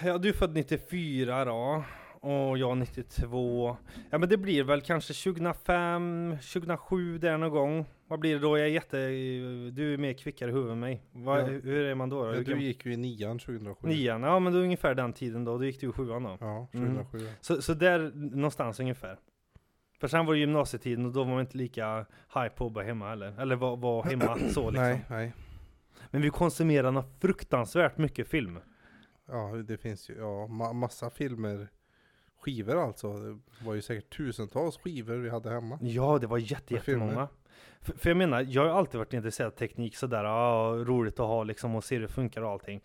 Ja, 0.05 0.18
du 0.18 0.29
är 0.29 0.33
född 0.33 0.55
94 0.55 1.44
då, 1.44 1.85
och 2.20 2.59
jag 2.59 2.77
92. 2.77 3.77
Ja 4.11 4.18
men 4.18 4.29
det 4.29 4.37
blir 4.37 4.62
väl 4.64 4.81
kanske 4.81 5.14
2005, 5.14 6.37
2007 6.53 7.18
där 7.18 7.38
någon 7.38 7.51
gång. 7.51 7.87
Vad 8.09 8.21
blir 8.21 8.35
det 8.35 8.40
då? 8.40 8.59
Jag 8.59 8.66
är 8.66 8.71
jätte... 8.71 8.97
Du 9.71 9.94
är 9.94 9.99
mer 9.99 10.12
kvickare 10.12 10.51
i 10.51 10.53
huvudet 10.53 10.73
än 10.73 10.81
mig. 10.81 11.03
Vad, 11.12 11.40
Ja. 11.40 11.44
Hur 11.47 11.85
är 11.85 11.94
man 11.94 12.09
då? 12.09 12.25
då? 12.25 12.35
Ja, 12.35 12.40
du 12.42 12.62
gick 12.62 12.87
ju 12.87 12.92
i 12.92 12.97
nian 12.97 13.38
2007. 13.38 13.88
Nian, 13.88 14.23
ja 14.23 14.38
men 14.38 14.53
då 14.53 14.59
är 14.59 14.62
ungefär 14.62 14.94
den 14.94 15.12
tiden 15.12 15.44
då. 15.44 15.59
Då 15.59 15.64
gick 15.64 15.81
du 15.81 15.88
i 15.88 15.92
sjuan 15.92 16.23
då. 16.23 16.37
Ja, 16.40 16.68
Mm. 16.73 16.97
2007. 16.97 17.18
Så, 17.40 17.62
så 17.62 17.75
där 17.75 18.11
någonstans 18.14 18.81
ungefär. 18.81 19.18
För 20.01 20.09
sen 20.09 20.27
var 20.27 20.35
det 20.35 20.40
gymnasietiden 20.40 21.07
och 21.07 21.12
då 21.12 21.25
var 21.25 21.31
man 21.31 21.40
inte 21.40 21.57
lika 21.59 22.07
hype 22.35 22.51
på 22.57 22.66
att 22.66 22.73
vara 22.73 22.85
hemma 22.85 23.09
heller. 23.09 23.40
Eller 23.40 23.57
var, 23.57 23.77
var 23.77 24.03
hemma 24.03 24.38
så 24.51 24.71
liksom. 24.71 24.73
Nej, 24.73 25.05
nej. 25.11 25.33
Men 26.11 26.23
vi 26.23 26.31
konsumerar 26.31 26.90
något 26.92 27.21
fruktansvärt 27.21 27.99
mycket 27.99 28.29
film. 28.29 28.59
Ja, 29.29 29.53
det 29.68 29.79
finns 29.79 30.11
ju 30.11 30.14
ja, 30.18 30.47
ma 30.47 30.73
massa 30.73 31.11
filmer. 31.11 31.68
Skivor 32.40 32.85
alltså. 32.85 33.12
Det 33.12 33.38
var 33.64 33.75
ju 33.75 33.83
säkert 33.83 34.16
tusentals 34.16 34.77
skivor 34.79 35.16
vi 35.16 35.31
hade 35.31 35.51
hemma. 35.51 35.79
Ja, 35.83 36.18
det 36.18 36.27
var 36.27 36.38
jätte, 36.38 36.75
jättemånga. 36.75 37.29
För, 37.81 37.92
för 37.92 38.11
jag 38.11 38.16
menar, 38.16 38.47
jag 38.49 38.62
har 38.62 38.79
alltid 38.79 38.99
varit 38.99 39.14
intresserad 39.14 39.53
av 39.53 39.57
teknik 39.57 39.97
sådär, 39.97 40.25
ja, 40.25 40.75
roligt 40.87 41.21
att 41.21 41.27
ha 41.27 41.44
liksom 41.44 41.75
och 41.75 41.85
se 41.85 41.94
hur 41.94 42.03
det 42.03 42.09
funkar 42.09 42.42
och 42.42 42.51
allting. 42.51 42.81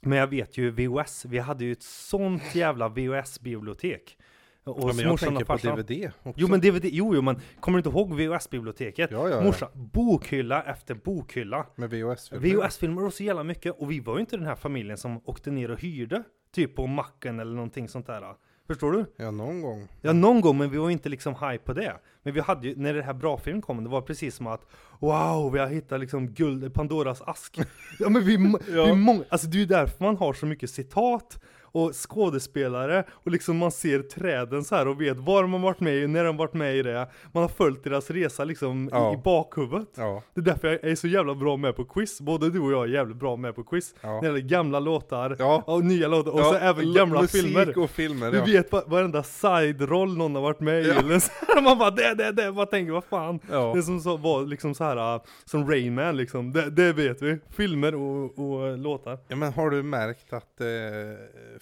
Men 0.00 0.18
jag 0.18 0.26
vet 0.26 0.58
ju 0.58 0.70
VHS, 0.70 1.24
vi 1.24 1.38
hade 1.38 1.64
ju 1.64 1.72
ett 1.72 1.82
sånt 1.82 2.54
jävla 2.54 2.88
VHS-bibliotek. 2.88 4.18
Och 4.64 4.90
Ja, 4.90 4.92
men 4.94 5.04
jag 5.04 5.20
tänker 5.20 5.44
på 5.44 5.56
DVD 5.56 6.10
också. 6.22 6.40
Jo 6.40 6.48
men 6.48 6.60
DVD, 6.60 6.84
jo 6.84 7.14
jo 7.14 7.22
men 7.22 7.40
kommer 7.60 7.78
du 7.78 7.80
inte 7.80 7.98
ihåg 7.98 8.12
VHS-biblioteket? 8.12 9.10
Ja, 9.10 9.28
ja, 9.28 9.36
ja. 9.36 9.42
Morsan, 9.42 9.68
bokhylla 9.74 10.62
efter 10.62 10.94
bokhylla. 10.94 11.66
Med 11.76 11.90
VHS-filmer. 11.90 12.48
VHS-filmer 12.48 13.04
och 13.04 13.12
så 13.12 13.22
jävla 13.22 13.44
mycket, 13.44 13.80
och 13.80 13.90
vi 13.90 14.00
var 14.00 14.14
ju 14.14 14.20
inte 14.20 14.36
den 14.36 14.46
här 14.46 14.56
familjen 14.56 14.98
som 14.98 15.20
åkte 15.24 15.50
ner 15.50 15.70
och 15.70 15.80
hyrde, 15.80 16.22
typ 16.52 16.76
på 16.76 16.86
macken 16.86 17.40
eller 17.40 17.54
någonting 17.54 17.88
sånt 17.88 18.06
där. 18.06 18.34
Förstår 18.66 18.92
du? 18.92 19.04
Ja, 19.16 19.30
någon 19.30 19.60
gång. 19.62 19.88
Ja, 20.02 20.12
någon 20.12 20.40
gång, 20.40 20.58
men 20.58 20.70
vi 20.70 20.76
var 20.78 20.90
inte 20.90 21.08
liksom 21.08 21.34
hype 21.34 21.64
på 21.64 21.72
det. 21.72 21.96
Men 22.22 22.34
vi 22.34 22.40
hade 22.40 22.68
ju, 22.68 22.76
när 22.76 22.94
det 22.94 23.02
här 23.02 23.12
bra 23.14 23.38
film 23.38 23.62
kom, 23.62 23.84
det 23.84 23.90
var 23.90 24.00
precis 24.00 24.34
som 24.36 24.46
att 24.46 24.60
Wow, 25.00 25.52
vi 25.52 25.58
har 25.58 25.66
hittat 25.66 26.00
liksom 26.00 26.26
guld, 26.30 26.74
Pandoras 26.74 27.22
ask. 27.22 27.58
ja 27.98 28.08
men 28.08 28.24
vi, 28.24 28.54
Ja. 28.74 28.84
vi 28.84 28.94
många, 28.94 29.24
alltså 29.28 29.46
det 29.46 29.56
är 29.56 29.60
ju 29.60 29.66
därför 29.66 30.04
man 30.04 30.16
har 30.16 30.32
så 30.32 30.46
mycket 30.46 30.70
citat 30.70 31.38
och 31.74 31.92
skådespelare 31.94 33.04
och 33.10 33.30
liksom 33.30 33.56
man 33.58 33.70
ser 33.70 33.98
träden 34.02 34.64
så 34.64 34.74
här 34.76 34.88
och 34.88 35.00
vet 35.00 35.16
var 35.18 35.44
har 35.44 35.58
varit 35.58 35.80
med 35.80 35.94
i, 35.96 36.06
när 36.06 36.24
de 36.24 36.36
varit 36.36 36.54
med 36.54 36.76
i 36.76 36.82
det. 36.82 37.08
Man 37.32 37.42
har 37.42 37.48
följt 37.48 37.84
deras 37.84 38.10
resa 38.10 38.44
liksom 38.44 38.88
Ja. 38.92 39.10
i, 39.10 39.14
i 39.14 39.16
bakhuvudet. 39.16 39.88
Ja, 39.96 40.22
Det 40.34 40.40
är 40.40 40.44
därför 40.44 40.68
jag 40.68 40.84
är 40.90 40.94
så 40.94 41.06
jävla 41.08 41.34
bra 41.34 41.56
med 41.56 41.76
på 41.76 41.84
quiz. 41.84 42.20
Både 42.20 42.50
du 42.50 42.60
och 42.60 42.72
jag 42.72 42.84
är 42.84 42.88
jävligt 42.88 43.16
bra 43.16 43.36
med 43.36 43.54
på 43.54 43.64
quiz. 43.64 43.94
ja. 44.00 44.08
När 44.14 44.20
det 44.20 44.26
gäller 44.26 44.40
gamla 44.40 44.80
låtar 44.80 45.36
och 45.66 45.84
nya 45.84 46.08
låtar 46.08 46.30
och 46.30 46.38
så 46.40 46.54
även 46.54 46.92
gamla 46.94 47.20
musik 47.22 47.42
filmer. 47.42 47.78
och 47.78 47.90
filmer, 47.90 48.30
Du 48.32 48.40
vet 48.52 48.72
va- 48.72 48.82
varenda 48.86 49.22
side-roll 49.22 50.16
någon 50.16 50.34
har 50.34 50.42
varit 50.42 50.60
med 50.60 50.86
i 50.86 50.90
eller 50.90 51.18
så 51.18 51.30
här, 51.48 51.62
Man 51.62 51.78
bara 51.78 51.90
det, 51.90 52.14
det, 52.14 52.32
det, 52.32 52.50
vad 52.50 52.70
tänker 52.70 52.92
vad 52.92 53.04
fan? 53.04 53.40
Det 53.74 53.82
som 53.82 54.00
så, 54.00 54.16
var 54.16 54.42
liksom 54.46 54.74
så 54.74 54.84
här 54.84 55.20
som 55.44 55.70
Rain 55.70 55.94
Man 55.94 56.16
liksom, 56.16 56.52
det, 56.52 56.70
det 56.70 56.92
vet 56.92 57.22
vi. 57.22 57.38
Filmer 57.50 57.94
och, 57.94 58.38
och 58.38 58.78
låtar. 58.78 59.18
Ja 59.28 59.36
men 59.36 59.52
har 59.52 59.70
du 59.70 59.82
märkt 59.82 60.32
att 60.32 60.60
eh, 60.60 60.66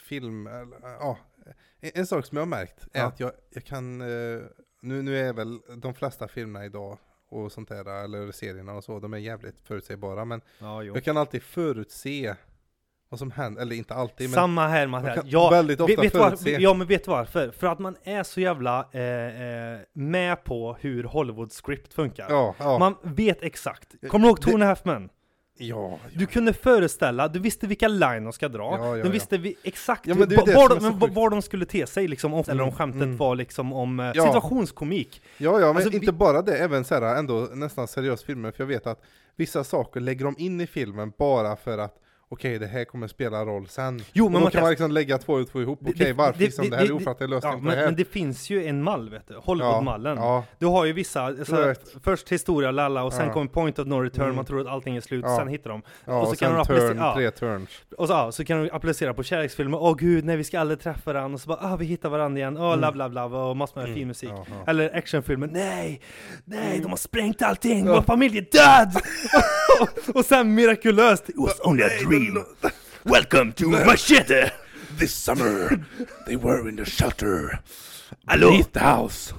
film, 0.03 0.49
ja, 0.83 1.19
en, 1.81 1.91
en 1.95 2.07
sak 2.07 2.27
som 2.27 2.37
jag 2.37 2.43
har 2.43 2.47
märkt 2.49 2.83
är 2.93 3.01
Ja. 3.01 3.07
att 3.07 3.21
jag, 3.21 3.33
jag 3.51 3.65
kan, 3.65 4.01
eh, 4.01 4.41
nu, 4.83 5.03
nu 5.03 5.19
är 5.19 5.33
väl 5.33 5.61
de 5.77 5.95
flesta 5.95 6.29
filmerna 6.29 6.65
idag 6.65 6.99
och 7.29 7.53
sånt 7.53 7.69
där, 7.69 8.05
eller 8.05 8.33
serierna 8.33 8.73
och 8.75 8.85
så, 8.85 8.99
de 8.99 9.15
är 9.15 9.19
jävligt 9.19 9.57
förutsägbara 9.65 10.25
men 10.25 10.41
Ja, 10.59 10.83
jag 10.83 11.05
kan 11.05 11.17
alltid 11.17 11.43
förutse 11.43 12.35
vad 13.09 13.19
som 13.19 13.31
händer, 13.31 13.63
eller 13.63 13.77
inte 13.77 13.95
alltid 13.95 14.29
men 14.31 14.35
Samma 14.35 14.69
här 14.69 14.87
Mattias. 14.87 15.25
Ja, 15.27 15.51
väldigt 15.51 15.81
ofta 15.81 16.03
vet, 16.03 16.05
vet 16.05 16.15
var, 16.21 16.29
förutse. 16.29 16.57
ja 16.61 16.75
men 16.75 16.87
vet 16.87 17.05
du 17.05 17.11
varför? 17.11 17.51
För 17.51 17.67
att 17.67 17.79
man 17.79 17.97
är 18.03 18.23
så 18.23 18.41
jävla 18.41 18.89
eh, 18.93 19.03
eh, 19.03 19.81
med 19.93 20.45
på 20.45 20.77
hur 20.81 21.05
Hollywood 21.05 21.53
script 21.53 21.95
funkar. 21.95 22.27
ja, 22.31 22.55
ja, 22.59 22.79
Man 22.79 22.97
vet 23.03 23.43
exakt. 23.43 23.95
Kommer 24.09 24.23
du 24.25 24.29
ihåg 24.29 24.41
Tony 24.41 24.65
Halfman? 24.65 25.09
Ja, 25.69 25.91
ja. 26.05 26.11
Du 26.13 26.27
kunde 26.27 26.53
föreställa, 26.53 27.29
du 27.29 27.39
visste 27.39 27.67
vilka 27.67 27.89
line 27.89 28.25
de 28.25 28.33
ska 28.33 28.49
dra, 28.49 28.77
Ja, 28.79 28.97
ja, 28.97 29.05
du 29.05 29.11
visste 29.11 29.39
vi, 29.39 29.57
exakt 29.63 30.07
men 30.07 30.29
det 30.29 30.37
var, 30.37 30.81
som 30.81 30.99
de, 30.99 31.15
var 31.15 31.31
de 31.31 31.43
skulle 31.43 31.67
te 31.67 31.87
sig 31.87 32.09
liksom, 32.09 32.35
om, 32.35 32.45
eller 32.49 32.63
om 32.63 32.69
Mm, 32.69 32.79
skämtet 32.79 33.03
mm. 33.03 33.17
var 33.17 33.37
liksom 33.37 33.73
om 33.73 34.01
eh, 34.01 34.13
situationskomik. 34.13 35.23
Ja, 35.39 35.61
ja, 35.61 35.67
men 35.67 35.77
Alltså, 35.77 35.93
inte 35.93 36.07
vi- 36.07 36.13
bara 36.13 36.43
det, 36.43 36.57
även 36.57 36.85
så 36.85 36.95
här, 36.95 37.17
ändå 37.17 37.49
nästan 37.53 37.89
seriösa 37.89 38.27
filmer, 38.27 38.51
för 38.51 38.63
jag 38.63 38.69
vet 38.69 38.87
att 38.87 39.03
vissa 39.37 39.65
saker 39.65 40.01
lägger 40.01 40.25
de 40.25 40.35
in 40.39 40.61
i 40.61 40.67
filmen 40.67 41.13
bara 41.19 41.57
för 41.57 41.79
att 41.79 41.99
okej, 42.33 42.59
det 42.59 42.67
här 42.67 42.85
kommer 42.85 43.07
spela 43.09 43.45
roll 43.45 43.69
sen. 43.69 44.03
Jo, 44.13 44.25
och 44.25 44.33
men 44.33 44.41
då 44.41 44.47
Mattias- 44.47 44.53
kan 44.53 44.61
man 44.63 44.71
liksom 44.71 44.91
lägga 44.93 45.19
två 45.19 45.33
och 45.33 45.49
två 45.53 45.61
ihop, 45.63 45.79
Det- 45.83 45.91
okej 45.91 46.07
det- 46.07 46.13
varför 46.13 46.39
det- 46.39 46.45
liksom, 46.45 46.65
det- 46.65 46.71
det 46.71 46.77
här 46.77 46.85
är 46.85 46.89
det- 46.89 46.95
ofattlig 46.95 47.27
Ja, 47.27 47.31
lösning 47.31 47.53
på 47.53 47.59
men, 47.59 47.67
det 47.75 47.77
här. 47.81 47.85
men 47.87 47.97
det 47.97 48.05
finns 48.05 48.51
ju 48.51 48.67
en 48.67 48.83
mall 48.83 49.11
vet 49.11 49.29
du, 49.29 49.35
Hollywoodmallen. 49.37 50.17
Ja, 50.19 50.45
Du 50.59 50.67
har 50.67 50.85
ju 50.85 50.93
vissa, 50.93 51.45
så 51.45 51.57
här, 51.57 51.67
vet. 51.67 51.95
först 52.05 52.29
historia 52.33 52.71
lalla 52.71 53.05
och 53.05 53.13
sen 53.13 53.27
Ja. 53.27 53.33
kommer 53.33 53.47
point 53.47 53.79
of 53.79 53.87
no 53.87 53.95
return, 53.95 54.25
Mm. 54.25 54.37
man 54.37 54.45
tror 54.45 54.61
att 54.61 54.67
allting 54.67 54.97
är 54.97 55.01
slut, 55.01 55.25
Ja. 55.29 55.37
sen 55.37 55.49
hittar 55.49 55.71
de. 55.71 55.83
ja, 56.05 56.21
och 56.21 56.29
så 56.29 56.37
kan 56.37 56.49
sen 56.49 56.59
de 56.59 56.65
turn, 56.65 56.77
applicera- 56.77 57.07
ja. 57.07 57.15
tre 57.15 57.31
turns. 57.31 57.69
Och 57.99 58.07
så, 58.07 58.13
ja, 58.13 58.33
så 58.33 58.45
kan 58.45 58.63
du 58.63 58.71
applicera 58.71 59.15
på 59.15 59.23
kärleksfilmer, 59.23 59.79
åh 59.83 59.97
gud, 59.99 60.25
nej 60.25 60.37
vi 60.37 60.45
ska 60.45 60.61
aldrig 60.61 60.81
träffa 60.81 61.13
varandra, 61.13 61.35
och 61.35 61.41
så 61.41 61.49
bara, 61.49 61.59
ah 61.61 61.77
vi 61.77 61.85
hittar 61.85 62.09
varandra 62.09 62.39
igen, 62.39 62.57
åh 62.57 62.77
bla 62.79 62.93
bla 62.93 63.09
bla, 63.09 63.25
och 63.25 63.57
massor 63.57 63.77
med 63.77 63.85
Mm, 63.85 63.97
fin 63.99 64.09
musik. 64.09 64.31
ja, 64.33 64.45
ja. 64.49 64.71
Eller 64.71 64.97
actionfilmer, 64.97 65.47
nej, 65.47 66.01
nej 66.45 66.81
de 66.83 66.91
har 66.91 66.97
sprängt 66.97 67.43
allting. 67.43 67.87
Ja. 67.87 67.95
vår 67.95 68.03
familj 68.03 68.39
är 68.39 68.43
död! 68.53 68.93
och 70.15 70.25
sen 70.25 70.55
mirakulöst, 70.55 71.29
it 71.29 71.37
was 71.39 71.61
only 71.65 71.83
a 71.83 71.89
dream. 72.09 72.22
Welcome 73.05 73.53
to 73.55 73.69
Machete! 73.71 74.51
This 74.97 75.13
summer 75.13 75.85
they 76.27 76.37
were 76.37 76.69
in 76.69 76.77
the 76.77 76.85
shelter 76.85 77.59
Hallå? 78.29 78.63
the 78.73 78.79
house. 78.81 79.33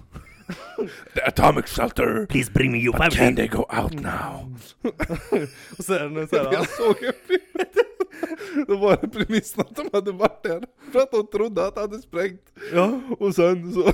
The 1.16 1.26
atomic 1.28 1.68
shelter! 1.68 2.26
Please 2.28 2.50
bring 2.50 2.74
me 2.74 2.80
your 2.80 2.92
But 2.98 3.14
can 3.14 3.36
they 3.36 3.48
go 3.48 3.66
out 3.70 3.94
now? 3.94 4.52
Och 5.78 5.86
så 5.86 5.94
är 5.94 6.00
det 6.00 6.10
någon 6.10 6.28
så 6.28 6.36
här, 6.38 6.54
Jag 6.54 6.70
såg 6.70 7.04
en 7.04 7.14
film. 7.28 7.42
Då 8.68 8.76
var 8.78 8.98
det 9.02 9.08
premissen 9.08 9.62
att 9.62 9.76
de 9.76 9.90
hade 9.94 10.12
varit 10.12 10.44
där 10.44 10.64
för 10.92 11.00
att 11.00 11.12
de 11.12 11.28
trodde 11.28 11.68
att 11.68 11.76
det 11.76 11.82
hade 11.82 12.02
sprängt. 12.02 12.42
ja, 12.74 13.02
Och 13.20 13.36
sen 13.36 13.74
så... 13.74 13.94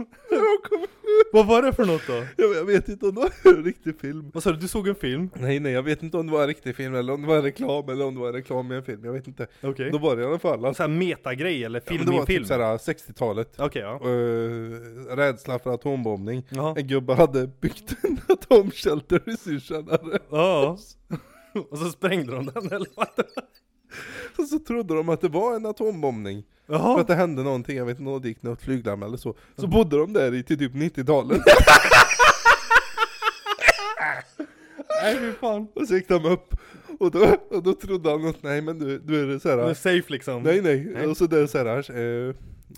vad 1.32 1.46
var 1.46 1.62
det 1.62 1.72
för 1.72 1.84
något 1.84 2.06
då? 2.06 2.26
jag, 2.36 2.54
jag 2.54 2.64
vet 2.64 2.88
inte 2.88 3.06
om 3.06 3.14
det 3.14 3.20
var 3.20 3.52
en 3.56 3.64
riktig 3.64 4.00
film. 4.00 4.30
Vad 4.34 4.42
sa 4.42 4.50
du, 4.50 4.56
du 4.56 4.68
såg 4.68 4.88
en 4.88 4.94
film? 4.94 5.30
Nej 5.34 5.60
nej, 5.60 5.72
jag 5.72 5.82
vet 5.82 6.02
inte 6.02 6.16
om 6.16 6.26
det 6.26 6.32
var 6.32 6.40
en 6.40 6.46
riktig 6.48 6.76
film 6.76 6.94
eller 6.94 7.12
om 7.12 7.22
det 7.22 7.28
var 7.28 7.36
en 7.36 7.42
reklam 7.42 7.88
eller 7.88 8.04
om 8.06 8.14
det 8.14 8.20
var 8.20 8.28
en 8.28 8.34
reklam 8.34 8.72
i 8.72 8.76
en 8.76 8.84
film. 8.84 9.04
Jag 9.04 9.12
vet 9.12 9.26
inte. 9.26 9.46
Okej. 9.62 9.90
Då 9.90 9.98
var 9.98 10.16
det 10.16 10.22
i 10.22 10.26
alla 10.26 10.38
fall. 10.38 10.64
Alltså, 10.64 10.82
Så 10.82 10.88
här 10.88 10.96
metagrej 10.96 11.64
eller 11.64 11.82
ja, 11.84 11.88
film 11.88 12.00
men 12.04 12.10
det 12.10 12.16
i 12.16 12.18
var 12.18 12.26
film? 12.26 12.42
typ 12.44 12.48
såhär 12.48 12.76
60-talet. 12.78 13.54
Okej 13.58 13.82
ja. 13.82 14.00
Uh, 14.08 15.16
rädsla 15.16 15.58
för 15.58 15.74
atombombning. 15.74 16.46
Jaha. 16.48 16.74
En 16.76 16.86
gubbe 16.86 17.14
hade 17.14 17.46
byggt 17.46 17.96
en 18.04 18.18
atomshelter 18.28 19.22
i 19.26 19.36
sin 19.36 19.60
källare. 19.60 20.18
Ja. 20.30 20.78
Och 21.70 21.78
så 21.78 21.84
sprängde 21.84 22.32
de 22.34 22.46
den 22.46 22.66
eller 22.72 22.86
vad? 22.96 23.08
Och 24.38 24.44
så 24.44 24.58
trodde 24.58 24.94
de 24.94 25.08
att 25.08 25.20
det 25.20 25.28
var 25.28 25.56
en 25.56 25.66
atombombning. 25.66 26.42
För 26.66 26.74
Jaha. 26.74 27.00
att 27.00 27.06
det 27.06 27.14
hände 27.14 27.42
någonting, 27.42 27.76
jag 27.76 27.84
vet 27.86 27.98
inte 27.98 28.10
om 28.10 28.22
det 28.22 28.28
gick 28.28 28.42
något 28.42 28.62
flyglarm 28.62 29.02
eller 29.02 29.16
så. 29.16 29.34
Så 29.56 29.66
bodde 29.66 29.96
de 29.98 30.12
där 30.12 30.34
i 30.34 30.42
till 30.42 30.58
typ 30.58 30.72
90-talet. 30.72 31.40
Nej 35.02 35.16
fy 35.18 35.32
fan. 35.32 35.66
och 35.74 35.88
så 35.88 35.94
gick 35.94 36.08
de 36.08 36.24
upp. 36.24 36.54
Och 37.00 37.10
då, 37.10 37.36
och 37.50 37.62
då 37.62 37.74
trodde 37.74 38.10
han 38.10 38.26
att 38.26 38.42
nej 38.42 38.60
men 38.60 38.78
du, 38.78 38.98
du 38.98 39.20
är 39.22 39.26
det 39.26 39.32
Det 39.32 39.34
är 39.34 39.38
såhär. 39.38 39.74
safe 39.74 40.12
liksom. 40.12 40.42
Nej 40.42 40.60
nej. 40.62 40.92
Nej. 40.94 41.06
Och 41.06 41.16
så 41.16 41.26
det 41.26 41.38
är 41.40 41.46
såhär, 41.46 41.66
eh, 42.28 42.34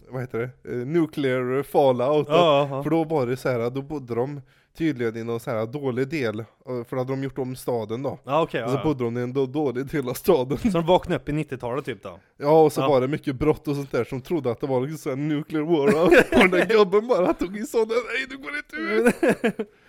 vad 0.08 0.20
heter 0.20 0.38
det? 0.38 0.70
Eh, 0.72 0.76
nuclear 0.86 1.62
fallout. 1.62 2.26
Ja, 2.28 2.68
ja. 2.70 2.82
För 2.82 2.90
då 2.90 3.04
var 3.04 3.26
det 3.26 3.36
såhär, 3.36 3.70
då 3.70 3.82
bodde 3.82 4.14
de 4.14 4.40
tydligen 4.78 5.16
i 5.16 5.24
någon 5.24 5.40
såhär 5.40 5.66
dålig 5.66 6.08
del. 6.08 6.44
För 6.64 6.90
då 6.90 6.96
hade 6.96 7.12
de 7.12 7.22
gjort 7.22 7.38
om 7.38 7.56
staden 7.56 8.02
då. 8.02 8.18
Ja 8.24 8.42
okej, 8.42 8.64
Och 8.64 8.70
så 8.70 8.74
ja, 8.76 8.78
ja. 8.80 8.84
bodde 8.84 9.04
de 9.04 9.18
i 9.18 9.20
en 9.20 9.32
då, 9.32 9.46
dålig 9.46 9.86
del 9.86 10.08
av 10.08 10.14
staden. 10.14 10.58
Så 10.58 10.68
de 10.68 10.86
vaknade 10.86 11.16
upp 11.22 11.28
i 11.28 11.32
90-talet 11.32 11.84
typ 11.84 12.02
då? 12.02 12.18
Ja 12.36 12.64
och 12.64 12.72
så 12.72 12.80
Ja. 12.80 12.88
var 12.88 13.00
det 13.00 13.08
mycket 13.08 13.36
brott 13.36 13.68
och 13.68 13.76
sånt 13.76 13.92
där 13.92 14.04
som 14.04 14.20
trodde 14.20 14.50
att 14.50 14.60
det 14.60 14.66
var 14.66 14.80
liksom 14.80 14.98
såhär 14.98 15.16
nuclear 15.16 15.62
war. 15.62 16.04
Och 16.04 16.10
den 16.38 16.50
där 16.50 16.66
gubben 16.66 17.08
bara 17.08 17.34
tog 17.34 17.56
i 17.56 17.62
sådana, 17.66 17.94
nej 17.94 18.26
du 18.30 18.36
går 18.36 18.56
inte 18.56 18.76
ut! 18.76 19.14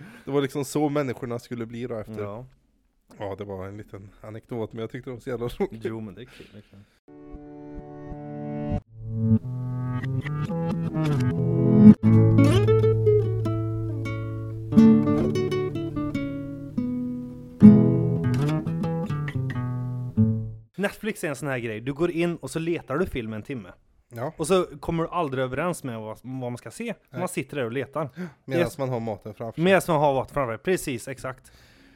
Det 0.26 0.32
var 0.32 0.42
liksom 0.42 0.66
så 0.66 0.90
människorna 0.90 1.40
skulle 1.40 1.66
bli 1.66 1.88
då 1.88 1.96
efter. 1.96 2.22
Ja. 2.24 2.46
Ja. 3.18 3.36
det 3.38 3.44
var 3.44 3.68
en 3.68 3.78
liten 3.78 4.10
anekdot 4.22 4.74
men 4.74 4.82
jag 4.82 4.92
tyckte 4.92 5.10
det 5.10 5.14
var 5.14 5.20
så 5.22 5.30
jävla 5.30 5.48
roligt. 5.48 5.82
Jo 5.84 6.00
men 6.00 6.16
det 6.16 6.22
är 6.22 6.26
kul. 6.26 6.48
Det 6.52 6.58
är 6.58 6.62
kul. 6.62 6.80
Netflix 20.76 21.24
är 21.24 21.28
en 21.30 21.36
sån 21.36 21.48
här 21.50 21.60
grej, 21.60 21.82
du 21.82 21.94
går 21.94 22.12
in 22.12 22.36
och 22.36 22.50
så 22.52 22.60
letar 22.60 22.98
du 22.98 23.06
film 23.06 23.34
en 23.34 23.44
timme. 23.44 23.70
Ja, 24.16 24.34
Och 24.38 24.48
så 24.48 24.66
kommer 24.80 25.04
du 25.04 25.10
aldrig 25.10 25.44
överens 25.44 25.84
med 25.84 26.00
vad, 26.00 26.18
vad 26.24 26.52
man 26.52 26.58
ska 26.58 26.72
se. 26.72 26.84
Nej. 27.10 27.20
Man 27.20 27.28
sitter 27.28 27.58
där 27.58 27.66
och 27.66 27.72
letar. 27.72 28.10
medan 28.46 28.70
man 28.78 28.90
har 28.90 29.00
maten 29.00 29.34
framför 29.34 29.56
sig. 29.56 29.64
Medan 29.64 29.82
man 29.88 30.00
har 30.00 30.14
varit 30.14 30.32
framför 30.32 30.58
Precis, 30.58 31.08
exakt. 31.08 31.52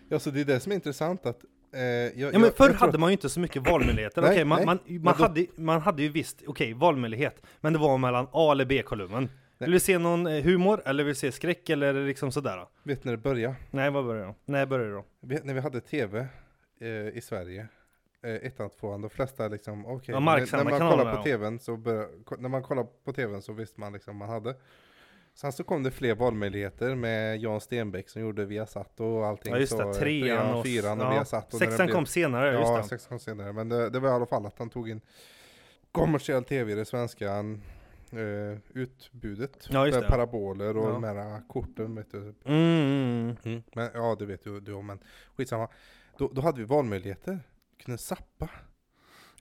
Ja 0.09 0.19
så 0.19 0.29
det 0.29 0.41
är 0.41 0.45
det 0.45 0.59
som 0.59 0.71
är 0.71 0.75
intressant 0.75 1.25
att 1.25 1.39
eh, 1.73 1.81
jag, 1.81 2.13
Ja 2.15 2.31
men 2.31 2.41
jag, 2.41 2.55
förr 2.55 2.69
jag 2.69 2.73
hade 2.77 2.97
man 2.97 3.09
ju 3.09 3.11
inte 3.11 3.29
så 3.29 3.39
mycket 3.39 3.67
valmöjligheter. 3.69 4.21
Nej, 4.21 4.31
Okej, 4.31 4.45
man, 4.45 4.57
nej. 4.57 4.65
man, 4.65 4.79
Men 4.85 5.03
man, 5.03 5.15
då- 5.17 5.23
hade, 5.23 5.45
man 5.55 5.81
hade 5.81 6.03
ju 6.03 6.09
visst, 6.09 6.43
okej, 6.47 6.73
valmöjlighet. 6.73 7.41
Men 7.61 7.73
det 7.73 7.79
var 7.79 7.97
mellan 7.97 8.27
A 8.31 8.51
eller 8.51 8.65
B-kolumnen. 8.65 9.29
Vill 9.57 9.71
du 9.71 9.79
se 9.79 9.97
någon 9.97 10.27
eh, 10.27 10.43
humor, 10.43 10.81
eller 10.85 11.03
vill 11.03 11.11
du 11.13 11.19
se 11.19 11.31
skräck, 11.31 11.69
eller 11.69 11.93
liksom 11.93 12.31
sådär? 12.31 12.65
vet 12.83 13.03
när 13.03 13.11
det 13.11 13.17
började? 13.17 13.55
Nej, 13.71 13.89
vad 13.91 14.05
börjar 14.05 14.25
då? 14.25 14.35
Nej, 14.45 14.65
börjar 14.65 14.91
då? 14.91 15.05
Vet, 15.21 15.45
när 15.45 15.53
vi 15.53 15.59
hade 15.59 15.81
tv 15.81 16.27
eh, 16.81 16.87
i 16.89 17.21
Sverige, 17.23 17.67
eh, 18.23 18.31
ettan, 18.35 18.69
tvåan, 18.69 19.01
de 19.01 19.09
flesta 19.09 19.47
liksom, 19.47 19.85
okej, 19.85 20.13
Ja, 20.13 20.19
när, 20.19 20.57
när 20.63 20.63
man 20.63 20.79
kollar 20.89 21.11
på 21.13 21.19
ja. 21.19 21.23
tvn 21.23 21.59
så 21.59 21.77
bör, 21.77 22.23
ko- 22.25 22.35
när 22.39 22.49
man 22.49 22.63
kollar 22.63 22.83
på 23.05 23.13
tvn 23.13 23.41
så 23.41 23.53
visste 23.53 23.79
man 23.79 23.93
liksom 23.93 24.17
man 24.17 24.29
hade. 24.29 24.55
Sen 25.33 25.51
så 25.51 25.63
kom 25.63 25.83
det 25.83 25.91
fler 25.91 26.15
valmöjligheter 26.15 26.95
med 26.95 27.37
Jan 27.37 27.61
Stenbeck 27.61 28.09
som 28.09 28.21
gjorde 28.21 28.45
Viasat 28.45 28.99
och 28.99 29.25
allting. 29.27 29.53
Ja 29.53 29.59
just 29.59 29.77
det, 29.77 29.93
trean 29.93 30.53
och... 30.53 30.65
fyran 30.65 30.99
och 31.01 31.05
ja. 31.05 31.11
Viasat. 31.11 31.53
Och 31.53 31.59
när 31.59 31.65
det 31.67 31.71
Sexan 31.71 31.85
blev- 31.85 31.95
kom 31.95 32.05
senare, 32.05 32.53
Ja, 32.53 32.59
just 32.59 32.83
det. 32.83 32.89
sexan 32.89 33.09
kom 33.09 33.19
senare. 33.19 33.53
Men 33.53 33.69
det, 33.69 33.89
det 33.89 33.99
var 33.99 34.09
i 34.09 34.11
alla 34.11 34.25
fall 34.25 34.45
att 34.45 34.59
han 34.59 34.69
tog 34.69 34.89
in 34.89 35.01
kommersiell 35.91 36.43
tv 36.43 36.71
i 36.71 36.75
det 36.75 36.85
svenska 36.85 37.31
han, 37.31 37.61
eh, 38.13 38.57
utbudet. 38.73 39.67
Ja, 39.69 39.85
just 39.85 39.95
med 39.95 40.03
det. 40.03 40.09
paraboler 40.09 40.77
och 40.77 40.85
Ja. 40.89 40.91
de 40.93 41.03
här 41.03 41.47
korten 41.47 41.95
vet 41.95 42.11
du. 42.11 42.33
Mm, 42.45 43.35
mm. 43.43 43.63
Men, 43.75 43.89
ja 43.93 44.15
det 44.19 44.25
vet 44.25 44.43
du, 44.43 44.59
du 44.59 44.73
om 44.73 44.85
men 44.87 44.99
skitsamma. 45.35 45.67
Då, 46.17 46.31
då 46.33 46.41
hade 46.41 46.57
vi 46.59 46.63
valmöjligheter. 46.65 47.39
Kunde 47.83 47.97
zappa. 47.97 48.49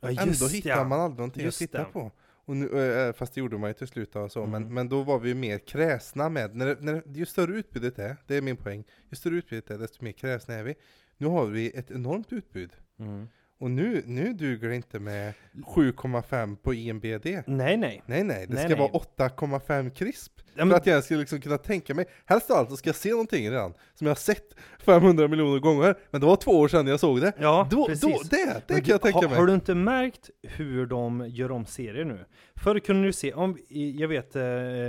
Ja 0.01 0.09
Ändå 0.09 0.23
just 0.25 0.53
hittar 0.55 0.71
ja. 0.71 0.85
man 0.85 1.01
aldrig 1.01 1.19
någonting 1.19 1.45
Just 1.45 1.63
att 1.63 1.69
titta 1.69 1.79
det. 1.79 1.85
på. 1.93 2.11
Och 2.45 2.57
nu, 2.57 2.81
eh, 2.81 3.13
fast 3.13 3.35
det 3.35 3.41
gjorde 3.41 3.59
man 3.59 3.71
ju 3.71 3.75
till 3.75 3.87
slut 3.89 4.13
då, 4.13 4.29
så, 4.29 4.47
men, 4.47 4.63
Mm. 4.63 4.75
men 4.75 4.89
då 4.89 5.03
var 5.03 5.19
vi 5.19 5.35
mer 5.35 5.59
kräsna 5.59 6.29
med, 6.29 6.57
när, 6.57 6.77
när, 6.81 7.03
ju 7.07 7.27
större 7.27 7.53
utbudet 7.59 7.99
är, 7.99 8.17
det 8.27 8.37
är 8.37 8.43
min 8.43 8.57
poäng, 8.57 8.85
ju 9.11 9.17
större 9.17 9.35
utbudet 9.37 9.71
är 9.71 9.79
desto 9.79 10.05
mer 10.05 10.13
kräsna 10.13 10.55
är 10.55 10.63
vi. 10.65 10.75
Nu 11.17 11.27
har 11.27 11.47
vi 11.47 11.71
ett 11.79 11.91
enormt 11.91 12.33
utbud. 12.33 12.73
Mm. 12.99 13.29
Och 13.59 13.71
nu, 13.71 14.03
nu 14.07 14.33
duger 14.33 14.69
det 14.69 14.77
inte 14.77 14.99
med 14.99 15.33
7,5 15.77 16.57
på 16.57 16.75
IMBD. 16.75 17.27
Nej, 17.47 17.77
nej. 17.77 18.03
Nej 18.07 18.25
nej, 18.25 18.47
det 18.49 18.55
Nej, 18.55 18.65
ska 18.65 18.69
nej. 18.69 18.79
vara 18.79 19.29
8,5 19.29 19.91
krisp. 19.91 20.33
Ja, 20.55 20.65
men, 20.65 20.71
För 20.71 20.77
att 20.77 20.87
jag 20.87 21.05
ska 21.05 21.15
liksom 21.15 21.41
kunna 21.41 21.59
tänka 21.59 21.95
mig, 21.95 22.05
helst 22.27 22.51
av 22.51 22.57
allt 22.57 22.71
så 22.71 22.77
ska 22.77 22.89
jag 22.89 22.97
se 22.97 23.11
någonting 23.11 23.51
redan, 23.51 23.75
som 23.95 24.07
jag 24.07 24.11
har 24.15 24.17
sett 24.17 24.55
500 24.79 25.29
miljoner 25.29 25.59
gånger, 25.59 25.95
men 26.11 26.21
det 26.21 26.27
var 26.27 26.37
två 26.37 26.51
år 26.51 26.69
sedan 26.69 26.87
jag 26.87 27.01
såg 27.01 27.21
det. 27.21 27.33
ja, 27.39 27.69
Då, 27.71 27.87
precis. 27.87 28.03
då, 28.03 28.19
det, 28.31 28.63
det 28.67 28.75
Men 28.75 28.83
kan 28.83 28.91
jag 28.93 29.01
du- 29.01 29.03
tänka 29.03 29.19
har, 29.19 29.29
mig. 29.29 29.39
Har 29.39 29.47
du 29.47 29.55
inte 29.55 29.75
märkt 29.75 30.31
hur 30.43 30.87
de 30.87 31.25
gör 31.29 31.51
om 31.51 31.67
serier 31.67 32.05
nu? 32.05 32.25
Förr 32.57 32.79
kunde 32.79 33.09
du 33.09 33.13
se, 33.13 33.33
om, 33.33 33.59
jag 33.69 34.09
vet 34.09 34.37
eh, 34.37 34.43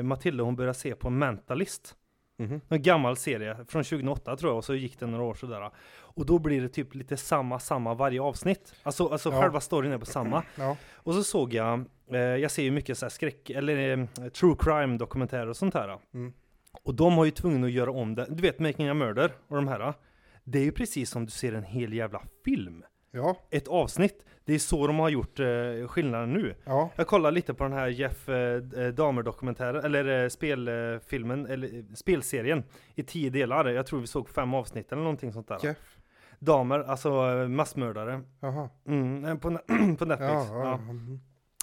Matilda 0.03 0.43
hon 0.43 0.55
började 0.55 0.77
se 0.77 0.95
på 0.95 1.09
Mentalist. 1.09 1.95
Mhm. 2.39 2.61
En 2.69 2.81
gammal 2.81 3.17
serie 3.17 3.55
från 3.67 3.83
2008 3.83 4.35
tror 4.37 4.51
jag, 4.51 4.57
och 4.57 4.65
så 4.65 4.75
gick 4.75 4.99
det 4.99 5.07
några 5.07 5.23
år 5.23 5.33
sådär. 5.33 5.71
Och 5.99 6.25
då 6.25 6.39
blir 6.39 6.61
det 6.61 6.69
typ 6.69 6.95
lite 6.95 7.17
samma, 7.17 7.59
samma 7.59 7.93
varje 7.93 8.21
avsnitt. 8.21 8.73
Alltså, 8.83 9.07
alltså 9.07 9.29
Ja. 9.29 9.41
själva 9.41 9.59
storyn 9.61 9.91
är 9.91 9.97
på 9.97 10.05
samma. 10.05 10.43
Ja. 10.57 10.77
Och 10.93 11.13
så 11.13 11.23
såg 11.23 11.53
jag, 11.53 11.85
eh, 12.11 12.17
jag 12.19 12.51
ser 12.51 12.63
ju 12.63 12.71
mycket 12.71 12.97
så 12.97 13.05
här 13.05 13.09
skräck, 13.09 13.49
eller 13.49 13.97
eh, 13.97 14.27
true 14.29 14.55
crime 14.59 14.97
dokumentärer 14.97 15.47
och 15.47 15.57
sånt 15.57 15.73
här. 15.73 15.97
Mm. 16.13 16.33
Och 16.83 16.95
de 16.95 17.13
har 17.17 17.25
ju 17.25 17.31
tvungna 17.31 17.67
att 17.67 17.73
göra 17.73 17.91
om 17.91 18.15
det. 18.15 18.25
Du 18.29 18.41
vet 18.41 18.59
Making 18.59 18.87
a 18.89 18.93
Murder 18.93 19.31
och 19.47 19.55
de 19.55 19.67
här. 19.67 19.93
Det 20.43 20.59
är 20.59 20.63
ju 20.63 20.71
precis 20.71 21.09
som 21.09 21.25
du 21.25 21.31
ser 21.31 21.53
en 21.53 21.63
hel 21.63 21.93
jävla 21.93 22.21
film. 22.45 22.83
Ja, 23.11 23.37
Ett 23.51 23.67
avsnitt. 23.67 24.25
Det 24.47 24.55
är 24.55 24.59
så 24.59 24.87
de 24.87 24.99
har 24.99 25.09
gjort 25.09 25.39
eh, 25.39 25.87
skillnaden 25.87 26.33
nu. 26.33 26.55
ja, 26.65 26.89
Jag 26.95 27.07
kollar 27.07 27.31
lite 27.31 27.53
på 27.53 27.63
den 27.63 27.73
här 27.73 27.87
Jeff 27.87 28.29
eh, 28.29 28.61
Dahmer-dokumentären, 28.93 29.85
eller 29.85 30.23
eh, 30.23 30.29
spelfilmen, 30.29 31.45
eller 31.45 31.75
eh, 31.77 31.83
spelserien 31.95 32.63
i 32.95 33.03
tio 33.03 33.29
delar. 33.29 33.65
Jag 33.65 33.85
tror 33.85 33.99
vi 33.99 34.07
såg 34.07 34.29
fem 34.29 34.53
avsnitt 34.53 34.91
eller 34.91 35.01
någonting 35.01 35.33
sånt 35.33 35.47
där. 35.47 35.59
Jeff. 35.63 35.97
Dahmer, 36.39 36.79
alltså 36.79 37.09
eh, 37.09 37.47
massmördare. 37.47 38.21
Jaha. 38.39 38.69
Mm, 38.87 39.25
eh, 39.25 39.35
på, 39.35 39.49
på 39.97 40.05
Netflix. 40.05 40.31
Ja, 40.31 40.47
Ja, 40.51 40.79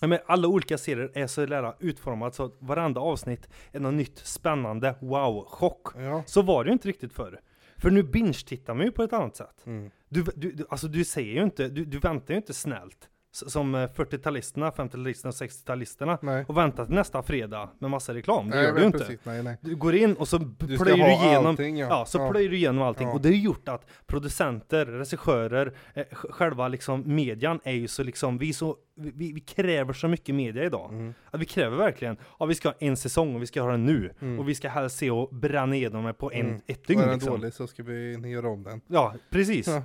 ja. 0.01 0.07
Men 0.07 0.18
alla 0.27 0.49
olika 0.49 0.79
serier 0.79 1.11
är 1.14 1.27
så 1.27 1.40
jävla 1.40 1.75
utformat 1.81 2.35
så 2.35 2.44
att 2.44 2.53
varenda 2.59 3.01
avsnitt 3.01 3.49
är 3.73 3.81
något 3.81 3.94
nytt, 3.94 4.18
spännande, 4.18 4.94
wow, 5.01 5.44
chock. 5.49 5.88
Så 6.27 6.42
var 6.42 6.64
det 6.64 6.68
ju 6.68 6.73
inte 6.73 6.88
riktigt 6.88 7.12
förr. 7.12 7.40
För 7.78 7.90
nu 7.90 8.02
binge-tittar 8.02 8.74
man 8.74 8.87
ju 8.87 8.92
på 8.92 9.02
ett 9.02 9.12
annat 9.12 9.37
sätt. 9.37 9.66
Mm. 9.66 9.90
Du, 10.08 10.24
du, 10.37 10.52
du, 10.52 10.66
alltså 10.68 10.88
du 10.88 11.04
säger 11.04 11.34
ju 11.34 11.42
inte, 11.42 11.68
du, 11.68 11.84
du 11.84 11.98
väntar 11.98 12.34
ju 12.34 12.38
inte 12.38 12.54
snällt. 12.54 13.08
Som 13.35 13.75
eh, 13.75 13.79
40-talisterna, 13.79 14.73
50-talisterna 14.73 15.27
och 15.29 15.35
60-talisterna. 15.35 16.18
Nej. 16.23 16.44
Och 16.49 16.57
väntar 16.57 16.85
till 16.87 16.94
nästa 16.94 17.23
fredag 17.23 17.68
med 17.79 17.90
massa 17.90 18.14
reklam. 18.14 18.51
Det 18.51 18.57
nej, 18.57 18.64
gör 18.64 18.73
du 18.75 18.85
inte. 18.85 18.99
precis. 18.99 19.20
Nej, 19.25 19.42
nej. 19.42 19.57
Du 19.61 19.77
går 19.77 19.94
in 19.94 20.14
och 20.14 20.29
så 20.29 20.38
plöjer 20.59 20.97
du 20.97 21.27
igenom 21.27 21.47
allting 21.47 21.77
ja. 21.79 21.87
Ja, 21.90 22.05
så 22.07 22.31
plöjer 22.31 22.49
du 22.51 22.57
igenom 22.57 22.83
allting. 22.83 23.07
Ja. 23.09 23.14
Och 23.14 23.20
det 23.20 23.29
har 23.29 23.35
gjort 23.37 23.68
att 23.68 23.87
producenter, 24.07 24.87
regissörer, 24.87 25.75
eh, 25.94 26.05
sj- 26.11 26.31
själva 26.31 26.68
liksom 26.68 27.03
median 27.14 27.61
är 27.64 27.73
ju 27.73 27.88
så 27.88 28.03
liksom, 28.03 28.38
vi, 28.38 28.53
så, 28.53 28.77
vi, 28.97 29.33
vi 29.33 29.40
kräver 29.40 29.92
så 29.92 30.09
mycket 30.09 30.35
media 30.35 30.64
idag. 30.64 30.92
Mm. 30.92 31.14
Att 31.31 31.40
vi 31.40 31.44
kräver 31.44 31.77
verkligen, 31.77 32.16
ja 32.38 32.47
vi 32.47 32.55
ska 32.55 32.68
ha 32.68 32.75
en 32.79 32.97
säsong 32.97 33.35
och 33.35 33.42
vi 33.42 33.47
ska 33.47 33.62
ha 33.62 33.70
den 33.70 33.85
nu. 33.87 34.11
Mm. 34.20 34.38
Och 34.38 34.49
vi 34.49 34.55
ska 34.55 34.68
helst 34.68 34.97
se 34.97 35.11
och 35.11 35.29
bränna 35.35 35.77
igenom 35.77 36.05
det 36.05 36.12
på 36.14 36.33
en, 36.33 36.40
Mm. 36.47 36.61
ett 36.66 36.87
dygn 36.87 37.01
är 37.01 37.05
den 37.07 37.14
liksom. 37.14 37.33
dålig 37.33 37.53
så 37.53 37.66
ska 37.66 37.83
vi 37.83 38.12
göra 38.31 38.49
om 38.49 38.62
den. 38.62 38.81
Ja, 38.87 39.14
precis. 39.31 39.66
Ja. 39.66 39.83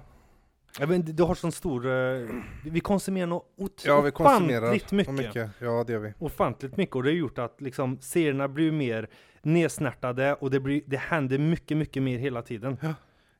Ja. 0.79 0.87
men 0.87 1.01
du 1.01 1.23
har 1.23 1.35
sån 1.35 1.51
stor, 1.51 1.85
eh, 1.85 2.27
vi 2.65 2.79
konsumerar 2.79 3.27
nog 3.27 3.43
ot- 3.57 3.83
Ja, 3.85 4.01
vi 4.01 4.11
konsumerar 4.11 4.61
ofantligt 4.61 4.91
mycket. 4.91 5.13
mycket. 5.13 5.49
Ja, 5.59 5.83
det 5.87 5.93
gör 5.93 5.99
vi. 5.99 6.13
Ofantligt 6.19 6.77
mycket 6.77 6.95
och 6.95 7.03
det 7.03 7.09
har 7.09 7.15
gjort 7.15 7.37
att 7.39 7.61
liksom 7.61 7.97
serierna 8.01 8.47
blir 8.47 8.71
mer 8.71 9.09
nedsnärtade 9.41 10.33
och 10.33 10.51
det, 10.51 10.59
blir, 10.59 10.81
det 10.85 10.97
händer 10.97 11.37
mycket, 11.37 11.77
mycket 11.77 12.03
mer 12.03 12.17
hela 12.17 12.41
tiden. 12.41 12.77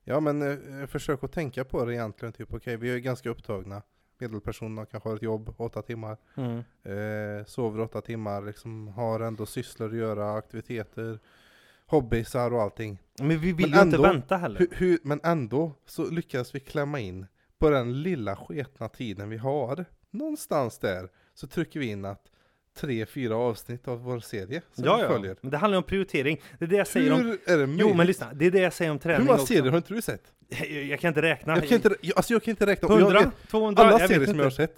Ja, 0.04 0.20
men 0.20 0.42
eh, 0.82 0.86
försök 0.86 1.24
att 1.24 1.32
tänka 1.32 1.64
på 1.64 1.84
det 1.84 1.94
egentligen. 1.94 2.32
Typ, 2.32 2.54
okej, 2.54 2.76
vi 2.76 2.90
är 2.94 2.98
ganska 2.98 3.30
upptagna. 3.30 3.82
medelperson 4.18 4.86
kanske 4.86 5.08
har 5.08 5.16
ett 5.16 5.22
jobb, 5.22 5.54
åtta 5.56 5.82
timmar. 5.82 6.16
Mm. 6.36 6.58
Eh, 6.58 7.44
sover 7.44 7.80
åtta 7.80 8.00
timmar, 8.00 8.42
liksom 8.42 8.88
har 8.88 9.20
ändå 9.20 9.46
sysslor 9.46 9.88
att 9.88 9.96
göra, 9.96 10.32
aktiviteter, 10.34 11.18
hobbysar 11.86 12.52
och 12.54 12.62
allting. 12.62 12.98
Men 13.20 13.38
vi 13.40 13.52
vill 13.52 13.70
Men 13.70 13.78
ju 13.78 13.84
inte 13.84 13.96
ändå- 13.96 14.02
vänta 14.02 14.36
heller. 14.36 14.58
Hur, 14.58 14.68
hur, 14.72 14.98
men 15.02 15.20
ändå 15.22 15.72
så 15.86 16.10
lyckas 16.10 16.54
vi 16.54 16.60
klämma 16.60 17.00
in 17.00 17.26
på 17.58 17.70
den 17.70 18.02
lilla 18.02 18.36
sketna 18.36 18.88
tiden 18.88 19.28
vi 19.28 19.36
har. 19.36 19.84
Någonstans 20.10 20.78
där 20.78 21.08
så 21.34 21.46
trycker 21.46 21.80
vi 21.80 21.86
in 21.86 22.04
att 22.04 22.22
tre, 22.78 23.06
fyra 23.06 23.36
avsnitt 23.36 23.88
av 23.88 24.02
vår 24.02 24.20
serie 24.20 24.62
som 24.72 24.84
Ja, 24.84 24.96
vi 24.96 25.02
ja. 25.02 25.08
följer. 25.08 25.36
Men 25.40 25.50
det 25.50 25.56
handlar 25.56 25.78
om 25.78 25.84
prioritering. 25.84 26.40
Det 26.58 26.64
är 26.64 26.68
det 26.68 26.76
jag 26.76 26.86
säger 26.86 27.14
Hur 27.16 27.24
om... 27.30 27.38
är 27.46 27.58
det 27.58 27.66
möjligt? 27.66 27.86
Jo, 27.88 27.94
men 27.94 28.06
lyssna. 28.06 28.32
Det 28.34 28.46
är 28.46 28.50
det 28.50 28.58
jag 28.60 28.72
säger 28.72 28.90
om 28.90 28.94
Hur 28.94 29.00
träning 29.02 29.26
många 29.26 29.34
också. 29.34 29.46
serier 29.46 29.70
har 29.70 29.76
inte 29.76 29.94
du 29.94 30.02
sett? 30.02 30.22
Jag, 30.48 30.70
jag 30.84 31.00
kan 31.00 31.08
inte 31.08 31.22
räkna. 31.22 31.54
Jag 31.56 31.68
kan 31.68 31.76
inte, 31.76 31.94
jag- 32.00 32.16
alltså 32.16 32.32
jag 32.32 32.42
kan 32.42 32.50
inte 32.52 32.66
räkna. 32.66 32.88
Jag 32.88 33.00
100? 33.00 33.20
vet, 33.20 33.48
200? 33.50 33.82
alla 33.82 33.98
jag 34.00 34.08
serier 34.08 34.26
som 34.26 34.36
jag 34.38 34.44
har 34.46 34.50
sett 34.50 34.76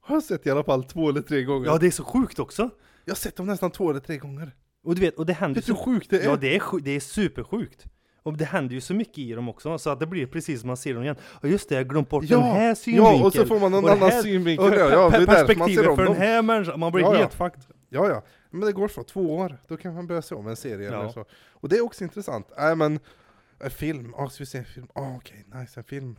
har 0.00 0.16
jag 0.16 0.22
sett 0.22 0.46
i 0.46 0.50
alla 0.50 0.64
fall 0.64 0.84
två 0.84 1.08
eller 1.08 1.20
tre 1.22 1.42
gånger. 1.44 1.66
Ja, 1.66 1.78
det 1.78 1.86
är 1.86 1.90
så 1.90 2.04
sjukt 2.04 2.38
också. 2.38 2.70
Jag 3.04 3.12
har 3.12 3.16
sett 3.16 3.36
dem 3.36 3.46
nästan 3.46 3.70
två 3.70 3.90
eller 3.90 4.00
tre 4.00 4.16
gånger. 4.18 4.52
Och 4.84 4.94
du 4.94 5.00
vet, 5.00 5.14
och 5.18 5.26
det 5.26 5.32
händer 5.32 5.54
Vet 5.60 5.66
du 5.66 5.72
hur 5.72 5.80
sjukt 5.80 6.10
det 6.10 6.18
är? 6.20 6.24
Ja, 6.24 6.36
det 6.36 6.56
är, 6.56 6.60
sju- 6.60 6.80
det 6.80 6.90
är 6.90 7.00
supersjukt. 7.00 7.86
Och 8.22 8.36
det 8.36 8.44
händer 8.44 8.74
ju 8.74 8.80
så 8.80 8.94
mycket 8.94 9.18
i 9.18 9.32
dem 9.32 9.48
också, 9.48 9.78
så 9.78 9.90
att 9.90 10.00
det 10.00 10.06
blir 10.06 10.26
precis 10.26 10.60
som 10.60 10.66
man 10.66 10.76
ser 10.76 10.94
dem 10.94 11.02
igen. 11.02 11.16
Och 11.22 11.48
just 11.48 11.68
det, 11.68 11.74
jag 11.74 11.84
har 11.84 11.88
glömt 11.88 12.08
bort 12.08 12.28
den 12.28 12.42
här 12.42 12.74
synvinkeln. 12.74 13.18
ja, 13.20 13.26
och 13.26 13.32
så 13.32 13.46
får 13.46 13.60
man 13.60 13.70
någon 13.72 13.84
Och 13.84 13.90
det 13.90 13.96
annan 14.06 14.22
synvinkel. 14.22 14.66
och 14.68 14.74
Ja, 14.74 14.90
ja, 14.90 15.10
det 15.10 15.16
är 15.16 15.20
därför 15.20 15.26
man 15.26 15.46
perspektivet 15.46 15.84
ser 15.84 15.88
om 15.90 15.96
för 15.96 16.04
den 16.04 16.12
dem. 16.12 16.22
här 16.22 16.42
människan, 16.42 16.80
man 16.80 16.92
blir 16.92 17.02
Ja, 17.04 17.12
ja. 17.14 17.18
helt 17.18 17.34
fucked. 17.34 17.62
Ja, 17.88 18.08
ja. 18.08 18.22
Men 18.50 18.60
det 18.60 18.72
går 18.72 18.88
så, 18.88 19.02
två 19.02 19.36
år, 19.36 19.56
då 19.68 19.76
kan 19.76 19.94
man 19.94 20.06
börja 20.06 20.22
se 20.22 20.34
om 20.34 20.46
en 20.46 20.56
serie 20.56 20.90
Ja. 20.92 21.00
eller 21.00 21.08
så. 21.08 21.24
Och 21.50 21.68
det 21.68 21.76
är 21.76 21.84
också 21.84 22.04
intressant. 22.04 22.50
Nej 22.58 22.76
men, 22.76 22.98
en 23.60 23.70
film, 23.70 24.14
ja 24.16 24.28
ska 24.28 24.42
vi 24.42 24.46
se 24.46 24.58
en 24.58 24.64
film? 24.64 24.86
Ja 24.94 25.14
okej, 25.16 25.44
nice, 25.54 25.80
en 25.80 25.84
film. 25.84 26.18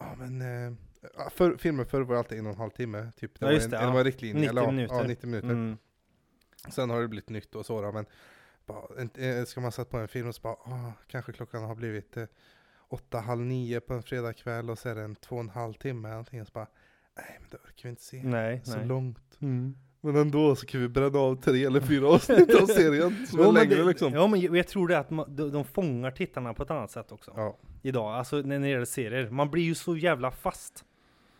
Ja 0.00 0.14
men, 0.18 0.40
eh, 0.42 0.72
ja, 1.18 1.30
för, 1.30 1.56
filmen 1.56 1.86
förr 1.86 2.00
var 2.00 2.16
alltid 2.16 2.38
en 2.38 2.46
och 2.46 2.52
en 2.52 2.58
halv 2.58 2.70
timme, 2.70 3.08
typ. 3.20 3.30
Det 3.34 3.38
Ja, 3.40 3.46
var 3.46 3.52
just 3.54 3.64
en, 3.64 3.70
det, 3.70 3.76
ja. 3.82 3.90
var 3.90 3.98
en 3.98 4.04
riktlinje. 4.04 4.34
90 4.34 4.50
eller, 4.50 4.62
ja, 4.62 4.70
minuter. 4.70 4.94
Ja, 4.94 5.02
90 5.06 5.26
minuter. 5.26 5.48
Mm. 5.48 5.76
Sen 6.70 6.90
har 6.90 7.00
det 7.00 7.08
blivit 7.08 7.28
nytt 7.28 7.54
och 7.54 7.66
så 7.66 7.82
då, 7.82 7.92
men 7.92 8.06
bara, 8.66 9.02
eh, 9.14 9.44
ska 9.44 9.60
man 9.60 9.72
sätta 9.72 9.90
på 9.90 9.96
en 9.96 10.08
film 10.08 10.28
och 10.28 10.34
så 10.34 10.42
bara, 10.42 10.54
ah, 10.54 10.92
kanske 11.06 11.32
klockan 11.32 11.62
har 11.62 11.74
blivit 11.74 12.16
eh, 12.16 12.24
åtta, 12.88 13.20
halv 13.20 13.40
nio 13.40 13.80
på 13.80 13.94
en 13.94 14.02
fredagkväll 14.02 14.70
och 14.70 14.78
så 14.78 14.88
är 14.88 14.94
det 14.94 15.02
en 15.02 15.14
två 15.14 15.36
och 15.36 15.42
en 15.42 15.48
halv 15.48 15.72
timme 15.72 16.08
någonting 16.08 16.40
och 16.40 16.46
så 16.46 16.52
bara, 16.52 16.66
nej 17.16 17.38
men 17.40 17.48
det 17.50 17.56
orkar 17.56 17.82
vi 17.82 17.88
inte 17.88 18.02
se. 18.02 18.22
Nej, 18.22 18.60
så 18.64 18.76
nej. 18.76 18.86
långt. 18.86 19.38
Mm. 19.40 19.76
Men 20.00 20.16
ändå 20.16 20.56
så 20.56 20.66
kan 20.66 20.80
vi 20.80 20.88
bränna 20.88 21.18
av 21.18 21.36
tre 21.42 21.64
eller 21.64 21.80
fyra 21.80 22.08
avsnitt 22.08 22.54
av 22.62 22.66
serien 22.66 23.26
som 23.30 23.40
är 23.40 23.44
Jo, 23.44 23.52
men 23.52 23.62
längre 23.62 23.74
det, 23.78 23.84
liksom. 23.84 24.12
Ja, 24.12 24.26
men 24.26 24.40
jag 24.40 24.56
jag 24.56 24.68
tror 24.68 24.88
det 24.88 24.98
att 24.98 25.10
man, 25.10 25.36
de, 25.36 25.52
de 25.52 25.64
fångar 25.64 26.10
tittarna 26.10 26.54
på 26.54 26.62
ett 26.62 26.70
annat 26.70 26.90
sätt 26.90 27.12
också. 27.12 27.32
Ja. 27.36 27.58
Idag, 27.82 28.14
alltså 28.14 28.36
när 28.36 28.60
det 28.60 28.68
gäller 28.68 28.84
serier. 28.84 29.30
Man 29.30 29.50
blir 29.50 29.62
ju 29.62 29.74
så 29.74 29.96
jävla 29.96 30.30
fast. 30.30 30.84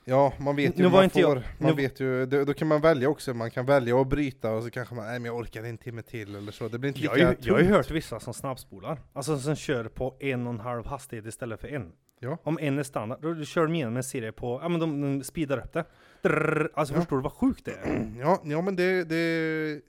Ja, 0.08 0.32
man 0.38 0.56
vet 0.56 0.78
ju 0.78 0.82
Nu 0.82 0.88
var 0.88 0.98
man 0.98 1.04
inte 1.04 1.20
jag- 1.20 1.32
får. 1.32 1.42
Man 1.58 1.70
nu- 1.70 1.82
vet 1.82 2.00
ju, 2.00 2.26
då, 2.26 2.44
då 2.44 2.54
kan 2.54 2.68
man 2.68 2.80
välja 2.80 3.08
också. 3.08 3.34
Man 3.34 3.50
kan 3.50 3.66
välja 3.66 4.00
att 4.00 4.08
bryta 4.08 4.50
och 4.52 4.62
så 4.62 4.70
kanske 4.70 4.94
man, 4.94 5.04
nej 5.06 5.18
men 5.18 5.24
jag 5.24 5.36
orkar 5.36 5.62
en 5.64 5.78
timme 5.78 6.02
till 6.02 6.34
eller 6.36 6.52
så. 6.52 6.68
Det 6.68 6.78
blir 6.78 6.88
inte 6.88 7.00
Jag 7.00 7.14
lika 7.14 7.26
har, 7.26 7.32
ju, 7.34 7.38
jag 7.40 7.54
har 7.54 7.60
ju 7.60 7.64
tungt. 7.66 7.76
hört 7.76 7.90
vissa 7.90 8.20
som 8.20 8.34
snabbspolar. 8.34 9.00
Alltså 9.12 9.38
som 9.38 9.56
kör 9.56 9.84
på 9.88 10.16
en 10.20 10.46
och 10.46 10.52
en 10.52 10.60
halv 10.60 10.86
hastighet 10.86 11.26
istället 11.26 11.60
för 11.60 11.68
en. 11.68 11.92
Ja. 12.20 12.38
Om 12.42 12.58
en 12.60 12.78
är 12.78 12.82
standard, 12.82 13.22
då 13.22 13.44
kör 13.44 13.62
de 13.66 13.74
igenom 13.74 13.96
en 13.96 14.02
serie 14.04 14.32
på, 14.32 14.60
ja 14.62 14.68
men 14.68 14.80
de, 14.80 15.00
de 15.00 15.24
speedar 15.24 15.58
upp 15.58 15.72
det. 15.72 15.84
Drrrr, 16.22 16.70
alltså 16.74 16.94
Ja. 16.94 17.00
förstår 17.00 17.16
du 17.16 17.22
vad 17.22 17.32
sjukt 17.32 17.64
det 17.64 17.70
är? 17.72 18.12
Ja, 18.20 18.40
ja 18.44 18.60
men 18.62 18.76
det, 18.76 19.04
det 19.04 19.80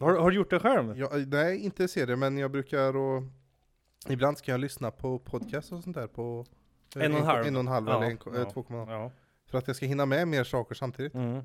Har, 0.00 0.16
har 0.18 0.30
du 0.30 0.36
gjort 0.36 0.50
det 0.50 0.60
själv? 0.60 0.98
ja, 0.98 1.10
nej 1.26 1.58
inte 1.64 1.88
serier 1.88 2.16
men 2.16 2.38
jag 2.38 2.50
brukar 2.50 2.96
och 2.96 3.22
ibland 4.08 4.38
ska 4.38 4.50
jag 4.50 4.60
lyssna 4.60 4.90
på 4.90 5.18
podcast 5.18 5.72
och 5.72 5.82
sånt 5.82 5.96
där 5.96 6.06
på 6.06 6.46
En 6.96 7.12
och 7.12 7.18
en 7.18 7.24
halv. 7.26 7.46
en 7.46 7.56
och 7.56 7.60
en 7.60 7.68
halv 7.68 7.88
eller 7.88 8.02
en, 8.02 8.18
ja. 8.24 8.40
eh, 8.40 8.48
2,0 8.48 8.90
Ja. 8.92 9.10
För 9.54 9.58
att 9.58 9.66
jag 9.66 9.76
ska 9.76 9.86
hinna 9.86 10.06
med 10.06 10.28
mer 10.28 10.44
saker 10.44 10.74
samtidigt. 10.74 11.14
Mm. 11.14 11.44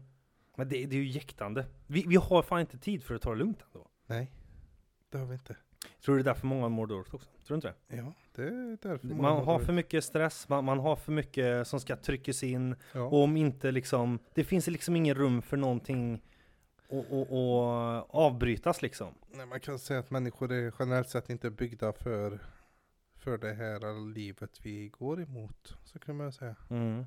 Men 0.56 0.70
det, 0.70 0.86
det 0.86 0.96
är 0.96 1.00
ju 1.00 1.08
jäktande. 1.08 1.66
Vi, 1.88 2.06
vi 2.08 2.16
har 2.16 2.42
fan 2.42 2.60
inte 2.60 2.78
tid 2.78 3.04
för 3.04 3.16
att 3.16 3.22
ta 3.22 3.30
det 3.30 3.36
lugnt 3.36 3.60
ändå. 3.66 3.88
Nej, 4.06 4.32
det 5.10 5.18
har 5.18 5.26
vi 5.26 5.34
inte. 5.34 5.56
Tror 6.06 6.16
du 6.16 6.24
det 6.24 6.30
är 6.30 6.34
därför 6.34 6.48
många 6.48 6.70
mår 6.70 6.88
dåligt 6.88 7.14
också? 7.14 7.30
Tror 7.48 7.48
du 7.48 7.56
inte 7.56 7.74
det? 7.88 7.98
Ja, 7.98 8.14
det 8.36 8.44
är 8.44 8.78
därför 8.82 9.08
många 9.08 9.22
Man 9.22 9.46
har 9.46 9.60
för 9.60 9.74
mycket 9.74 10.04
stress, 10.04 10.50
man, 10.50 10.66
man 10.66 10.80
har 10.80 10.96
för 10.96 11.12
mycket 11.12 11.68
som 11.68 11.80
ska 11.80 11.96
tryckas 11.96 12.44
in. 12.44 12.76
ja. 12.92 13.02
Och 13.02 13.24
om 13.24 13.38
inte 13.38 13.72
liksom, 13.72 14.20
det 14.34 14.44
finns 14.44 14.68
liksom 14.68 14.96
ingen 14.96 15.16
rum 15.16 15.42
för 15.42 15.58
någonting 15.58 16.22
och, 16.88 17.06
och, 17.12 17.32
och 17.32 18.16
avbrytas 18.16 18.82
liksom. 18.82 19.14
Nej, 19.28 19.46
man 19.46 19.60
kan 19.60 19.80
säga 19.80 20.00
att 20.00 20.10
människor 20.12 20.52
är 20.52 20.74
generellt 20.80 21.10
sett 21.10 21.30
inte 21.30 21.50
byggda 21.50 21.94
för, 21.94 22.40
för 23.16 23.38
det 23.38 23.54
här 23.54 24.14
livet 24.14 24.60
vi 24.64 24.90
går 24.90 25.22
emot. 25.22 25.78
Så 25.84 26.00
kan 26.00 26.18
man 26.18 26.32
säga. 26.32 26.56
Mm. 26.70 27.06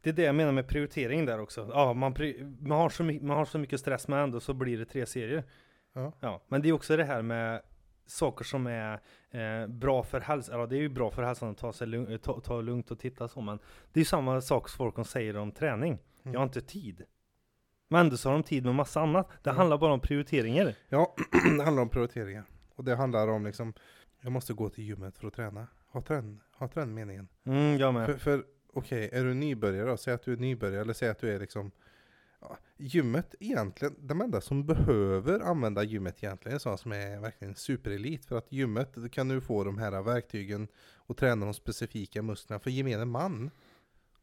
Det 0.00 0.10
är 0.10 0.14
det 0.14 0.22
jag 0.22 0.34
menar 0.34 0.52
med 0.52 0.68
prioritering 0.68 1.26
där 1.26 1.40
också. 1.40 1.70
Ja, 1.72 1.92
man, 1.92 2.14
man, 2.60 2.78
har 2.78 2.88
så 2.90 3.02
man 3.04 3.36
har 3.36 3.44
så 3.44 3.58
mycket 3.58 3.80
stress 3.80 4.08
men 4.08 4.18
ändå 4.18 4.40
så 4.40 4.54
blir 4.54 4.78
det 4.78 4.84
tre 4.84 5.06
serier. 5.06 5.44
Ja. 5.92 6.12
Ja, 6.20 6.42
men 6.48 6.62
det 6.62 6.68
är 6.68 6.72
också 6.72 6.96
det 6.96 7.04
här 7.04 7.22
med 7.22 7.62
saker 8.06 8.44
som 8.44 8.66
är 8.66 9.00
eh, 9.30 9.66
bra 9.66 10.02
för 10.02 10.20
hälsan. 10.20 10.60
Ja, 10.60 10.66
det 10.66 10.76
är 10.76 10.80
ju 10.80 10.88
bra 10.88 11.10
för 11.10 11.22
hälsan 11.22 11.50
att 11.50 11.58
ta, 11.58 11.72
sig 11.72 11.86
lugn, 11.86 12.18
ta, 12.18 12.40
ta 12.40 12.56
det 12.56 12.62
lugnt 12.62 12.90
och 12.90 12.98
titta 12.98 13.28
så, 13.28 13.40
men 13.40 13.58
det 13.92 14.00
är 14.00 14.04
samma 14.04 14.40
sak 14.40 14.68
som 14.68 14.76
folk 14.76 15.06
säger 15.06 15.36
om 15.36 15.52
träning. 15.52 15.98
Jag 16.22 16.32
har 16.40 16.42
inte 16.44 16.60
tid. 16.60 17.02
Men 17.88 18.00
ändå 18.00 18.16
så 18.16 18.28
har 18.28 18.32
de 18.34 18.42
tid 18.42 18.64
med 18.64 18.74
massa 18.74 19.00
annat. 19.00 19.28
Det 19.42 19.50
Mm. 19.50 19.58
handlar 19.58 19.78
bara 19.78 19.92
om 19.92 20.00
prioriteringar. 20.00 20.74
Ja, 20.88 21.14
det 21.58 21.64
handlar 21.64 21.82
om 21.82 21.88
prioriteringar. 21.88 22.44
Och 22.74 22.84
det 22.84 22.96
handlar 22.96 23.28
om 23.28 23.44
liksom, 23.46 23.74
jag 24.20 24.32
måste 24.32 24.52
gå 24.52 24.68
till 24.68 24.84
gymmet 24.84 25.18
för 25.18 25.26
att 25.26 25.34
träna. 25.34 25.66
Har 25.86 26.00
trän, 26.00 26.40
har 26.52 26.68
trän 26.68 26.94
meningen? 26.94 27.28
Mm, 27.46 27.78
jag 27.78 27.94
med. 27.94 28.06
För, 28.06 28.16
för 28.18 28.44
okej, 28.72 29.08
är 29.12 29.24
du 29.24 29.34
nybörjare 29.34 29.90
då? 29.90 29.96
Säg 29.96 30.14
att 30.14 30.22
du 30.22 30.32
är 30.32 30.36
nybörjare, 30.36 30.80
eller 30.80 30.92
säg 30.92 31.08
att 31.08 31.18
du 31.18 31.30
är 31.30 31.40
liksom 31.40 31.70
ja, 32.40 32.58
Gymmet 32.76 33.34
egentligen, 33.40 33.96
de 33.98 34.20
enda 34.20 34.40
som 34.40 34.66
behöver 34.66 35.40
använda 35.40 35.82
gymmet 35.82 36.24
egentligen 36.24 36.54
är 36.54 36.58
sådana 36.58 36.78
som 36.78 36.92
är 36.92 37.20
verkligen 37.20 37.54
superelit. 37.54 38.24
För 38.24 38.38
att 38.38 38.52
gymmet, 38.52 38.94
då 38.94 39.08
kan 39.08 39.28
du 39.28 39.40
få 39.40 39.64
de 39.64 39.78
här 39.78 40.02
verktygen 40.02 40.68
och 40.94 41.16
träna 41.16 41.44
de 41.44 41.54
specifika 41.54 42.22
musklerna. 42.22 42.60
För 42.60 42.70
gemene 42.70 43.04
man 43.04 43.50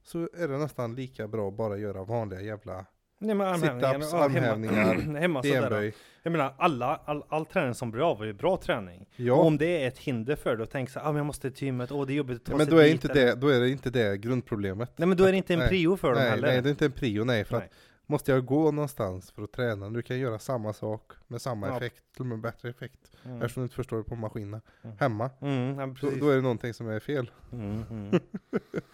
så 0.04 0.30
är 0.34 0.48
det 0.48 0.58
nästan 0.58 0.96
lika 0.96 1.28
bra 1.28 1.48
att 1.48 1.58
bara 1.58 1.78
göra 1.78 2.04
vanliga 2.04 2.42
jävla 2.42 2.86
Nej, 3.22 3.36
men 3.36 3.56
Sit-ups, 3.56 3.80
ja, 3.82 3.88
hemma- 3.94 4.24
armhävningar, 4.26 4.96
hemma 5.20 5.44
sådär. 5.44 5.62
benböj. 5.62 5.94
Jag 6.24 6.32
menar, 6.32 6.54
alla, 6.58 7.02
all, 7.06 7.24
all 7.30 7.46
träning 7.46 7.74
som 7.74 7.92
blir 7.92 8.12
av 8.12 8.22
är 8.22 8.26
ju 8.26 8.34
bra 8.34 8.58
träning. 8.58 9.02
Och 9.02 9.08
Ja, 9.20 9.34
om 9.34 9.58
det 9.58 9.84
är 9.84 9.88
ett 9.88 9.98
hinder 9.98 10.36
för 10.36 10.56
dig 10.56 10.64
att 10.64 10.72
tänka 10.72 10.92
så 10.92 11.00
ah, 11.00 11.04
men 11.06 11.16
jag 11.16 11.26
måste 11.26 11.52
till 11.52 11.66
gymmet, 11.66 11.92
åh 11.92 12.06
det 12.06 12.14
är 12.14 12.16
jobbigt 12.16 12.38
att 12.38 12.46
ta 12.46 12.58
men 12.58 12.66
sig 12.66 12.72
då 12.76 12.80
är, 12.80 12.84
dit, 12.84 12.92
inte 12.94 13.12
eller- 13.12 13.26
det, 13.26 13.36
då 13.36 13.48
är 13.48 13.60
det 13.60 13.70
inte 13.70 13.90
det 13.90 14.18
grundproblemet. 14.18 14.92
Nej 14.96 15.08
men 15.08 15.18
då 15.18 15.24
är 15.24 15.32
det 15.32 15.38
inte 15.38 15.54
en 15.54 15.60
Nej, 15.60 15.68
prio 15.68 15.98
för 15.98 16.08
dem 16.08 16.18
nej, 16.18 16.30
heller. 16.30 16.48
nej, 16.48 16.62
det 16.62 16.70
är 16.70 16.72
inte 16.72 16.86
en 16.86 16.92
prio, 16.92 17.24
nej. 17.24 17.44
För 17.46 17.58
Nej. 17.58 17.66
att 17.66 17.72
måste 18.10 18.32
jag 18.32 18.46
gå 18.46 18.72
någonstans 18.72 19.32
för 19.32 19.42
att 19.44 19.52
träna? 19.52 19.90
Du 19.90 20.02
kan 20.02 20.20
göra 20.20 20.40
samma 20.40 20.74
sak 20.74 21.12
med 21.28 21.42
samma 21.42 21.68
Ja. 21.68 21.76
effekt, 21.78 22.04
till 22.14 22.22
och 22.22 22.26
med 22.28 22.40
bättre 22.40 22.70
effekt. 22.70 23.12
Mm. 23.26 23.38
Eftersom 23.42 23.62
du 23.62 23.66
inte 23.66 23.76
förstår 23.76 23.98
det 23.98 24.04
på 24.04 24.16
maskinerna. 24.16 24.62
Mm. 24.84 24.96
Hemma, 25.00 25.30
Mm, 25.42 25.80
ja, 25.80 25.96
då, 26.02 26.10
då 26.20 26.30
är 26.30 26.36
det 26.36 26.42
någonting 26.42 26.74
som 26.74 26.88
är 26.90 27.00
fel. 27.00 27.32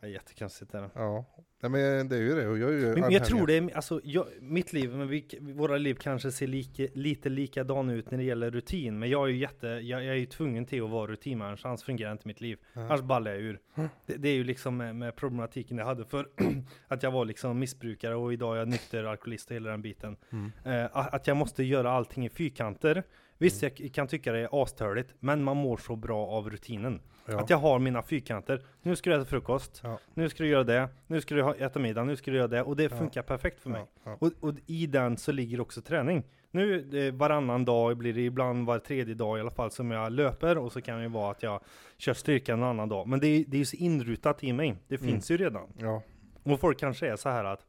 Det 0.00 0.06
är 0.06 0.10
jättekonstigt 0.10 0.72
där. 0.72 0.90
Ja, 0.94 1.24
nej, 1.62 1.70
men 1.70 2.08
det 2.08 2.16
är 2.16 2.20
ju 2.20 2.34
det. 2.34 2.48
Och 2.48 2.58
jag 2.58 2.70
är 2.70 2.78
ju 2.78 2.96
Men 2.96 3.10
jag 3.10 3.24
tror 3.24 3.46
det 3.46 3.54
är, 3.54 3.76
alltså, 3.76 4.00
jag, 4.04 4.26
mitt 4.40 4.72
liv, 4.72 4.94
men 4.94 5.08
vi, 5.08 5.28
våra 5.40 5.76
liv 5.76 5.94
kanske 5.94 6.32
ser 6.32 6.46
lika, 6.46 6.86
lite 6.94 7.28
likadana 7.28 7.92
ut 7.92 8.10
när 8.10 8.18
det 8.18 8.24
gäller 8.24 8.50
rutin. 8.50 8.98
Men 8.98 9.10
jag 9.10 9.24
är 9.24 9.32
ju 9.32 9.38
jätte, 9.38 9.66
jag, 9.66 10.04
jag 10.04 10.14
är 10.14 10.18
ju 10.18 10.26
tvungen 10.26 10.66
till 10.66 10.84
att 10.84 10.90
vara 10.90 11.10
rutinmänniska, 11.10 11.68
annars 11.68 11.82
fungerar 11.82 12.12
inte 12.12 12.28
mitt 12.28 12.40
liv. 12.40 12.58
Ja. 12.72 12.80
Annars 12.80 13.00
ballar 13.00 13.30
jag 13.30 13.40
ur. 13.40 13.60
Mm. 13.74 13.88
Det, 14.06 14.16
det 14.16 14.28
är 14.28 14.34
ju 14.34 14.44
liksom 14.44 14.76
med, 14.76 14.96
med 14.96 15.16
problematiken 15.16 15.78
jag 15.78 15.84
hade 15.86 16.04
för 16.04 16.28
att 16.88 17.02
jag 17.02 17.10
var 17.10 17.24
liksom 17.24 17.58
missbrukare 17.58 18.14
och 18.14 18.32
idag 18.32 18.54
är 18.54 18.58
jag 18.58 18.68
nykter 18.68 19.04
alkoholist 19.04 19.50
och 19.50 19.56
hela 19.56 19.70
den 19.70 19.82
biten. 19.82 20.16
Mm. 20.32 20.52
Eh, 20.64 20.84
att 20.92 21.14
att 21.14 21.26
jag 21.26 21.36
måste 21.36 21.64
göra 21.64 21.90
allting 21.90 22.26
i 22.26 22.28
fyrkanter. 22.28 23.02
Visst, 23.38 23.62
Mm. 23.62 23.74
jag 23.78 23.92
kan 23.92 24.06
tycka 24.06 24.32
det 24.32 24.38
är 24.38 24.62
astörligt, 24.62 25.14
men 25.20 25.44
man 25.44 25.56
mår 25.56 25.76
så 25.76 25.96
bra 25.96 26.26
av 26.26 26.50
rutinen. 26.50 27.00
Ja. 27.28 27.40
Att 27.40 27.50
jag 27.50 27.56
har 27.56 27.78
mina 27.78 28.02
fyrkanter. 28.02 28.62
Nu 28.82 28.96
ska 28.96 29.10
du 29.10 29.16
äta 29.16 29.24
frukost, 29.24 29.80
Ja. 29.84 29.98
nu 30.14 30.28
ska 30.28 30.42
du 30.42 30.48
göra 30.48 30.64
det, 30.64 30.88
nu 31.06 31.20
ska 31.20 31.34
du 31.34 31.54
äta 31.54 31.78
middag, 31.78 32.04
nu 32.04 32.16
ska 32.16 32.30
du 32.30 32.36
göra 32.36 32.48
det. 32.48 32.62
Och 32.62 32.76
det 32.76 32.88
funkar 32.88 33.22
perfekt 33.22 33.60
för 33.60 33.70
mig. 33.70 33.84
Och, 34.18 34.30
och 34.40 34.54
i 34.66 34.86
den 34.86 35.16
så 35.16 35.32
ligger 35.32 35.60
också 35.60 35.80
träning. 35.82 36.22
Nu 36.50 36.98
eh, 37.06 37.14
varannan 37.14 37.64
dag 37.64 37.96
blir 37.96 38.12
det 38.14 38.20
ibland 38.20 38.66
var 38.66 38.78
tredje 38.78 39.14
dag 39.14 39.38
i 39.38 39.40
alla 39.40 39.50
fall 39.50 39.70
som 39.70 39.90
jag 39.90 40.12
löper 40.12 40.58
och 40.58 40.72
så 40.72 40.80
kan 40.82 41.00
det 41.00 41.08
vara 41.08 41.30
att 41.30 41.42
jag 41.42 41.60
kör 41.96 42.14
styrka 42.14 42.52
en 42.52 42.62
annan 42.62 42.88
dag. 42.88 43.06
Men 43.08 43.20
det 43.20 43.26
är, 43.26 43.44
det 43.48 43.56
är 43.56 43.58
ju 43.58 43.64
så 43.64 43.76
inrutat 43.76 44.44
i 44.44 44.52
mig. 44.52 44.76
Det 44.88 45.00
Mm. 45.00 45.08
finns 45.12 45.30
ju 45.30 45.36
redan. 45.36 45.68
ja. 45.78 46.02
Och 46.42 46.60
folk 46.60 46.78
kanske 46.78 47.08
är 47.12 47.16
så 47.16 47.28
här 47.28 47.44
att 47.44 47.66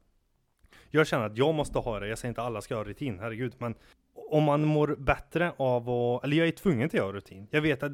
jag 0.90 1.08
känner 1.08 1.26
att 1.26 1.38
jag 1.38 1.54
måste 1.56 1.80
ha 1.80 2.00
det. 2.00 2.08
Jag 2.08 2.18
säger 2.18 2.30
inte 2.30 2.42
alla 2.42 2.62
ska 2.62 2.76
ha 2.76 2.84
rutin, 2.84 3.20
herregud. 3.20 3.54
Men 3.58 3.76
om 4.30 4.44
man 4.44 4.66
mår 4.66 4.96
bättre 5.00 5.52
av 5.58 5.90
att, 5.90 6.24
eller 6.24 6.38
jag 6.38 6.48
är 6.48 6.52
tvungen 6.52 6.90
till 6.90 7.00
att 7.00 7.06
ha 7.06 7.14
rutin. 7.14 7.48
Jag 7.52 7.62
vet 7.62 7.84
att 7.84 7.92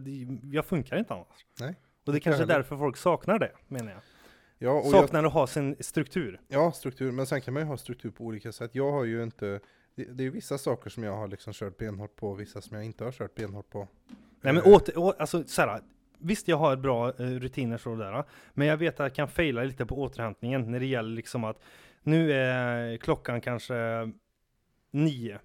jag 0.51 0.65
funkar 0.65 0.97
inte 0.97 1.13
annars. 1.13 1.45
Nej, 1.59 1.76
Och 2.05 2.13
det 2.13 2.19
kanske 2.19 2.43
är 2.43 2.47
därför 2.47 2.78
folk 2.78 2.97
saknar 2.97 3.39
det, 3.39 3.51
menar 3.67 3.91
jag. 3.91 4.01
ja, 4.57 4.71
och 4.71 4.86
jag, 4.86 4.91
Saknar 4.91 5.24
att 5.24 5.34
ha 5.34 5.47
sin 5.47 5.76
struktur. 5.80 6.41
ja, 6.47 6.71
struktur. 6.71 7.11
Men 7.11 7.26
sen 7.26 7.41
kan 7.41 7.53
man 7.53 7.63
ju 7.63 7.67
ha 7.67 7.78
struktur 7.78 8.11
på 8.11 8.24
olika 8.24 8.51
sätt. 8.51 8.76
Jag 8.76 8.91
har 8.91 9.03
ju 9.03 9.24
inte, 9.24 9.59
det, 9.95 10.03
det 10.03 10.26
är 10.26 10.30
vissa 10.30 10.57
saker 10.57 10.89
som 10.89 11.03
jag 11.03 11.15
har 11.17 11.28
liksom 11.28 11.53
kört 11.53 11.78
benhårt 11.78 12.15
på, 12.15 12.34
vissa 12.34 12.61
som 12.61 12.78
jag 12.78 12.86
inte 12.86 13.03
har 13.03 13.11
kört 13.11 13.36
benhårt 13.36 13.69
på. 13.69 13.88
Nej 14.41 14.53
men 14.53 14.57
Eh, 14.57 14.67
åter, 14.74 14.97
å, 14.97 15.13
alltså 15.19 15.43
så 15.43 15.61
här, 15.61 15.82
visst 16.17 16.47
jag 16.47 16.57
har 16.57 16.76
bra 16.76 17.09
eh, 17.09 17.13
rutiner 17.26 17.78
så 17.78 17.95
där, 17.95 18.24
men 18.53 18.67
jag 18.67 18.78
vet 18.78 18.93
att 18.93 18.99
jag 18.99 19.15
kan 19.15 19.28
faila 19.28 19.63
lite 19.63 19.86
på 19.86 19.95
återhämtningen 20.01 20.71
när 20.71 20.80
det 20.80 20.86
gäller 20.86 21.15
liksom 21.15 21.43
att 21.43 21.59
nu 22.01 22.34
är 22.34 22.97
klockan 22.97 23.41
kanske 23.41 23.76
nio. 24.91 25.39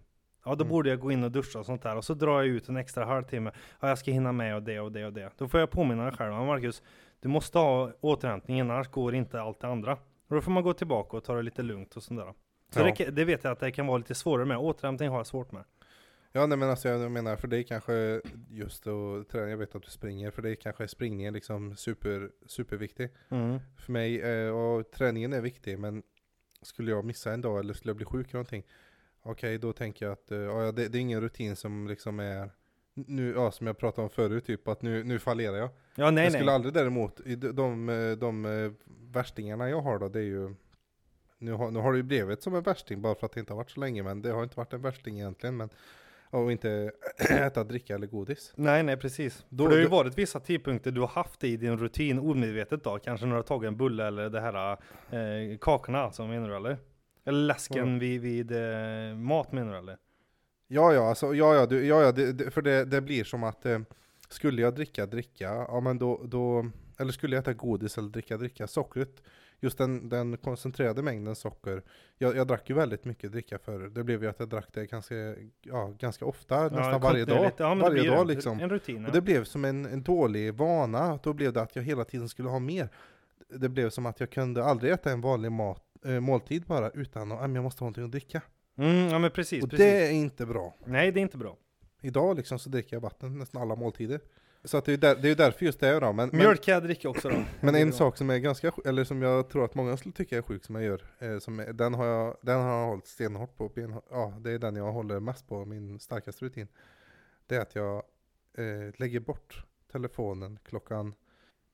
Ja 0.48 0.54
då 0.54 0.64
Mm. 0.64 0.70
borde 0.70 0.88
jag 0.90 1.00
gå 1.00 1.12
in 1.12 1.24
och 1.24 1.30
duscha 1.32 1.58
och 1.58 1.66
sånt 1.66 1.82
där 1.82 1.96
och 1.96 2.04
så 2.04 2.14
drar 2.14 2.38
jag 2.40 2.46
ut 2.46 2.68
en 2.68 2.76
extra 2.76 3.04
halvtimme. 3.04 3.50
Ja 3.80 3.88
jag 3.88 3.98
ska 3.98 4.10
hinna 4.10 4.32
med 4.32 4.54
och 4.56 4.62
det 4.62 4.80
och 4.80 4.92
det 4.92 5.06
och 5.06 5.12
det. 5.12 5.30
Då 5.38 5.48
får 5.48 5.60
jag 5.60 5.70
påminna 5.70 6.02
mig 6.02 6.12
själv, 6.12 6.32
"Ja, 6.32 6.44
Marcus, 6.44 6.82
du 7.20 7.28
måste 7.28 7.58
ha 7.58 7.92
återhämtning 8.00 8.60
annars 8.60 8.88
går 8.88 9.14
inte 9.14 9.40
allt 9.40 9.60
det 9.60 9.66
andra. 9.68 9.92
Och 10.28 10.34
då 10.34 10.40
får 10.40 10.50
man 10.52 10.62
gå 10.62 10.72
tillbaka 10.72 11.16
och 11.16 11.24
ta 11.24 11.34
det 11.34 11.42
lite 11.42 11.62
lugnt 11.62 11.96
och 11.96 12.02
sånt 12.02 12.20
där. 12.20 12.34
Så 12.70 12.80
Ja. 12.80 12.94
det, 12.98 13.10
det 13.10 13.24
vet 13.24 13.44
jag 13.44 13.52
att 13.52 13.60
det 13.60 13.70
kan 13.70 13.86
vara 13.86 13.98
lite 13.98 14.14
svårare 14.14 14.46
med. 14.46 14.58
Återhämtning 14.58 15.08
har 15.08 15.16
jag 15.16 15.26
svårt 15.26 15.52
med. 15.52 15.64
Ja 16.32 16.46
nej 16.46 16.58
men 16.58 16.70
alltså 16.70 16.88
jag 16.88 17.10
menar 17.12 17.36
för 17.36 17.48
dig 17.48 17.64
kanske 17.64 18.20
just 18.50 18.86
att 18.86 19.28
träna, 19.28 19.48
jag 19.50 19.56
vet 19.56 19.74
att 19.74 19.82
du 19.82 19.90
springer, 19.90 20.30
för 20.30 20.42
dig 20.42 20.56
kanske 20.56 20.88
springningen 20.88 21.34
liksom 21.34 21.76
super, 21.76 22.30
superviktig. 22.46 23.10
Mm. 23.28 23.58
För 23.76 23.92
mig, 23.92 24.20
eh, 24.22 24.50
och 24.50 24.90
träningen 24.90 25.32
är 25.32 25.40
viktig 25.40 25.78
men 25.78 26.02
skulle 26.62 26.90
jag 26.90 27.04
missa 27.04 27.32
en 27.32 27.40
dag 27.40 27.58
eller 27.60 27.74
skulle 27.74 27.90
jag 27.90 27.96
bli 27.96 28.06
sjuk 28.06 28.26
eller 28.26 28.34
någonting 28.34 28.64
Okej 29.30 29.58
då 29.58 29.72
tänker 29.72 30.06
jag 30.06 30.12
att 30.12 30.30
eh, 30.30 30.38
ja, 30.38 30.72
det, 30.72 30.88
det 30.88 30.98
är 30.98 31.00
ingen 31.00 31.20
rutin 31.20 31.56
som 31.56 31.88
liksom 31.88 32.20
är 32.20 32.50
nu, 32.94 33.32
ja, 33.36 33.50
som 33.50 33.66
jag 33.66 33.78
pratade 33.78 34.02
om 34.02 34.10
förut, 34.10 34.44
typ 34.46 34.68
att 34.68 34.82
nu, 34.82 35.04
nu 35.04 35.18
fallerar 35.18 35.56
jag. 35.56 35.68
Ja 35.68 35.70
nej 35.94 36.04
jag 36.04 36.14
nej. 36.14 36.30
skulle 36.30 36.52
aldrig 36.52 36.74
däremot, 36.74 37.20
de, 37.24 37.36
de, 37.36 37.88
eh, 37.88 38.10
de 38.10 38.44
eh, 38.44 38.72
värstingarna 39.12 39.68
jag 39.70 39.80
har 39.80 39.98
då, 39.98 40.08
det 40.08 40.18
är 40.18 40.22
ju 40.24 40.54
nu 41.38 41.52
har, 41.52 41.70
nu 41.70 41.78
har 41.78 41.92
det 41.92 41.96
ju 41.96 42.02
blivit 42.02 42.42
som 42.42 42.54
en 42.54 42.62
värsting 42.62 43.02
bara 43.02 43.14
för 43.14 43.26
att 43.26 43.32
det 43.32 43.40
inte 43.40 43.52
har 43.52 43.56
varit 43.56 43.70
så 43.70 43.80
länge, 43.80 44.02
men 44.02 44.22
det 44.22 44.30
har 44.30 44.42
inte 44.42 44.56
varit 44.56 44.72
en 44.72 44.82
värsting 44.82 45.16
egentligen. 45.20 45.56
Men 45.56 45.68
och 46.30 46.52
inte 46.52 46.92
äta, 47.30 47.64
dricka 47.64 47.94
eller 47.94 48.06
godis. 48.06 48.52
Nej, 48.56 48.82
nej 48.82 48.96
precis. 48.96 49.44
Då- 49.48 49.64
För 49.64 49.70
det 49.70 49.76
har 49.76 49.82
ju 49.82 49.88
varit 49.88 50.18
vissa 50.18 50.40
tidpunkter 50.40 50.90
du 50.90 51.00
har 51.00 51.08
haft 51.08 51.40
det 51.40 51.48
i 51.48 51.56
din 51.56 51.78
rutin 51.78 52.18
omedvetet 52.18 52.84
då. 52.84 52.98
Kanske 52.98 53.26
när 53.26 53.32
du 53.32 53.38
har 53.38 53.42
tagit 53.42 53.68
en 53.68 53.76
bulle 53.76 54.06
eller 54.06 54.30
det 54.30 54.40
här 54.40 54.72
eh, 55.10 55.58
kakorna 55.58 55.98
alltså, 55.98 56.26
menar 56.26 56.48
du 56.48 56.56
eller? 56.56 56.78
Eller 57.28 57.46
läsken 57.46 57.92
Ja. 57.94 57.98
vid, 57.98 58.20
vid 58.20 58.52
eh, 58.52 59.16
mat 59.16 59.52
menar 59.52 59.72
du 59.72 59.78
eller? 59.78 59.96
Ja, 60.68 60.92
ja, 60.94 61.08
alltså, 61.08 61.34
ja, 61.34 61.54
ja, 61.54 61.66
du, 61.66 61.86
ja, 61.86 62.02
ja 62.02 62.12
det, 62.12 62.32
det, 62.32 62.50
för 62.50 62.62
det, 62.62 62.84
det 62.84 63.00
blir 63.00 63.24
som 63.24 63.44
att 63.44 63.66
eh, 63.66 63.78
skulle 64.28 64.62
jag 64.62 64.74
dricka, 64.74 65.06
dricka, 65.06 65.44
ja 65.68 65.80
men 65.80 65.98
då, 65.98 66.20
då, 66.24 66.70
eller 66.98 67.12
skulle 67.12 67.36
jag 67.36 67.42
äta 67.42 67.52
godis 67.52 67.98
eller 67.98 68.08
dricka, 68.08 68.36
dricka, 68.36 68.66
sockret, 68.66 69.22
just 69.60 69.78
den, 69.78 70.08
den 70.08 70.36
koncentrerade 70.36 71.02
mängden 71.02 71.34
socker, 71.36 71.82
jag, 72.18 72.36
jag 72.36 72.46
drack 72.46 72.68
ju 72.70 72.74
väldigt 72.74 73.04
mycket 73.04 73.32
dricka 73.32 73.58
förr, 73.58 73.78
det 73.88 74.04
blev 74.04 74.22
ju 74.22 74.28
att 74.28 74.38
jag 74.40 74.48
drack 74.48 74.68
det 74.72 74.86
ganska, 74.86 75.14
ja, 75.62 75.94
ganska 75.98 76.24
ofta, 76.24 76.62
nästan 76.68 77.00
varje 77.00 77.24
dag. 77.24 77.50
Ja, 77.56 77.74
varje 77.74 78.10
dag 78.10 78.26
det. 78.26 78.34
liksom. 78.34 78.60
En 78.60 78.70
rutin. 78.70 79.04
Och 79.04 79.08
Ja. 79.08 79.12
det 79.12 79.20
blev 79.20 79.44
som 79.44 79.64
en, 79.64 79.86
en 79.86 80.02
dålig 80.02 80.54
vana, 80.54 81.18
då 81.22 81.32
blev 81.32 81.52
det 81.52 81.62
att 81.62 81.76
jag 81.76 81.82
hela 81.82 82.04
tiden 82.04 82.28
skulle 82.28 82.48
ha 82.48 82.58
mer. 82.58 82.88
Det 83.48 83.68
blev 83.68 83.90
som 83.90 84.06
att 84.06 84.20
jag 84.20 84.30
kunde 84.30 84.64
aldrig 84.64 84.92
äta 84.92 85.10
en 85.10 85.20
vanlig 85.20 85.52
mat, 85.52 85.82
eh, 86.04 86.20
måltid 86.20 86.64
bara 86.66 86.90
utan 86.90 87.32
att, 87.32 87.38
"Ah, 87.38 87.46
men 87.46 87.54
jag 87.54 87.64
måste 87.64 87.80
ha 87.80 87.84
någonting 87.84 88.04
att 88.04 88.10
dricka. 88.10 88.42
Mm, 88.78 89.08
ja 89.08 89.18
men 89.18 89.30
precis, 89.30 89.64
och 89.64 89.70
precis. 89.70 89.86
det 89.86 90.06
är 90.06 90.10
inte 90.10 90.46
bra. 90.46 90.74
Nej 90.84 91.12
det 91.12 91.20
är 91.20 91.22
inte 91.22 91.38
bra. 91.38 91.56
Idag 92.02 92.36
liksom 92.36 92.58
så 92.58 92.70
dricker 92.70 92.96
jag 92.96 93.00
vatten 93.00 93.38
nästan 93.38 93.62
alla 93.62 93.76
måltider. 93.76 94.20
Så 94.64 94.76
att 94.76 94.84
det 94.84 94.90
är 94.90 94.92
ju 94.92 94.96
där, 95.00 95.16
det 95.16 95.30
är 95.30 95.34
därför 95.34 95.64
just 95.64 95.80
det 95.80 96.00
då. 96.00 96.12
Men, 96.12 96.28
men, 96.28 96.38
Mjölk 96.38 96.62
kan 96.62 96.74
jag 96.74 96.82
dricka 96.82 97.08
också 97.08 97.28
då. 97.28 97.36
men 97.60 97.74
en 97.74 97.92
sak 97.92 98.16
som 98.16 98.30
är 98.30 98.38
ganska, 98.38 98.72
eller 98.84 99.04
som 99.04 99.22
jag 99.22 99.50
tror 99.50 99.64
att 99.64 99.74
många 99.74 99.96
skulle 99.96 100.12
tycka 100.12 100.38
är 100.38 100.42
sjuk 100.42 100.64
som 100.64 100.74
jag 100.74 100.84
gör, 100.84 101.02
eh, 101.18 101.38
som 101.38 101.60
är, 101.60 101.72
den, 101.72 101.94
har 101.94 102.06
jag, 102.06 102.36
den 102.42 102.60
har 102.60 102.68
jag 102.68 102.86
hållit 102.86 103.06
stenhårt 103.06 103.56
på, 103.56 103.68
ben, 103.68 104.00
ja 104.10 104.34
det 104.40 104.50
är 104.50 104.58
den 104.58 104.76
jag 104.76 104.92
håller 104.92 105.20
mest 105.20 105.48
på, 105.48 105.64
min 105.64 106.00
starkaste 106.00 106.44
rutin. 106.44 106.68
Det 107.46 107.56
är 107.56 107.60
att 107.60 107.74
jag 107.74 107.96
eh, 108.58 108.92
lägger 108.96 109.20
bort 109.20 109.64
telefonen 109.92 110.58
klockan 110.64 111.14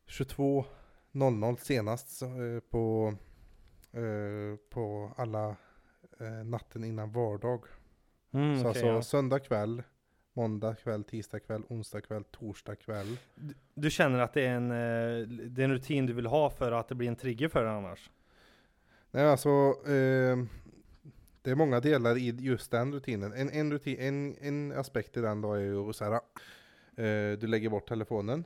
22.00 0.08 1.56
senast 1.56 2.10
så, 2.10 2.26
eh, 2.26 2.60
på, 2.60 3.14
på 4.70 5.12
alla 5.16 5.56
eh, 6.20 6.44
natten 6.44 6.84
innan 6.84 7.12
vardag. 7.12 7.64
Mm, 8.32 8.54
så 8.54 8.60
okej, 8.60 8.68
alltså 8.68 8.86
ja. 8.86 9.02
söndag 9.02 9.38
kväll, 9.40 9.82
måndag 10.32 10.74
kväll, 10.74 11.04
tisdag 11.04 11.40
kväll, 11.40 11.62
onsdag 11.68 12.00
kväll, 12.00 12.24
torsdag 12.24 12.76
kväll. 12.76 13.16
Du- 13.34 13.54
Du 13.74 13.90
känner 13.90 14.18
att 14.18 14.32
det 14.32 14.46
är, 14.46 14.54
en, 14.54 14.70
eh, 14.70 15.28
det 15.28 15.62
är 15.62 15.64
en 15.64 15.72
rutin 15.72 16.06
du 16.06 16.12
vill 16.12 16.26
ha 16.26 16.50
för 16.50 16.72
att 16.72 16.88
det 16.88 16.94
blir 16.94 17.08
en 17.08 17.16
trigger 17.16 17.48
för 17.48 17.64
dig 17.64 17.72
annars? 17.72 18.10
Nej 19.10 19.26
alltså, 19.26 19.48
eh, 19.86 20.36
det 21.42 21.50
är 21.50 21.54
många 21.54 21.80
delar 21.80 22.16
i 22.16 22.30
just 22.30 22.70
den 22.70 22.92
rutinen. 22.92 23.32
En, 23.32 23.50
en, 23.50 23.72
rutin, 23.72 23.98
en, 24.00 24.36
en 24.40 24.72
aspekt 24.78 25.16
i 25.16 25.20
den 25.20 25.40
då 25.40 25.52
är 25.54 25.60
ju 25.60 25.92
så 25.92 26.04
här, 26.04 26.12
eh, 26.12 27.38
du 27.38 27.46
lägger 27.46 27.68
bort 27.70 27.88
telefonen. 27.88 28.44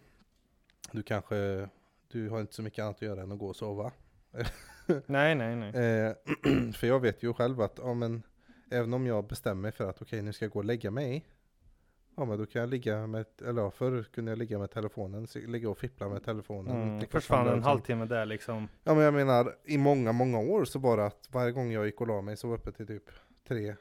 Du 0.92 1.02
kanske, 1.02 1.68
du 2.08 2.28
har 2.28 2.40
inte 2.40 2.54
så 2.54 2.62
mycket 2.62 2.82
annat 2.82 2.96
att 2.96 3.02
göra 3.02 3.22
än 3.22 3.32
att 3.32 3.38
gå 3.38 3.46
och 3.48 3.56
sova. 3.56 3.92
Nej, 5.06 5.34
nej, 5.34 5.56
nej. 5.56 5.70
Eh, 5.74 6.72
för 6.72 6.86
jag 6.86 7.00
vet 7.00 7.22
ju 7.22 7.34
själv 7.34 7.60
att, 7.60 7.78
ja 7.82 7.94
men, 7.94 8.22
även 8.70 8.94
om 8.94 9.06
jag 9.06 9.26
bestämmer 9.26 9.62
mig 9.62 9.72
för 9.72 9.90
att 9.90 10.02
okej 10.02 10.22
nu 10.22 10.32
ska 10.32 10.44
jag 10.44 10.52
gå 10.52 10.58
och 10.58 10.64
lägga 10.64 10.90
mig. 10.90 11.24
Ja 12.16 12.24
men 12.24 12.38
då 12.38 12.46
kan 12.46 12.60
jag 12.60 12.68
ligga 12.70 13.06
med, 13.06 13.26
eller 13.46 13.62
ja, 13.62 13.70
förr 13.70 14.02
kunde 14.02 14.30
jag 14.30 14.38
ligga 14.38 14.58
med 14.58 14.70
telefonen, 14.70 15.26
ligga 15.34 15.70
och 15.70 15.78
fippla 15.78 16.08
med 16.08 16.24
telefonen. 16.24 16.82
Mm, 16.82 17.06
försvann 17.08 17.48
en 17.48 17.62
halvtimme 17.62 18.04
där 18.04 18.26
liksom. 18.26 18.68
Ja 18.84 18.94
men 18.94 19.04
jag 19.04 19.14
menar, 19.14 19.56
i 19.64 19.78
många, 19.78 20.12
många 20.12 20.38
år 20.38 20.64
så 20.64 20.78
det 20.96 21.06
att 21.06 21.28
varje 21.32 21.52
gång 21.52 21.72
jag 21.72 21.86
gick 21.86 22.00
och 22.00 22.06
la 22.06 22.20
mig 22.20 22.36
så 22.36 22.48
var 22.48 22.54
uppe 22.54 22.72
till 22.72 22.86
typ 22.86 23.10
tre, 23.48 23.74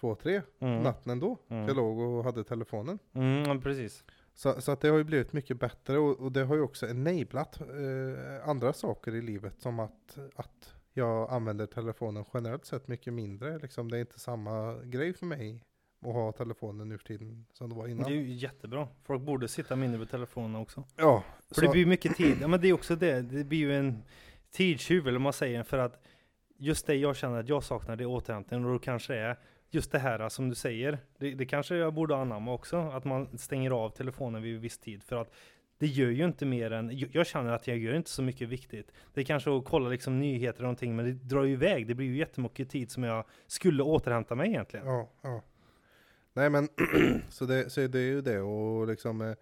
två, 0.00 0.14
tre 0.14 0.42
Mm. 0.60 0.82
natten 0.82 1.12
ändå. 1.12 1.38
Mm. 1.48 1.66
Jag 1.66 1.76
låg 1.76 1.98
och 1.98 2.24
hade 2.24 2.44
telefonen. 2.44 2.98
Mm, 3.14 3.60
precis. 3.62 4.04
Så, 4.38 4.60
så 4.60 4.72
att 4.72 4.80
det 4.80 4.88
har 4.88 4.98
ju 4.98 5.04
blivit 5.04 5.32
mycket 5.32 5.60
bättre 5.60 5.98
och, 5.98 6.20
och 6.20 6.32
det 6.32 6.44
har 6.44 6.54
ju 6.54 6.60
också 6.62 6.86
enablat 6.86 7.60
eh, 7.60 8.48
andra 8.48 8.72
saker 8.72 9.14
i 9.14 9.22
livet 9.22 9.60
som 9.60 9.80
att, 9.80 10.18
att 10.34 10.74
jag 10.92 11.30
använder 11.32 11.66
telefonen 11.66 12.24
generellt 12.34 12.64
sett 12.64 12.88
mycket 12.88 13.12
mindre. 13.12 13.58
Liksom, 13.58 13.90
det 13.90 13.96
är 13.96 14.00
inte 14.00 14.20
samma 14.20 14.74
grej 14.84 15.14
för 15.14 15.26
mig 15.26 15.64
att 16.00 16.12
ha 16.12 16.32
telefonen 16.32 16.88
nu 16.88 16.98
för 16.98 17.04
tiden 17.04 17.46
som 17.52 17.68
det 17.70 17.74
var 17.76 17.84
Det 17.84 17.90
är 17.90 17.92
innan. 17.92 18.12
ju 18.12 18.32
jättebra. 18.32 18.88
Folk 19.02 19.22
borde 19.22 19.48
sitta 19.48 19.76
mindre 19.76 20.00
på 20.00 20.06
telefonen 20.06 20.56
också. 20.56 20.84
Ja, 20.96 21.24
För 21.48 21.54
så, 21.54 21.60
det 21.60 21.68
blir 21.68 21.80
ju 21.80 21.86
mycket 21.86 22.16
tid. 22.16 22.36
Ja 22.40 22.48
men 22.48 22.60
det 22.60 22.68
är 22.68 22.72
också 22.72 22.96
det. 22.96 23.20
Det 23.20 23.44
blir 23.44 23.58
ju 23.58 23.76
en 23.76 24.02
tidstjuv 24.50 25.08
eller 25.08 25.18
man 25.18 25.32
säger. 25.32 25.62
För 25.62 25.78
att 25.78 26.02
just 26.58 26.86
det 26.86 26.94
jag 26.94 27.16
känner 27.16 27.40
att 27.40 27.48
jag 27.48 27.64
saknar 27.64 27.96
det 27.96 28.04
är 28.04 28.08
återhämtning. 28.08 28.64
Och 28.64 28.72
då 28.72 28.78
kanske 28.78 29.12
det 29.12 29.18
är 29.20 29.38
just 29.76 29.92
det 29.92 29.98
här 29.98 30.28
som 30.28 30.48
du 30.48 30.54
säger. 30.54 30.98
Det, 31.18 31.34
det 31.34 31.46
kanske 31.46 31.76
jag 31.76 31.94
borde 31.94 32.16
anamma 32.16 32.52
också. 32.52 32.76
Att 32.76 33.04
man 33.04 33.38
stänger 33.38 33.70
av 33.70 33.90
telefonen 33.90 34.42
vid 34.42 34.60
viss 34.60 34.78
tid. 34.78 35.02
För 35.02 35.16
att 35.16 35.32
det 35.78 35.86
gör 35.86 36.10
ju 36.10 36.24
inte 36.24 36.46
mer 36.46 36.70
än, 36.70 36.98
jag 36.98 37.10
jag 37.12 37.26
känner 37.26 37.52
att 37.52 37.66
jag 37.66 37.78
gör 37.78 37.94
inte 37.94 38.10
så 38.10 38.22
mycket 38.22 38.48
viktigt. 38.48 38.92
Det 39.14 39.20
är 39.20 39.24
kanske 39.24 39.56
att 39.56 39.64
kolla 39.64 39.88
liksom 39.88 40.18
nyheter 40.18 40.58
och 40.58 40.62
någonting, 40.62 40.96
men 40.96 41.04
det 41.04 41.12
drar 41.12 41.44
ju 41.44 41.52
iväg. 41.52 41.86
Det 41.86 41.94
blir 41.94 42.06
ju 42.06 42.16
jättemycket 42.16 42.70
tid 42.70 42.90
som 42.90 43.02
jag 43.02 43.24
skulle 43.46 43.82
återhämta 43.82 44.34
mig 44.34 44.48
egentligen. 44.48 44.86
ja, 44.86 45.10
ja. 45.22 45.42
Nej 46.32 46.50
men, 46.50 46.68
så 47.28 47.44
det, 47.44 47.70
så 47.70 47.86
det 47.86 47.98
är 47.98 48.02
ju 48.02 48.20
det 48.20 48.40
och 48.40 48.86
liksom 48.86 49.20
eh, 49.20 49.34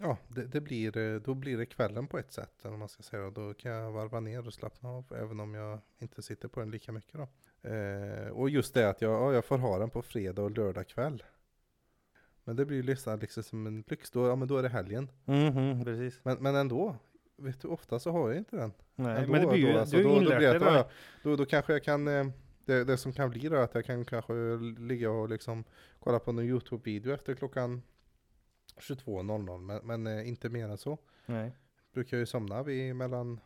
Ja, 0.00 0.16
det, 0.28 0.44
det 0.44 0.60
blir, 0.60 0.96
eh, 0.96 1.20
då 1.20 1.34
blir 1.34 1.58
det 1.58 1.66
kvällen 1.66 2.06
på 2.06 2.18
ett 2.18 2.32
sätt, 2.32 2.52
eller 2.60 2.70
vad 2.70 2.78
man 2.78 2.88
ska 2.88 3.02
säga. 3.02 3.30
Då 3.30 3.54
kan 3.54 3.72
jag 3.72 3.92
varva 3.92 4.20
ner 4.20 4.46
och 4.46 4.54
slappna 4.54 4.88
av, 4.88 5.12
även 5.16 5.40
om 5.40 5.54
jag 5.54 5.80
inte 5.98 6.22
sitter 6.22 6.48
på 6.48 6.60
den 6.60 6.70
lika 6.70 6.92
mycket 6.92 7.12
då. 7.12 7.28
Eh, 7.62 8.28
och 8.28 8.50
just 8.50 8.74
det 8.74 8.88
att 8.88 9.00
jag, 9.02 9.12
ja, 9.12 9.32
jag 9.32 9.44
får 9.44 9.58
ha 9.58 9.78
den 9.78 9.90
på 9.90 10.02
fredag 10.02 10.42
och 10.42 10.50
lördag 10.50 10.88
kväll. 10.88 11.22
Men 12.44 12.56
det 12.56 12.64
blir 12.64 12.76
ju 12.76 12.82
liksom, 12.82 13.18
liksom 13.18 13.42
som 13.42 13.66
en 13.66 13.84
lyx, 13.86 14.10
då, 14.10 14.26
ja 14.26 14.36
men 14.36 14.48
då 14.48 14.56
är 14.56 14.62
det 14.62 14.68
helgen. 14.68 15.10
Mhm, 15.24 15.84
precis. 15.84 16.20
Men, 16.22 16.36
men 16.40 16.54
ändå, 16.54 16.96
vet 17.36 17.60
du, 17.60 17.68
ofta 17.68 17.98
så 17.98 18.10
har 18.10 18.28
jag 18.28 18.38
inte 18.38 18.56
den. 18.56 18.72
Nej, 18.94 19.16
Ändå, 19.16 19.32
men 19.32 19.40
det 19.40 19.46
blir 19.48 19.66
ju, 19.66 19.72
då, 19.72 19.78
alltså, 19.78 19.96
du 19.96 20.02
då, 20.02 20.08
då, 20.08 20.20
blir 20.20 20.38
det, 20.38 20.64
ja, 20.64 20.88
då, 21.22 21.36
då 21.36 21.44
kanske 21.46 21.72
jag 21.72 21.84
kan, 21.84 22.08
eh, 22.08 22.26
det, 22.64 22.84
det 22.84 22.96
som 22.96 23.12
kan 23.12 23.30
bli 23.30 23.48
då 23.48 23.56
att 23.56 23.74
jag 23.74 23.84
kan 23.84 24.04
kanske 24.04 24.32
ligga 24.78 25.10
och 25.10 25.28
liksom 25.28 25.64
kolla 25.98 26.18
på 26.18 26.32
någon 26.32 26.44
YouTube-video 26.44 27.14
efter 27.14 27.34
klockan 27.34 27.82
22.00, 28.76 29.58
men, 29.58 29.86
men 29.86 30.18
eh, 30.18 30.28
inte 30.28 30.48
mer 30.48 30.68
än 30.68 30.78
så. 30.78 30.98
Nej. 31.26 31.52
Brukar 31.92 32.16
ju 32.16 32.26
somna 32.26 32.62
vid 32.62 32.96
mellan, 32.96 33.40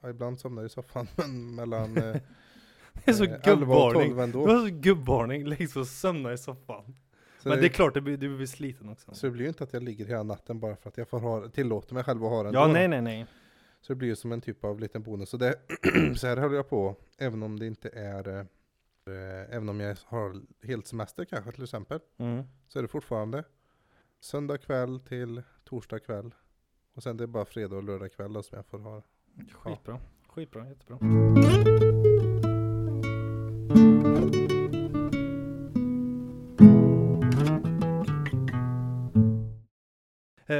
ja, 0.00 0.10
ibland 0.10 0.40
somnar 0.40 0.62
jag 0.62 0.66
i 0.66 0.72
soffan, 0.72 1.06
men 1.16 1.54
mellan 1.54 1.96
eh, 1.96 2.16
Det 3.04 3.10
är 3.10 3.14
så 3.14 3.24
eh, 3.24 3.30
11 3.42 3.50
och 3.76 3.92
gubbvarning. 3.92 4.08
12 4.08 4.20
ändå. 4.20 4.46
Du 4.46 4.52
har 4.54 4.60
så 4.68 4.74
gubbvarning, 4.74 5.44
lägg 5.46 5.70
så 5.70 5.84
sömna 5.84 6.32
i 6.32 6.38
soffan. 6.38 6.96
Så, 7.42 7.48
Men 7.48 7.56
det, 7.58 7.62
det 7.62 7.66
är 7.66 7.72
klart, 7.72 7.94
det 7.94 8.00
du 8.00 8.36
blir 8.36 8.46
sliten 8.46 8.88
också. 8.88 9.14
så 9.14 9.26
det 9.26 9.32
blir 9.32 9.42
ju 9.42 9.48
inte 9.48 9.64
att 9.64 9.72
jag 9.72 9.82
ligger 9.82 10.04
hela 10.06 10.22
natten 10.22 10.60
bara 10.60 10.76
för 10.76 10.88
att 10.88 10.96
jag 10.98 11.08
får 11.08 11.20
ha, 11.20 11.48
tillåter 11.48 11.94
mig 11.94 12.04
själv 12.04 12.24
att 12.24 12.30
ha 12.30 12.42
den. 12.42 12.54
Ja, 12.54 12.66
då. 12.66 12.72
nej, 12.72 12.88
nej, 12.88 13.02
nej. 13.02 13.26
Så 13.80 13.92
det 13.92 13.96
blir 13.96 14.08
ju 14.08 14.16
som 14.16 14.32
en 14.32 14.40
typ 14.40 14.64
av 14.64 14.80
liten 14.80 15.02
bonus. 15.02 15.28
Så, 15.30 15.36
det, 15.36 15.54
så 16.16 16.26
här 16.26 16.36
håller 16.36 16.56
jag 16.56 16.68
på, 16.68 16.96
även 17.18 17.42
om 17.42 17.58
det 17.58 17.66
inte 17.66 17.88
är, 17.88 18.28
eh, 18.38 18.44
även 19.56 19.68
om 19.68 19.80
jag 19.80 19.96
har 20.04 20.40
helt 20.66 20.86
semester 20.86 21.24
kanske 21.24 21.52
till 21.52 21.62
exempel, 21.64 22.00
Mm. 22.18 22.44
så 22.68 22.78
är 22.78 22.82
det 22.82 22.88
fortfarande 22.88 23.44
söndag 24.20 24.58
kväll 24.58 25.00
till 25.00 25.42
torsdag 25.64 25.98
kväll. 25.98 26.34
Och 26.94 27.02
sen 27.02 27.16
det 27.16 27.24
är 27.24 27.28
bara 27.28 27.44
fredag 27.44 27.76
och 27.76 27.82
lördag 27.82 28.12
kväll 28.12 28.32
då 28.32 28.42
som 28.42 28.56
jag 28.56 28.66
får 28.66 28.78
ha. 28.78 29.02
Skitbra. 29.52 29.98
Skitbra, 30.28 30.68
jättebra. 30.68 30.98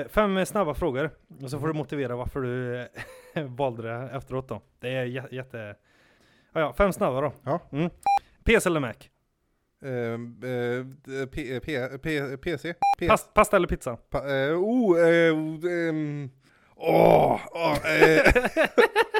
Fem 0.08 0.36
eh, 0.36 0.44
snabba 0.44 0.74
frågor, 0.74 1.10
och 1.42 1.50
så 1.50 1.58
får 1.60 1.66
du 1.66 1.72
motivera 1.74 2.16
varför 2.16 2.40
du 2.40 2.80
eh, 3.34 3.44
valde 3.44 3.82
det 3.82 4.10
efteråt 4.16 4.48
då. 4.48 4.60
Det 4.80 4.88
är 4.88 5.04
jä- 5.04 5.34
jätte... 5.34 5.74
Ja, 6.52 6.60
ja, 6.60 6.72
fem 6.72 6.92
snabba 6.92 7.20
då. 7.20 7.32
Ja. 7.44 7.60
Mm. 7.72 7.90
PC 8.44 8.68
eller 8.68 8.80
Mac? 8.80 8.94
Ehm, 9.84 10.40
eh, 10.44 11.26
P, 11.26 11.60
P, 11.60 11.98
P, 11.98 12.36
PC? 12.36 12.74
PS, 12.98 13.08
Pas, 13.08 13.28
pasta 13.34 13.56
eller 13.56 13.68
pizza? 13.68 13.96
pa, 13.96 14.18
eh, 14.18 14.52
oh, 14.52 14.92
oh, 14.92 15.88
ehm, 15.88 16.30
åh, 16.76 17.40
åh, 17.50 17.72
eh, 17.72 18.32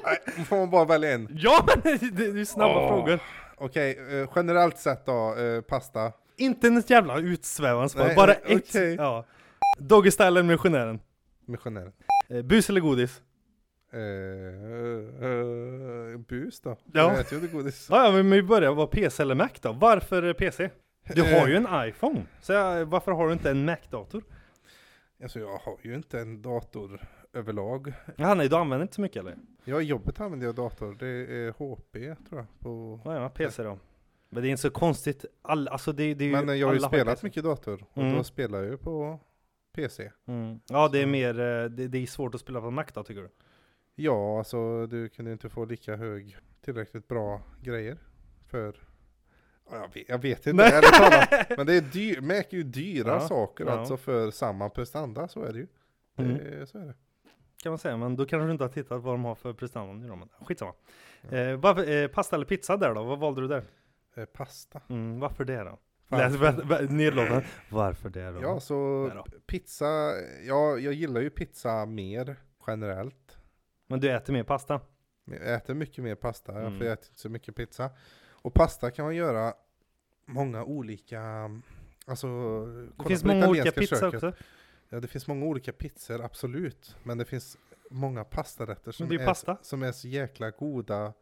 nej, 0.05 0.45
får 0.45 0.57
man 0.57 0.71
bara 0.71 0.85
välja 0.85 1.12
en? 1.14 1.29
Ja, 1.33 1.66
men 1.66 1.99
det, 2.12 2.41
är 2.41 2.45
snabba 2.45 2.81
Åh. 2.81 2.89
frågor. 2.89 3.21
Okej, 3.57 3.99
eh, 4.21 4.29
generellt 4.37 4.79
sett 4.79 5.07
då, 5.07 5.35
eh, 5.37 5.61
pasta. 5.61 6.12
Inte 6.37 6.66
en 6.66 6.83
jävla 6.87 7.19
utsvävande 7.19 7.89
svar, 7.89 8.14
bara 8.16 8.35
nej, 8.47 8.57
ett. 8.57 8.99
Ja. 8.99 9.25
Doggy 9.79 10.11
style 10.11 10.26
eller 10.29 10.43
missionären? 10.43 11.01
Missionären. 11.47 11.93
Eh, 12.29 12.43
bus 12.43 12.70
eller 12.70 12.81
godis? 12.81 13.22
Eh, 13.93 14.01
eh, 15.29 16.18
bus 16.18 16.61
då? 16.61 16.70
Ja. 16.70 17.01
Jag 17.12 17.20
äter 17.20 17.41
ju 17.41 17.49
godis. 17.49 17.87
Ja, 17.91 18.05
ja, 18.05 18.12
men 18.12 18.31
vi 18.31 18.43
börjar 18.43 18.74
vara 18.74 18.87
PC 18.87 19.22
eller 19.22 19.35
Mac 19.35 19.49
då? 19.61 19.72
Varför 19.72 20.33
PC? 20.33 20.70
Du 21.14 21.22
har 21.22 21.49
ju 21.49 21.57
en 21.57 21.66
iPhone, 21.89 22.22
så 22.41 22.53
jag, 22.53 22.87
varför 22.87 23.12
har 23.12 23.26
du 23.26 23.33
inte 23.33 23.51
en 23.51 23.64
Mac-dator? 23.64 24.22
Alltså 25.22 25.39
jag 25.41 25.59
har 25.59 25.76
ju 25.83 25.95
inte 25.95 26.20
en 26.20 26.43
dator 26.43 27.01
överlag. 27.33 27.93
Ja, 28.16 28.35
nej, 28.35 28.49
du 28.49 28.57
använder 28.57 28.83
inte 28.83 28.95
så 28.95 29.01
mycket 29.01 29.20
eller? 29.20 29.37
Ja, 29.64 29.81
i 29.81 29.85
jobbet 29.85 30.20
använder 30.20 30.47
jag 30.47 30.55
dator. 30.55 30.97
Det 30.99 31.07
är 31.09 31.51
HP 31.53 31.93
tror 32.29 32.41
jag. 32.41 32.47
På... 32.61 33.01
Ja, 33.05 33.14
ja, 33.14 33.29
PC 33.29 33.62
då. 33.62 33.79
Men 34.31 34.43
det 34.43 34.49
är 34.49 34.51
inte 34.51 34.62
så 34.62 34.70
konstigt, 34.70 35.24
All, 35.43 35.68
alltså 35.68 35.93
det, 35.93 36.14
det 36.14 36.24
är 36.24 36.26
ju 36.29 36.45
Men 36.45 36.59
jag 36.59 36.66
har 36.66 36.74
ju 36.74 36.81
spelat 36.81 37.22
mycket 37.22 37.45
dator. 37.45 37.85
Och 37.93 38.03
Mm. 38.03 38.16
då 38.16 38.24
spelar 38.24 38.59
jag 38.59 38.68
ju 38.70 38.76
på 38.76 39.20
PC. 39.79 40.11
Mm. 40.26 40.61
Ja, 40.68 40.89
det 40.89 41.03
är 41.03 41.07
mer, 41.07 41.41
eh, 41.41 41.64
det, 41.64 41.89
det 41.89 41.99
är 41.99 42.07
svårt 42.07 42.35
att 42.35 42.41
spela 42.41 42.61
på 42.61 42.70
Mac 42.70 42.85
då 42.95 43.03
tycker 43.05 43.22
du? 43.22 43.29
Ja, 43.95 44.39
alltså 44.39 44.87
du 44.87 45.09
kunde 45.09 45.33
inte 45.33 45.49
få 45.49 45.64
lika 45.64 45.97
hög, 45.97 46.37
tillräckligt 46.61 47.09
bra 47.09 47.43
grejer 47.62 47.99
för 48.47 48.76
Ja, 49.70 49.76
jag, 49.76 49.95
vet, 49.95 50.09
jag 50.09 50.22
vet 50.22 50.47
inte, 50.47 50.64
ärligt 50.64 50.93
talat. 50.93 51.51
Men 51.57 51.66
det 51.66 51.74
är 51.74 51.81
dyr, 51.81 52.20
Mac 52.20 52.35
är 52.35 52.55
ju 52.55 52.62
dyra 52.62 53.09
Ja, 53.09 53.20
saker 53.20 53.66
ja. 53.66 53.72
alltså 53.72 53.97
för 53.97 54.31
samma 54.31 54.68
prestanda, 54.68 55.29
så 55.29 55.43
är 55.43 55.53
det 55.53 55.59
ju. 55.59 55.66
Mm. 56.16 56.35
Det, 56.35 56.66
så 56.66 56.79
är 56.79 56.85
det. 56.87 56.95
Kan 57.62 57.72
man 57.72 57.79
säga, 57.79 57.97
men 57.97 58.16
då 58.16 58.26
kanske 58.26 58.47
du 58.47 58.53
inte 58.53 58.64
har 58.64 58.68
tittat 58.68 59.03
vad 59.03 59.14
de 59.14 59.24
har 59.24 59.35
för 59.35 59.53
prestanda 59.53 60.09
dem. 60.09 60.18
men 60.18 60.29
Skitsamma. 60.47 60.74
Ja. 61.31 61.37
Eh, 61.37 61.57
varför, 61.57 62.03
eh, 62.03 62.09
pasta 62.09 62.37
eller 62.37 62.47
pizza 62.47 62.76
där 62.76 62.95
då? 62.95 63.05
Vad 63.05 63.18
valde 63.18 63.41
du 63.41 63.49
där? 63.49 63.64
Eh, 64.14 64.24
pasta. 64.24 64.81
Mm, 64.89 65.20
varför 65.20 65.45
det 65.45 65.64
då? 65.64 65.79
Vä- 66.09 66.90
nedlåtande. 66.92 67.44
Varför 67.70 68.11
det 68.11 68.30
då? 68.30 68.42
Ja, 68.42 68.61
så 68.61 69.11
pizza, 69.46 69.86
ja, 70.46 70.78
jag 70.78 70.92
gillar 70.92 71.20
ju 71.20 71.30
pizza 71.30 71.86
mer 71.86 72.36
generellt. 72.66 73.38
Men 73.86 74.00
du 74.00 74.11
äter 74.12 74.32
mer 74.32 74.42
pasta? 74.44 74.80
Jag 75.24 75.54
äter 75.54 75.74
mycket 75.74 76.04
mer 76.04 76.14
pasta, 76.14 76.52
Mm. 76.61 76.78
för 76.78 76.84
jag 76.84 76.92
äter 76.92 77.06
inte 77.09 77.20
så 77.20 77.28
mycket 77.28 77.54
pizza. 77.56 77.90
Och 78.30 78.54
pasta 78.54 78.90
kan 78.90 79.04
man 79.04 79.16
göra 79.16 79.54
många 80.26 80.64
olika, 80.64 81.50
alltså 82.06 82.28
Det 82.98 83.04
finns 83.09 83.24
många 83.24 83.48
olika 83.48 83.72
köket. 83.82 84.14
också. 84.14 84.32
Ja, 84.88 85.00
det 85.00 85.09
finns 85.09 85.26
många 85.26 85.46
olika 85.46 85.72
pizzor, 85.72 86.20
absolut. 86.24 86.96
Men 87.02 87.18
det 87.18 87.24
finns 87.24 87.59
många 87.90 88.24
pastarätter 88.24 88.92
som, 88.92 89.09
det 89.09 89.14
är 89.14 89.18
ju 89.18 89.22
är, 89.22 89.26
pasta. 89.26 89.56
som 89.62 89.82
är 89.82 89.92
så 89.92 90.09
jäkla 90.09 90.50
goda. 90.50 91.12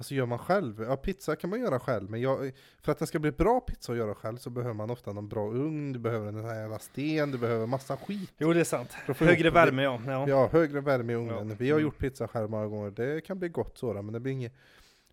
Alltså 0.00 0.14
gör 0.14 0.26
man 0.26 0.38
själv, 0.38 0.82
ja 0.82 0.96
pizza 0.96 1.36
kan 1.36 1.50
man 1.50 1.60
göra 1.60 1.80
själv, 1.80 2.10
men 2.10 2.20
jag, 2.20 2.52
för 2.82 2.92
att 2.92 2.98
den 2.98 3.08
ska 3.08 3.18
bli 3.18 3.32
bra 3.32 3.60
pizza 3.60 3.92
att 3.92 3.98
göra 3.98 4.14
själv 4.14 4.36
så 4.36 4.50
behöver 4.50 4.74
man 4.74 4.90
ofta 4.90 5.12
någon 5.12 5.28
bra 5.28 5.50
ugn, 5.50 5.92
du 5.92 5.98
behöver 5.98 6.28
en 6.28 6.44
här 6.44 6.60
jävla 6.60 6.78
sten, 6.78 7.30
du 7.30 7.38
behöver 7.38 7.66
massa 7.66 7.96
skit. 7.96 8.32
Jo, 8.38 8.52
det 8.52 8.60
är 8.60 8.64
sant. 8.64 8.92
Högre 8.92 9.42
det. 9.42 9.50
värme 9.50 9.82
ja. 9.82 10.00
ja. 10.06 10.28
Ja, 10.28 10.48
högre 10.52 10.80
värme 10.80 11.12
i 11.12 11.16
ugnen. 11.16 11.48
Ja. 11.48 11.56
Vi 11.58 11.70
har 11.70 11.78
Mm. 11.78 11.84
gjort 11.86 11.98
pizza 11.98 12.28
själv 12.28 12.50
många 12.50 12.66
gånger, 12.66 12.90
det 12.90 13.20
kan 13.20 13.38
bli 13.38 13.48
gott 13.48 13.78
sådär, 13.78 14.02
men 14.02 14.12
det 14.12 14.20
blir 14.20 14.32
inget. 14.32 14.54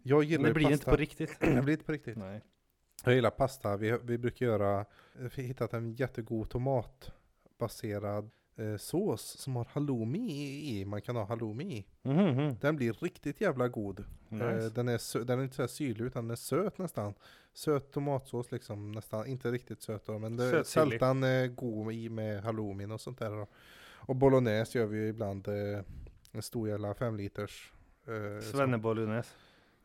Jag 0.03 0.23
gillar 0.23 0.43
det 0.43 0.47
ju 0.49 0.53
blir 0.53 0.63
pasta. 0.63 0.73
inte 0.73 0.85
på 0.85 0.95
riktigt. 0.95 1.37
det 1.39 1.61
blir 1.61 1.73
inte 1.73 1.85
på 1.85 1.91
riktigt. 1.91 2.17
Nej. 2.17 2.41
Jag 3.03 3.13
gillar 3.15 3.29
pasta, 3.29 3.77
vi, 3.77 3.97
vi 4.03 4.17
brukar 4.17 4.45
göra, 4.45 4.85
vi 5.13 5.23
har 5.23 5.29
hittat 5.43 5.73
en 5.73 5.93
jättegod 5.93 6.49
tomatbaserad 6.49 8.29
eh, 8.57 8.77
sås 8.77 9.21
som 9.21 9.55
har 9.55 9.65
halloumi 9.71 10.31
i, 10.79 10.85
man 10.85 11.01
kan 11.01 11.15
ha 11.15 11.25
halloumi 11.25 11.63
i. 11.77 11.85
Mhm, 12.01 12.25
mhm. 12.25 12.55
Den 12.61 12.75
blir 12.75 12.93
riktigt 12.93 13.41
jävla 13.41 13.67
god. 13.67 13.99
Eh, 13.99 14.05
Nice. 14.29 14.69
den, 14.69 14.87
är 14.87 14.97
sö- 14.97 15.23
den 15.23 15.39
är 15.39 15.43
inte 15.43 15.55
så 15.55 15.61
här 15.61 15.67
syrlig 15.67 16.05
utan 16.05 16.23
den 16.23 16.31
är 16.31 16.35
söt 16.35 16.77
nästan. 16.77 17.13
Söt 17.53 17.91
tomatsås 17.91 18.51
liksom, 18.51 18.91
nästan, 18.91 19.27
inte 19.27 19.51
riktigt 19.51 19.81
söt 19.81 20.05
då, 20.05 20.19
men 20.19 20.37
det 20.37 20.43
är 20.43 20.51
Sötsyrlig. 20.51 20.91
sältan 20.91 21.23
eh, 21.23 21.47
god 21.47 21.93
i 21.93 22.09
med 22.09 22.43
halloumin 22.43 22.91
och 22.91 23.01
sånt 23.01 23.19
där 23.19 23.29
då. 23.29 23.47
Och 23.95 24.15
bolognese 24.15 24.77
gör 24.77 24.85
vi 24.85 24.97
ju 24.97 25.07
ibland 25.07 25.47
eh, 25.47 25.79
en 26.31 26.41
stor 26.41 26.69
jävla 26.69 26.93
fem 26.93 27.15
liters. 27.15 27.73
Eh, 28.07 28.41
Svennebollunäs. 28.41 29.35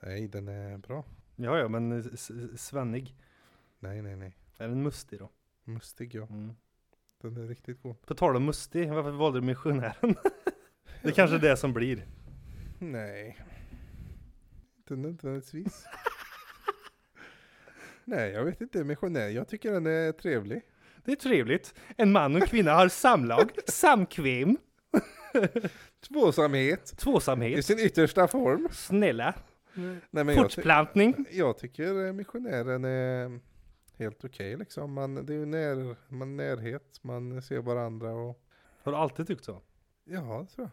Nej, 0.01 0.29
den 0.29 0.49
är 0.49 0.79
bra. 0.79 1.05
Ja, 1.37 1.59
ja, 1.59 1.69
men 1.69 1.93
eh, 1.93 1.99
s- 2.13 2.31
s- 2.31 2.61
svennig. 2.67 3.17
Nej, 3.79 4.03
nej, 4.03 4.17
nej. 4.17 4.37
Är 4.59 4.69
den 4.69 4.83
mustig 4.83 5.19
då? 5.19 5.29
Mustig 5.65 6.15
ja. 6.15 6.27
Mm. 6.27 6.55
Den 7.23 7.37
är 7.37 7.49
riktigt 7.49 7.83
god. 7.83 8.07
På 8.07 8.15
tal 8.15 8.37
om 8.37 8.45
mustig, 8.45 8.89
varför 8.91 9.11
valde 9.11 9.41
du 9.41 9.47
missionären? 9.47 10.15
det 11.03 11.13
kanske 11.13 11.37
är 11.37 11.41
det 11.41 11.57
som 11.57 11.73
blir. 11.73 12.07
Nej. 12.79 13.39
Inte 14.79 14.97
nödvändigtvis. 14.97 15.85
Nej, 18.05 18.31
jag 18.33 18.45
vet 18.45 18.61
inte. 18.61 18.85
Missionär. 18.85 19.29
Jag 19.29 19.49
tycker 19.49 19.73
den 19.73 19.87
är 19.87 20.13
trevlig. 20.13 20.63
Det 21.05 21.13
är 21.13 21.17
trevligt. 21.17 21.75
En 21.97 22.13
man 22.13 22.35
och 22.37 22.41
en 22.43 22.47
kvinna 22.49 22.73
har 22.73 22.89
samlag, 22.89 23.51
samkväm, 23.67 24.57
Tvåsamhet. 26.09 26.93
I 26.93 26.97
tvåsamhet, 26.97 27.67
sin 27.67 27.79
yttersta 27.79 28.29
form. 28.29 28.69
snälla, 28.73 29.35
Nej, 29.75 30.01
men 30.11 30.29
jag, 30.29 30.37
ty- 30.37 30.43
fortplantning. 30.55 31.25
jag 31.31 31.59
tycker 31.59 32.07
eh, 32.07 32.13
missionären 32.13 32.85
är 32.85 33.41
helt 33.97 34.25
okej 34.25 34.57
liksom. 34.57 34.93
Man, 34.93 35.15
det 35.27 35.33
är 35.35 35.39
ju 35.39 35.47
när, 35.47 35.97
man 36.09 36.37
närhet, 36.37 36.99
man 37.03 37.43
ser 37.43 37.59
varandra 37.59 38.13
och 38.13 38.43
Har 38.83 38.93
du 38.93 38.99
alltid 38.99 39.27
tyckt 39.27 39.45
så? 39.45 39.63
ja, 40.05 40.47
det 40.49 40.55
tror 40.55 40.71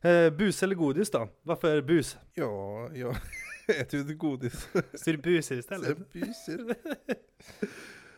Eh, 0.00 0.30
bus 0.36 0.62
eller 0.62 0.74
godis 0.74 1.10
då? 1.10 1.28
Varför 1.42 1.82
bus? 1.82 2.18
Ja, 2.34 2.88
jag 2.94 3.16
äter 3.68 3.94
ju 3.94 4.00
inte 4.00 4.14
godis. 4.14 4.68
Så 4.94 5.10
är 5.10 5.16
det 5.16 5.22
busar 5.22 5.56
istället? 5.56 5.98
Så. 5.98 6.04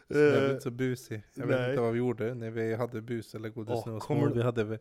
Så 0.08 0.18
jag 0.18 0.32
blev 0.32 0.44
Eh, 0.44 0.50
inte 0.50 0.60
så 0.60 0.70
busig. 0.70 1.22
Jag 1.34 1.46
vet 1.46 1.56
nej. 1.60 1.70
inte 1.70 1.82
vad 1.82 1.92
vi 1.92 1.98
gjorde 1.98 2.34
när 2.34 2.50
vi 2.50 2.74
hade 2.74 3.00
bus 3.02 3.34
eller 3.34 3.48
godis 3.48 3.74
Åh, 3.74 3.82
när 3.86 3.94
vi 3.94 4.00
kommer 4.00 4.26
du- 4.28 4.34
Vi 4.34 4.42
hade 4.42 4.78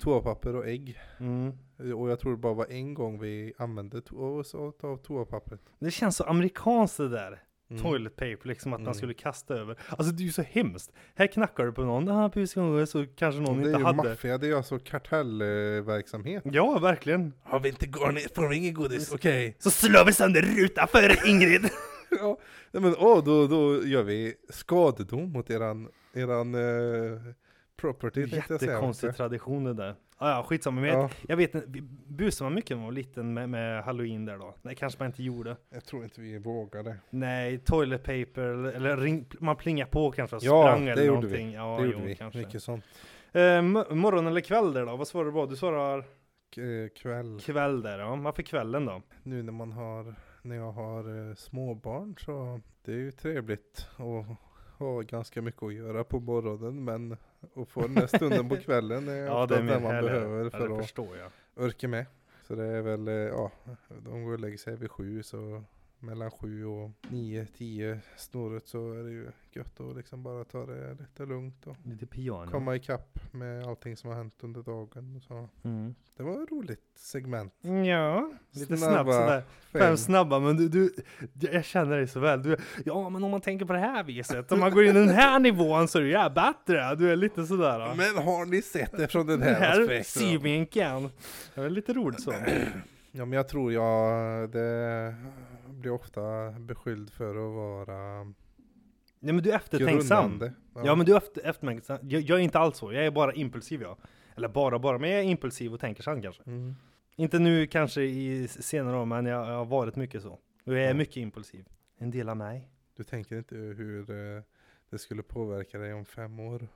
toapapper 0.00 0.56
och 0.56 0.66
ägg. 0.68 1.00
Mm. 1.20 1.52
Och 1.96 2.10
jag 2.10 2.18
tror 2.20 2.32
det 2.32 2.38
bara 2.38 2.54
var 2.54 2.66
en 2.70 2.94
gång 2.94 3.20
vi 3.20 3.52
använde 3.58 4.00
to- 4.00 4.38
och 4.38 4.46
så 4.46 4.72
av 4.80 4.96
toapappret. 4.96 5.60
Det 5.78 5.90
känns 5.90 6.16
så 6.16 6.24
amerikanskt 6.24 6.96
det 6.96 7.08
där. 7.08 7.42
Mm. 7.72 7.82
Toilet 7.82 8.16
paper, 8.16 8.40
liksom 8.48 8.72
att 8.72 8.80
man 8.80 8.86
Mm. 8.86 8.94
skulle 8.94 9.14
kasta 9.14 9.54
över. 9.54 9.76
Alltså 9.88 10.12
det 10.14 10.22
är 10.22 10.24
ju 10.24 10.32
så 10.32 10.42
hemskt. 10.42 10.92
Här 11.14 11.26
knackar 11.26 11.64
du 11.66 11.72
på 11.72 11.82
någon, 11.84 12.08
ah, 12.08 12.28
bus 12.28 12.56
och 12.56 12.62
godis", 12.62 12.90
så 12.90 13.06
kanske 13.16 13.40
någon 13.40 13.56
det 13.56 13.62
är 13.64 13.66
inte 13.68 13.78
ju 13.78 13.84
hade. 13.84 14.08
maffia, 14.08 14.38
det 14.38 14.48
är 14.48 14.54
alltså 14.56 14.78
kartellverksamhet. 14.78 16.42
Ja, 16.46 16.78
verkligen. 16.78 17.32
Har 17.42 17.60
vi 17.60 17.68
inte 17.68 17.86
garn 17.86 18.18
får 18.34 18.48
vi 18.48 18.56
ingen 18.56 18.74
godis? 18.74 19.12
Okej. 19.12 19.56
Så 19.58 19.70
slår 19.70 20.04
vi 20.04 20.12
sönder 20.12 20.42
rutan 20.42 20.88
för 20.88 21.28
Ingrid. 21.28 21.68
ja, 22.10 22.38
men 22.72 22.94
åh, 22.98 23.24
då, 23.24 23.46
då 23.46 23.84
gör 23.86 24.02
vi 24.02 24.34
skadedom 24.48 25.32
mot 25.32 25.50
eran, 25.50 25.88
eran 26.14 26.54
eh, 26.54 27.20
property. 27.80 28.26
Jättekonstig 28.26 29.16
tradition 29.16 29.64
det 29.64 29.74
där. 29.74 29.94
Ah, 30.22 30.30
ja, 30.30 30.42
skitsamma. 30.42 30.80
Men 30.80 30.90
Ja. 30.90 30.98
jag, 31.00 31.10
jag 31.28 31.36
vet 31.36 31.66
busade 32.08 32.46
man 32.46 32.54
mycket 32.54 32.70
när 32.70 32.76
man 32.76 32.84
var 32.84 32.92
liten 32.92 33.34
med, 33.34 33.48
med 33.48 33.84
halloween 33.84 34.24
där 34.24 34.38
då? 34.38 34.54
Nej, 34.62 34.74
kanske 34.74 34.98
man 34.98 35.06
inte 35.06 35.22
gjorde. 35.22 35.56
Jag 35.70 35.84
tror 35.84 36.04
inte 36.04 36.20
vi 36.20 36.38
vågade. 36.38 36.96
Nej, 37.10 37.58
toilet 37.58 38.02
paper 38.02 38.42
eller, 38.42 38.72
eller 38.72 38.96
ring, 38.96 39.26
man 39.38 39.56
plingar 39.56 39.86
på 39.86 40.10
kanske 40.10 40.36
och 40.36 40.42
Ja, 40.44 40.62
sprang 40.62 40.88
eller 40.88 41.02
vi. 41.02 41.08
någonting. 41.08 41.52
Ja, 41.52 41.76
det 41.80 41.86
gjorde 41.86 41.98
jo, 41.98 42.04
vi. 42.06 42.14
kanske. 42.16 42.38
Mycket 42.38 42.62
sånt. 42.62 42.84
Eh, 43.32 43.40
mo- 43.40 43.94
morgon 43.94 44.26
eller 44.26 44.40
kväll 44.40 44.72
där 44.72 44.86
då? 44.86 44.96
Vad 44.96 45.08
svarar 45.08 45.24
du 45.26 45.32
på? 45.32 45.46
Du 45.46 45.56
svarar 45.56 45.98
eh, 45.98 46.88
kväll. 47.02 47.40
kväll 47.40 47.82
där 47.82 47.98
ja. 47.98 48.16
Varför 48.16 48.42
kvällen 48.42 48.84
då? 48.84 49.02
Nu 49.22 49.42
när 49.42 49.52
man 49.52 49.72
har, 49.72 50.14
när 50.42 50.56
jag 50.56 50.72
har 50.72 51.28
eh, 51.30 51.34
småbarn 51.34 52.14
så 52.18 52.60
det 52.84 52.92
är 52.92 52.96
ju 52.96 53.10
trevligt 53.12 53.86
att 53.96 54.26
ha 54.82 55.00
ganska 55.00 55.42
mycket 55.42 55.62
att 55.62 55.74
göra 55.74 56.04
på 56.04 56.20
morgonen 56.20 56.84
men 56.84 57.16
att 57.56 57.68
få 57.68 57.80
den 57.80 57.94
där 57.94 58.06
stunden 58.06 58.48
på 58.48 58.56
kvällen 58.64 59.08
är 59.08 59.16
Ja, 59.26 59.42
ofta 59.42 59.54
det 59.62 59.74
är 59.74 59.80
man 59.80 59.92
härligt. 59.94 60.10
behöver 60.12 60.44
Ja, 60.44 60.50
för 60.50 60.68
det 60.68 60.74
att 60.74 60.80
förstår 60.80 61.16
jag. 61.16 61.30
orka 61.66 61.88
med. 61.88 62.06
Så 62.46 62.54
det 62.54 62.64
är 62.64 62.82
väl, 62.82 63.08
eh, 63.08 63.14
ja, 63.14 63.50
de 64.04 64.24
går 64.24 64.32
och 64.32 64.38
lägger 64.40 64.58
sig 64.58 64.76
vid 64.76 64.90
sju 64.90 65.22
så 65.22 65.62
mellan 66.02 66.30
7 66.30 66.64
och 66.66 66.90
9, 67.08 67.46
10 67.58 68.00
snåret 68.16 68.66
så 68.68 68.92
är 68.92 69.02
det 69.04 69.10
ju 69.10 69.26
gött 69.52 69.80
att 69.80 69.96
liksom 69.96 70.22
bara 70.22 70.44
ta 70.44 70.66
det 70.66 70.90
lite 71.00 71.26
lugnt 71.26 71.66
och 71.66 71.76
Lite 71.84 72.06
piano. 72.06 72.50
komma 72.50 72.76
ikapp 72.76 73.18
med 73.32 73.66
allting 73.66 73.96
som 73.96 74.10
har 74.10 74.16
hänt 74.16 74.34
under 74.40 74.62
dagen. 74.62 75.16
och 75.16 75.22
Så. 75.22 75.48
Mm. 75.68 75.94
Det 76.16 76.22
var 76.22 76.42
ett 76.42 76.50
roligt 76.52 76.80
segment. 76.96 77.54
Ja, 77.86 78.30
lite 78.50 78.76
Snabba 78.76 78.92
snabbt 78.92 79.12
sådär. 79.12 79.42
Fem 79.72 79.96
snabba, 79.96 80.38
men 80.38 80.56
du, 80.56 80.68
du, 80.68 80.92
jag 81.52 81.64
känner 81.64 81.96
dig 81.96 82.06
så 82.08 82.20
väl. 82.20 82.42
Du, 82.42 82.56
ja, 82.84 83.08
men 83.08 83.24
om 83.24 83.30
man 83.30 83.40
tänker 83.40 83.66
på 83.66 83.72
det 83.72 83.78
här 83.78 84.04
viset, 84.04 84.52
om 84.52 84.60
man 84.60 84.70
går 84.72 84.84
in 84.84 84.90
i 84.90 84.92
den 85.00 85.08
här 85.08 85.38
nivån 85.38 85.88
så 85.88 85.98
är 85.98 86.02
det 86.02 86.08
ju 86.08 86.30
bättre. 86.34 86.94
Du 86.94 87.12
är 87.12 87.16
lite 87.16 87.46
sådär. 87.46 87.78
då. 87.78 87.94
Men 87.94 88.24
har 88.24 88.46
ni 88.46 88.62
sett 88.62 88.92
det 88.96 89.08
från 89.08 89.26
den 89.26 89.40
Den 89.40 89.48
här, 89.48 89.60
här 89.60 89.80
aspekten? 89.80 90.04
synvinkeln. 90.04 91.08
Det 91.54 91.60
är 91.60 91.70
lite 91.70 91.92
roligt 91.92 92.20
så. 92.22 92.34
Ja 93.14 93.24
men 93.24 93.36
jag 93.36 93.48
tror 93.48 93.72
jag 93.72 94.50
det 94.50 95.14
blir 95.82 95.92
ofta 95.92 96.50
beskylld 96.50 97.10
för 97.10 97.30
att 97.30 97.54
vara 97.54 98.24
Nej 99.24 99.34
men 99.34 99.42
du 99.42 99.50
är 99.50 99.56
eftertänksam. 99.56 100.22
grunnande. 100.30 100.52
Ja 100.74 100.94
men 100.94 101.06
du 101.06 101.12
är 101.12 101.16
efter, 101.16 101.46
eftertänksam. 101.46 101.98
Jag, 102.02 102.20
jag 102.22 102.38
är 102.38 102.42
inte 102.42 102.58
alls 102.58 102.76
så, 102.78 102.92
jag 102.92 103.06
är 103.06 103.10
bara 103.10 103.32
impulsiv 103.32 103.82
jag. 103.82 103.96
Eller 104.36 104.48
bara 104.48 104.78
bara, 104.78 104.98
men 104.98 105.10
jag 105.10 105.18
är 105.20 105.24
impulsiv 105.24 105.72
och 105.74 105.80
tänker 105.80 106.02
sen 106.02 106.22
kanske. 106.22 106.42
Mm. 106.46 106.74
Inte 107.16 107.38
nu 107.38 107.66
kanske 107.66 108.02
i 108.02 108.48
senare 108.48 108.96
år, 108.96 109.04
men 109.04 109.26
jag, 109.26 109.48
jag 109.48 109.54
har 109.56 109.64
varit 109.64 109.96
mycket 109.96 110.22
så. 110.22 110.30
Och 110.32 110.40
jag 110.74 110.80
är 110.82 110.88
Ja. 110.88 110.94
mycket 110.94 111.16
impulsiv. 111.16 111.68
En 111.98 112.10
del 112.10 112.28
av 112.28 112.36
mig. 112.36 112.68
Du 112.96 113.04
tänker 113.04 113.36
inte 113.38 113.54
hur 113.56 114.10
eh, 114.10 114.42
det 114.90 114.98
skulle 114.98 115.22
påverka 115.22 115.78
dig 115.78 115.92
om 115.94 116.04
fem 116.04 116.40
år? 116.40 116.68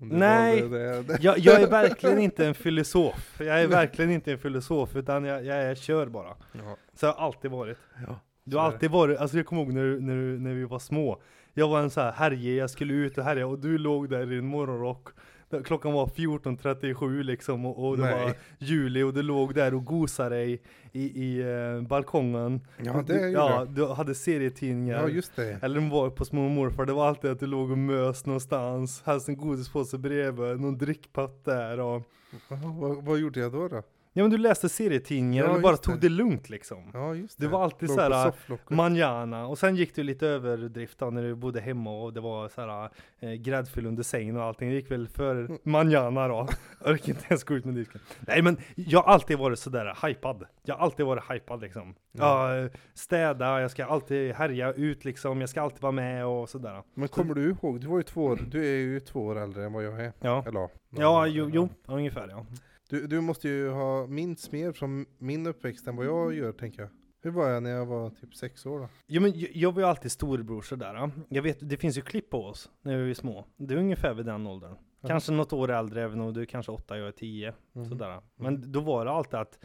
Om 0.00 0.08
Nej. 0.08 0.60
Det, 0.68 1.02
det. 1.02 1.18
Jag, 1.22 1.38
jag 1.38 1.62
är 1.62 1.70
verkligen 1.70 2.18
inte 2.18 2.46
en 2.46 2.54
filosof. 2.54 3.36
Jag 3.40 3.62
är 3.62 3.66
verkligen 3.68 4.10
inte 4.10 4.32
en 4.32 4.38
filosof, 4.38 4.96
utan 4.96 5.24
jag, 5.24 5.44
jag, 5.44 5.64
jag 5.64 5.78
kör 5.78 6.06
bara. 6.06 6.36
Ja. 6.52 6.76
Så 6.94 7.06
har 7.06 7.12
jag 7.14 7.20
alltid 7.22 7.50
varit. 7.50 7.78
Ja. 8.06 8.20
Du 8.50 8.56
har 8.56 8.64
alltid 8.64 8.90
varit, 8.90 9.18
alltså 9.18 9.36
jag 9.36 9.46
kommer 9.46 9.62
ihåg 9.62 9.72
när, 9.72 9.82
du- 9.84 10.00
när, 10.00 10.14
du- 10.16 10.38
när 10.38 10.54
vi 10.54 10.64
var 10.64 10.78
små. 10.78 11.22
Jag 11.54 11.68
var 11.68 11.80
en 11.80 11.90
så 11.90 12.00
här 12.00 12.12
härje, 12.12 12.54
jag 12.54 12.70
skulle 12.70 12.94
ut 12.94 13.18
och 13.18 13.24
härja 13.24 13.46
och 13.46 13.58
du 13.58 13.78
låg 13.78 14.08
där 14.10 14.22
i 14.32 14.34
din 14.36 14.46
morgonrock. 14.46 15.08
Där 15.50 15.62
Klockan 15.62 15.92
var 15.92 16.06
14.37 16.06 17.22
liksom 17.22 17.66
och, 17.66 17.88
och 17.88 17.96
det 17.96 18.02
Nej. 18.02 18.24
var 18.24 18.32
juli 18.58 19.02
och 19.02 19.14
du 19.14 19.22
låg 19.22 19.54
där 19.54 19.74
och 19.74 19.84
gosade 19.84 20.36
dig 20.36 20.62
i, 20.92 21.24
i 21.24 21.40
eh, 21.40 21.82
balkongen. 21.88 22.60
Ja, 22.84 22.92
det 23.06 23.12
du, 23.14 23.14
gjorde 23.14 23.30
ja, 23.32 23.50
jag. 23.58 23.68
du 23.70 23.86
hade 23.86 24.14
serietidningar. 24.14 25.02
Ja 25.02 25.08
just 25.08 25.36
det. 25.36 25.58
Eller 25.62 25.74
de 25.74 25.90
var 25.90 26.10
på 26.10 26.24
små 26.24 26.48
morfar, 26.48 26.84
det 26.86 26.92
var 26.92 27.08
alltid 27.08 27.30
att 27.30 27.40
du 27.40 27.46
låg 27.46 27.70
och 27.70 27.78
mös 27.78 28.26
någonstans. 28.26 29.02
Helst 29.06 29.28
en 29.28 29.36
godispåse 29.36 29.98
bredvid, 29.98 30.60
någon 30.60 30.78
drickpatt 30.78 31.44
där 31.44 31.80
och... 31.80 32.02
Vad, 32.48 33.04
vad 33.04 33.18
gjorde 33.18 33.40
jag 33.40 33.52
då? 33.52 33.68
då? 33.68 33.82
Ja 34.18 34.24
men 34.24 34.30
du 34.30 34.38
läste 34.38 34.68
serietidningar 34.68 35.44
Ja, 35.44 35.50
eller 35.50 35.60
bara 35.60 35.76
tog 35.76 35.94
det. 35.94 36.00
det 36.00 36.08
lugnt 36.08 36.50
liksom. 36.50 36.90
Ja 36.94 37.14
just 37.14 37.38
Det 37.38 37.44
det. 37.44 37.50
var 37.50 37.64
alltid 37.64 37.90
så 37.90 38.00
här. 38.00 38.32
Manjana, 38.74 39.46
och 39.46 39.58
sen 39.58 39.76
gick 39.76 39.94
du 39.94 40.02
lite 40.02 40.26
överdrift 40.26 40.98
då 40.98 41.10
när 41.10 41.22
du 41.22 41.34
bodde 41.34 41.60
hemma 41.60 41.90
och 42.02 42.12
det 42.12 42.20
var 42.20 42.48
så 42.48 42.60
här 42.60 42.90
eh, 43.20 43.32
gräddfyll 43.32 43.86
under 43.86 44.02
sängen 44.02 44.36
och 44.36 44.42
allting. 44.42 44.68
Det 44.68 44.74
gick 44.74 44.90
väl 44.90 45.08
för 45.08 45.58
manjana 45.62 46.28
då. 46.28 46.48
Jag 46.84 46.92
orkar 46.92 47.08
inte 47.08 47.24
ens 47.28 47.44
gå 47.44 47.54
ut 47.54 47.64
med 47.64 47.74
disken. 47.74 48.00
Nej 48.20 48.42
men 48.42 48.56
jag 48.74 49.02
har 49.02 49.12
alltid 49.12 49.38
varit 49.38 49.58
sådär 49.58 49.98
hypad. 50.06 50.44
Jag 50.64 50.74
har 50.74 50.84
alltid 50.84 51.06
varit 51.06 51.30
hypad 51.30 51.60
liksom. 51.60 51.94
Ja. 52.12 52.54
Ja, 52.56 52.64
eh, 52.64 52.70
städa, 52.94 53.60
jag 53.60 53.70
ska 53.70 53.84
alltid 53.84 54.34
härja 54.34 54.72
ut 54.72 55.04
liksom, 55.04 55.40
jag 55.40 55.50
ska 55.50 55.60
alltid 55.62 55.82
vara 55.82 55.92
med 55.92 56.26
och 56.26 56.48
sådär. 56.48 56.82
Men 56.94 57.08
kommer 57.08 57.34
du 57.34 57.50
ihåg, 57.50 57.80
du 57.80 57.86
var 57.86 57.96
ju 57.96 58.02
två 58.02 58.24
år, 58.24 58.38
du 58.50 58.60
är 58.66 58.78
ju 58.78 59.00
två 59.00 59.20
år 59.20 59.38
äldre 59.38 59.64
än 59.64 59.72
vad 59.72 59.84
jag 59.84 60.00
är. 60.04 60.12
Ja, 60.20 60.44
Eller 60.46 60.68
ja 60.90 61.26
jo, 61.26 61.50
jo 61.52 61.68
ungefär 61.86 62.28
ja. 62.28 62.46
Du, 62.88 63.06
du 63.06 63.20
måste 63.20 63.48
ju 63.48 63.70
ha 63.70 64.06
minst 64.06 64.52
mer 64.52 64.72
från 64.72 65.06
min 65.18 65.46
uppväxt 65.46 65.86
än 65.86 65.96
vad 65.96 66.06
jag 66.06 66.34
gör 66.34 66.52
tänker 66.52 66.82
jag. 66.82 66.90
Hur 67.22 67.30
var 67.30 67.48
jag 67.48 67.62
när 67.62 67.70
jag 67.70 67.86
var 67.86 68.10
typ 68.10 68.34
sex 68.34 68.66
år 68.66 68.78
då? 68.80 68.88
Jo 69.06 69.22
men 69.22 69.32
jag, 69.52 69.72
var 69.72 69.82
ju 69.82 69.88
alltid 69.88 70.12
storebror 70.12 70.62
sådär. 70.62 70.94
ja. 70.94 71.10
Jag 71.28 71.42
vet, 71.42 71.68
det 71.68 71.76
finns 71.76 71.98
ju 71.98 72.02
klipp 72.02 72.30
på 72.30 72.44
oss 72.44 72.70
när 72.82 72.96
vi 72.98 73.06
var 73.06 73.14
små. 73.14 73.44
Det 73.56 73.74
är 73.74 73.78
ungefär 73.78 74.14
vid 74.14 74.26
den 74.26 74.46
åldern. 74.46 74.74
Ja. 75.00 75.08
Kanske 75.08 75.32
något 75.32 75.52
år 75.52 75.70
äldre, 75.70 76.02
även 76.02 76.20
om 76.20 76.34
du 76.34 76.40
är 76.40 76.44
kanske 76.44 76.72
åtta, 76.72 76.98
jag 76.98 77.08
är 77.08 77.12
tio. 77.12 77.54
Mhm. 77.72 77.88
Sådär. 77.88 78.22
Men 78.36 78.72
då 78.72 78.80
var 78.80 79.04
det 79.04 79.10
alltid 79.10 79.34
att, 79.34 79.58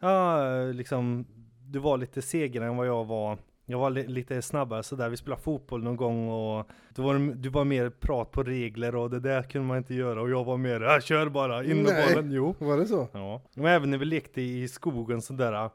ja 0.00 0.44
liksom, 0.72 1.26
du 1.66 1.78
var 1.78 1.98
lite 1.98 2.22
segare 2.22 2.66
än 2.66 2.76
vad 2.76 2.86
jag 2.86 3.04
var. 3.04 3.38
Jag 3.70 3.78
var 3.78 3.90
li 3.90 4.06
lite 4.06 4.42
snabbare 4.42 4.82
sådär, 4.82 5.08
vi 5.08 5.16
spelade 5.16 5.42
fotboll 5.42 5.82
någon 5.82 5.96
gång 5.96 6.28
och 6.28 6.68
då 6.94 7.02
var 7.02 7.34
du 7.34 7.48
var 7.48 7.64
mer 7.64 7.90
prat 7.90 8.30
på 8.30 8.42
regler 8.42 8.94
och 8.94 9.10
det 9.10 9.20
där 9.20 9.42
kunde 9.42 9.68
man 9.68 9.76
inte 9.76 9.94
göra. 9.94 10.22
Och 10.22 10.30
jag 10.30 10.44
var 10.44 10.56
mer, 10.56 10.82
äh, 10.82 11.00
kör 11.00 11.28
bara, 11.28 11.64
in 11.64 11.82
med 11.82 12.08
bollen, 12.08 12.32
jo. 12.32 12.54
Var 12.58 12.76
det 12.78 12.86
så? 12.86 13.08
Ja, 13.12 13.42
och 13.56 13.68
även 13.68 13.90
när 13.90 13.98
vi 13.98 14.04
lekte 14.04 14.42
i 14.42 14.68
skogen 14.68 15.22
sådär 15.22 15.70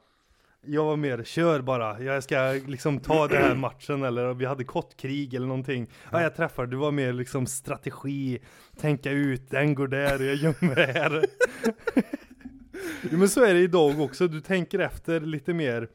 Jag 0.62 0.86
var 0.86 0.96
mer, 0.96 1.24
kör 1.24 1.62
bara, 1.62 2.00
jag 2.00 2.24
ska 2.24 2.60
liksom 2.68 3.00
ta 3.00 3.28
den 3.28 3.44
här 3.44 3.56
matchen. 3.68 4.04
Eller 4.04 4.34
vi 4.34 4.46
hade 4.46 4.64
kottkrig 4.64 5.34
eller 5.34 5.48
någonting. 5.48 5.88
Ja 6.12 6.22
jag 6.22 6.36
träffar, 6.36 6.66
du 6.66 6.78
var 6.78 6.92
mer 6.92 7.14
liksom 7.14 7.46
strategi 7.46 8.40
Tänka 8.80 9.12
ut, 9.12 9.50
den 9.50 9.76
går 9.76 9.88
där, 9.88 10.20
jag 10.20 10.36
gömmer 10.36 10.94
här. 10.94 11.26
Jo, 13.12 13.18
Men 13.18 13.30
så 13.30 13.44
är 13.46 13.54
det 13.54 13.60
idag 13.60 14.00
också, 14.02 14.28
du 14.28 14.42
tänker 14.42 14.80
efter 14.80 15.20
lite 15.20 15.54
mer 15.54 15.90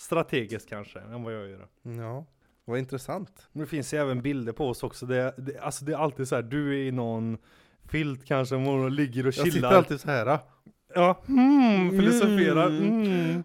strategiskt 0.00 0.68
kanske 0.68 1.00
än 1.00 1.22
vad 1.22 1.34
jag 1.34 1.48
gör 1.50 1.66
Ja, 1.82 2.24
vad 2.64 2.78
intressant. 2.78 3.48
Men 3.52 3.60
det 3.60 3.66
finns 3.66 3.94
ju 3.94 3.98
även 3.98 4.22
bilder 4.22 4.52
på 4.52 4.68
oss 4.68 4.82
också, 4.82 5.06
det, 5.06 5.34
det, 5.36 5.58
alltså 5.58 5.84
det 5.84 5.92
är 5.92 5.96
alltid 5.96 6.28
så 6.28 6.34
här, 6.34 6.42
du 6.42 6.70
är 6.74 6.82
i 6.88 6.90
någon 6.90 7.38
filt 7.88 8.24
kanske 8.24 8.56
och 8.56 8.90
ligger 8.90 9.22
och 9.22 9.26
Jag 9.26 9.34
sitter 9.34 9.50
chillar 9.50 9.72
alltid 9.72 10.00
så 10.00 10.10
här. 10.10 10.26
ah. 10.26 10.38
Ja, 10.94 11.22
mm, 11.28 11.90
filosoferar. 11.90 12.66
Mm. 12.66 13.02
Mm. 13.02 13.44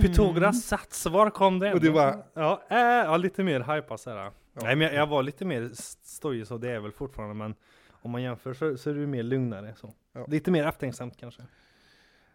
Pythagoras 0.00 0.62
sats, 0.64 1.06
var 1.06 1.30
kom 1.30 1.58
den? 1.58 1.72
Och 1.72 1.80
det 1.80 1.90
var- 1.90 2.24
Ja, 2.34 2.62
äh, 2.70 2.78
ja 2.78 3.16
lite 3.16 3.42
mer 3.44 3.74
hypa 3.74 3.98
sådär. 3.98 4.30
Nej 4.52 4.76
men 4.76 4.86
jag, 4.86 4.94
jag 4.94 5.06
var 5.06 5.22
lite 5.22 5.44
mer 5.44 5.70
stojig 6.02 6.46
så 6.46 6.58
det 6.58 6.70
är 6.70 6.80
väl 6.80 6.92
fortfarande 6.92 7.34
men 7.34 7.54
om 7.90 8.10
man 8.10 8.22
jämför 8.22 8.54
så, 8.54 8.76
så 8.76 8.90
är 8.90 8.94
det 8.94 9.06
mer 9.06 9.22
lugnare 9.22 9.74
så. 9.76 9.94
Ja. 10.12 10.26
Lite 10.28 10.50
mer 10.50 10.66
eftertänksamt 10.66 11.16
kanske. 11.16 11.42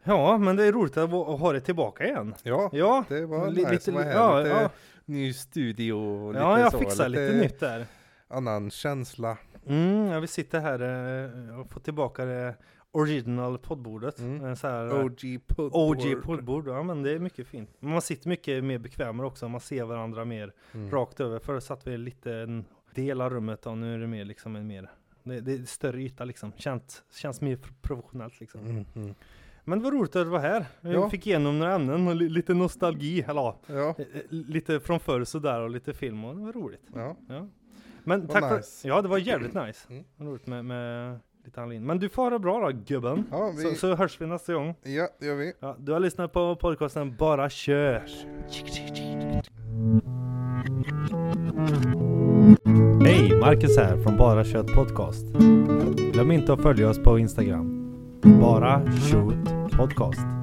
Ja, 0.07 0.37
men 0.37 0.55
det 0.55 0.63
är 0.65 0.71
roligt 0.71 0.97
att, 0.97 1.09
ha 1.11 1.53
det 1.53 1.59
tillbaka 1.59 2.03
igen. 2.03 2.35
Ja, 2.43 2.69
Ja, 2.73 3.03
det 3.09 3.25
var 3.25 3.47
li- 3.51 3.65
nice. 3.65 3.91
Lite, 3.91 4.09
ja, 4.13 4.37
lite 4.39 4.49
ja. 4.49 4.69
ny 5.05 5.33
studio 5.33 5.93
och 5.93 6.33
lite 6.33 6.43
ja, 6.43 6.59
jag 6.59 6.71
så, 6.71 6.77
fixar 6.79 7.09
lite, 7.09 7.33
nytt 7.37 7.59
där. 7.59 7.85
Annan 8.27 8.71
känsla. 8.71 9.37
Mm, 9.67 10.05
ja, 10.07 10.19
vi 10.19 10.27
sitter 10.27 10.59
här 10.59 10.79
eh, 11.49 11.59
och 11.59 11.71
får 11.71 11.79
tillbaka 11.79 12.25
det 12.25 12.55
original 12.91 13.57
poddbordet. 13.57 14.19
Mm. 14.19 14.45
Eh, 14.45 14.53
Så 14.55 14.67
här, 14.67 14.87
eh, 14.87 15.05
OG 15.05 15.39
poddboard. 15.47 15.97
OG 15.97 16.23
poddbord, 16.23 16.67
ja 16.67 16.83
men 16.83 17.03
det 17.03 17.11
är 17.11 17.19
mycket 17.19 17.47
fint. 17.47 17.69
Man 17.79 18.01
sitter 18.01 18.29
mycket 18.29 18.63
mer 18.63 18.77
bekvämare 18.77 19.27
också, 19.27 19.47
man 19.49 19.61
ser 19.61 19.83
varandra 19.83 20.25
mer 20.25 20.53
Mm. 20.73 20.91
rakt 20.91 21.19
över. 21.19 21.39
Förr 21.39 21.59
satt 21.59 21.87
vi 21.87 21.91
i 21.91 21.97
lite 21.97 22.33
en 22.33 22.65
del 22.95 23.21
av 23.21 23.29
rummet 23.29 23.65
och 23.65 23.77
nu 23.77 23.93
är 23.93 23.99
det 23.99 24.07
mer 24.07 24.25
liksom 24.25 24.55
en 24.55 24.67
mer, 24.67 24.89
det, 25.23 25.39
det 25.41 25.53
är 25.53 25.65
större 25.65 26.01
yta 26.01 26.25
liksom. 26.25 26.51
Känns, 26.57 27.03
känns 27.13 27.41
mer 27.41 27.59
professionellt 27.81 28.39
liksom. 28.39 28.61
Mm, 28.61 28.85
mm. 28.95 29.15
Men 29.67 29.79
det 29.79 29.83
var 29.83 29.91
roligt 29.91 30.15
att 30.15 30.25
du 30.25 30.29
var 30.29 30.39
här. 30.39 30.65
Vi 30.81 30.93
Ja. 30.93 31.09
fick 31.09 31.27
igenom 31.27 31.59
några 31.59 31.73
ämnen 31.75 32.07
och 32.07 32.15
li, 32.15 32.29
lite 32.29 32.53
nostalgi, 32.53 33.21
eller 33.27 33.41
ja, 33.67 33.95
eh, 33.97 34.05
lite 34.29 34.79
från 34.79 34.99
förr 34.99 35.23
sådär 35.23 35.61
och 35.61 35.69
lite 35.69 35.93
film 35.93 36.25
och 36.25 36.35
det 36.35 36.41
var 36.41 36.53
roligt. 36.53 36.81
ja. 36.95 37.15
Ja. 37.29 37.47
Men 38.03 38.27
tack 38.27 38.49
för, 38.49 38.57
nice. 38.57 38.87
ja 38.87 39.01
det 39.01 39.07
var 39.07 39.17
jävligt 39.17 39.53
nice. 39.53 39.87
Mm. 39.89 40.03
Roligt 40.19 40.47
med, 40.47 40.65
med 40.65 41.19
lite 41.45 41.61
Anlin. 41.61 41.85
Men 41.85 41.99
du 41.99 42.09
får 42.09 42.23
ha 42.23 42.29
det 42.29 42.39
bra 42.39 42.59
då 42.71 42.77
gubben. 42.87 43.25
ja, 43.31 43.51
vi, 43.57 43.63
Så, 43.63 43.75
så 43.75 43.95
hörs 43.95 44.21
vi 44.21 44.25
nästa 44.27 44.53
gång. 44.53 44.75
ja 44.83 45.07
det 45.19 45.25
gör 45.25 45.35
vi. 45.35 45.53
Ja, 45.59 45.75
du 45.79 45.91
har 45.91 45.99
lyssnat 45.99 46.33
på 46.33 46.55
podcasten 46.55 47.15
Bara 47.19 47.49
kör. 47.49 48.03
Hej, 53.05 53.39
Marcus 53.39 53.77
här 53.77 53.97
från 54.03 54.17
Bara 54.17 54.43
Kött 54.43 54.67
Podcast. 54.73 55.25
Glöm 56.13 56.31
inte 56.31 56.53
att 56.53 56.61
följa 56.61 56.89
oss 56.89 56.99
på 57.03 57.19
Instagram. 57.19 57.74
Bara 58.25 58.81
Shoot 59.07 59.37
Podcast. 59.77 60.34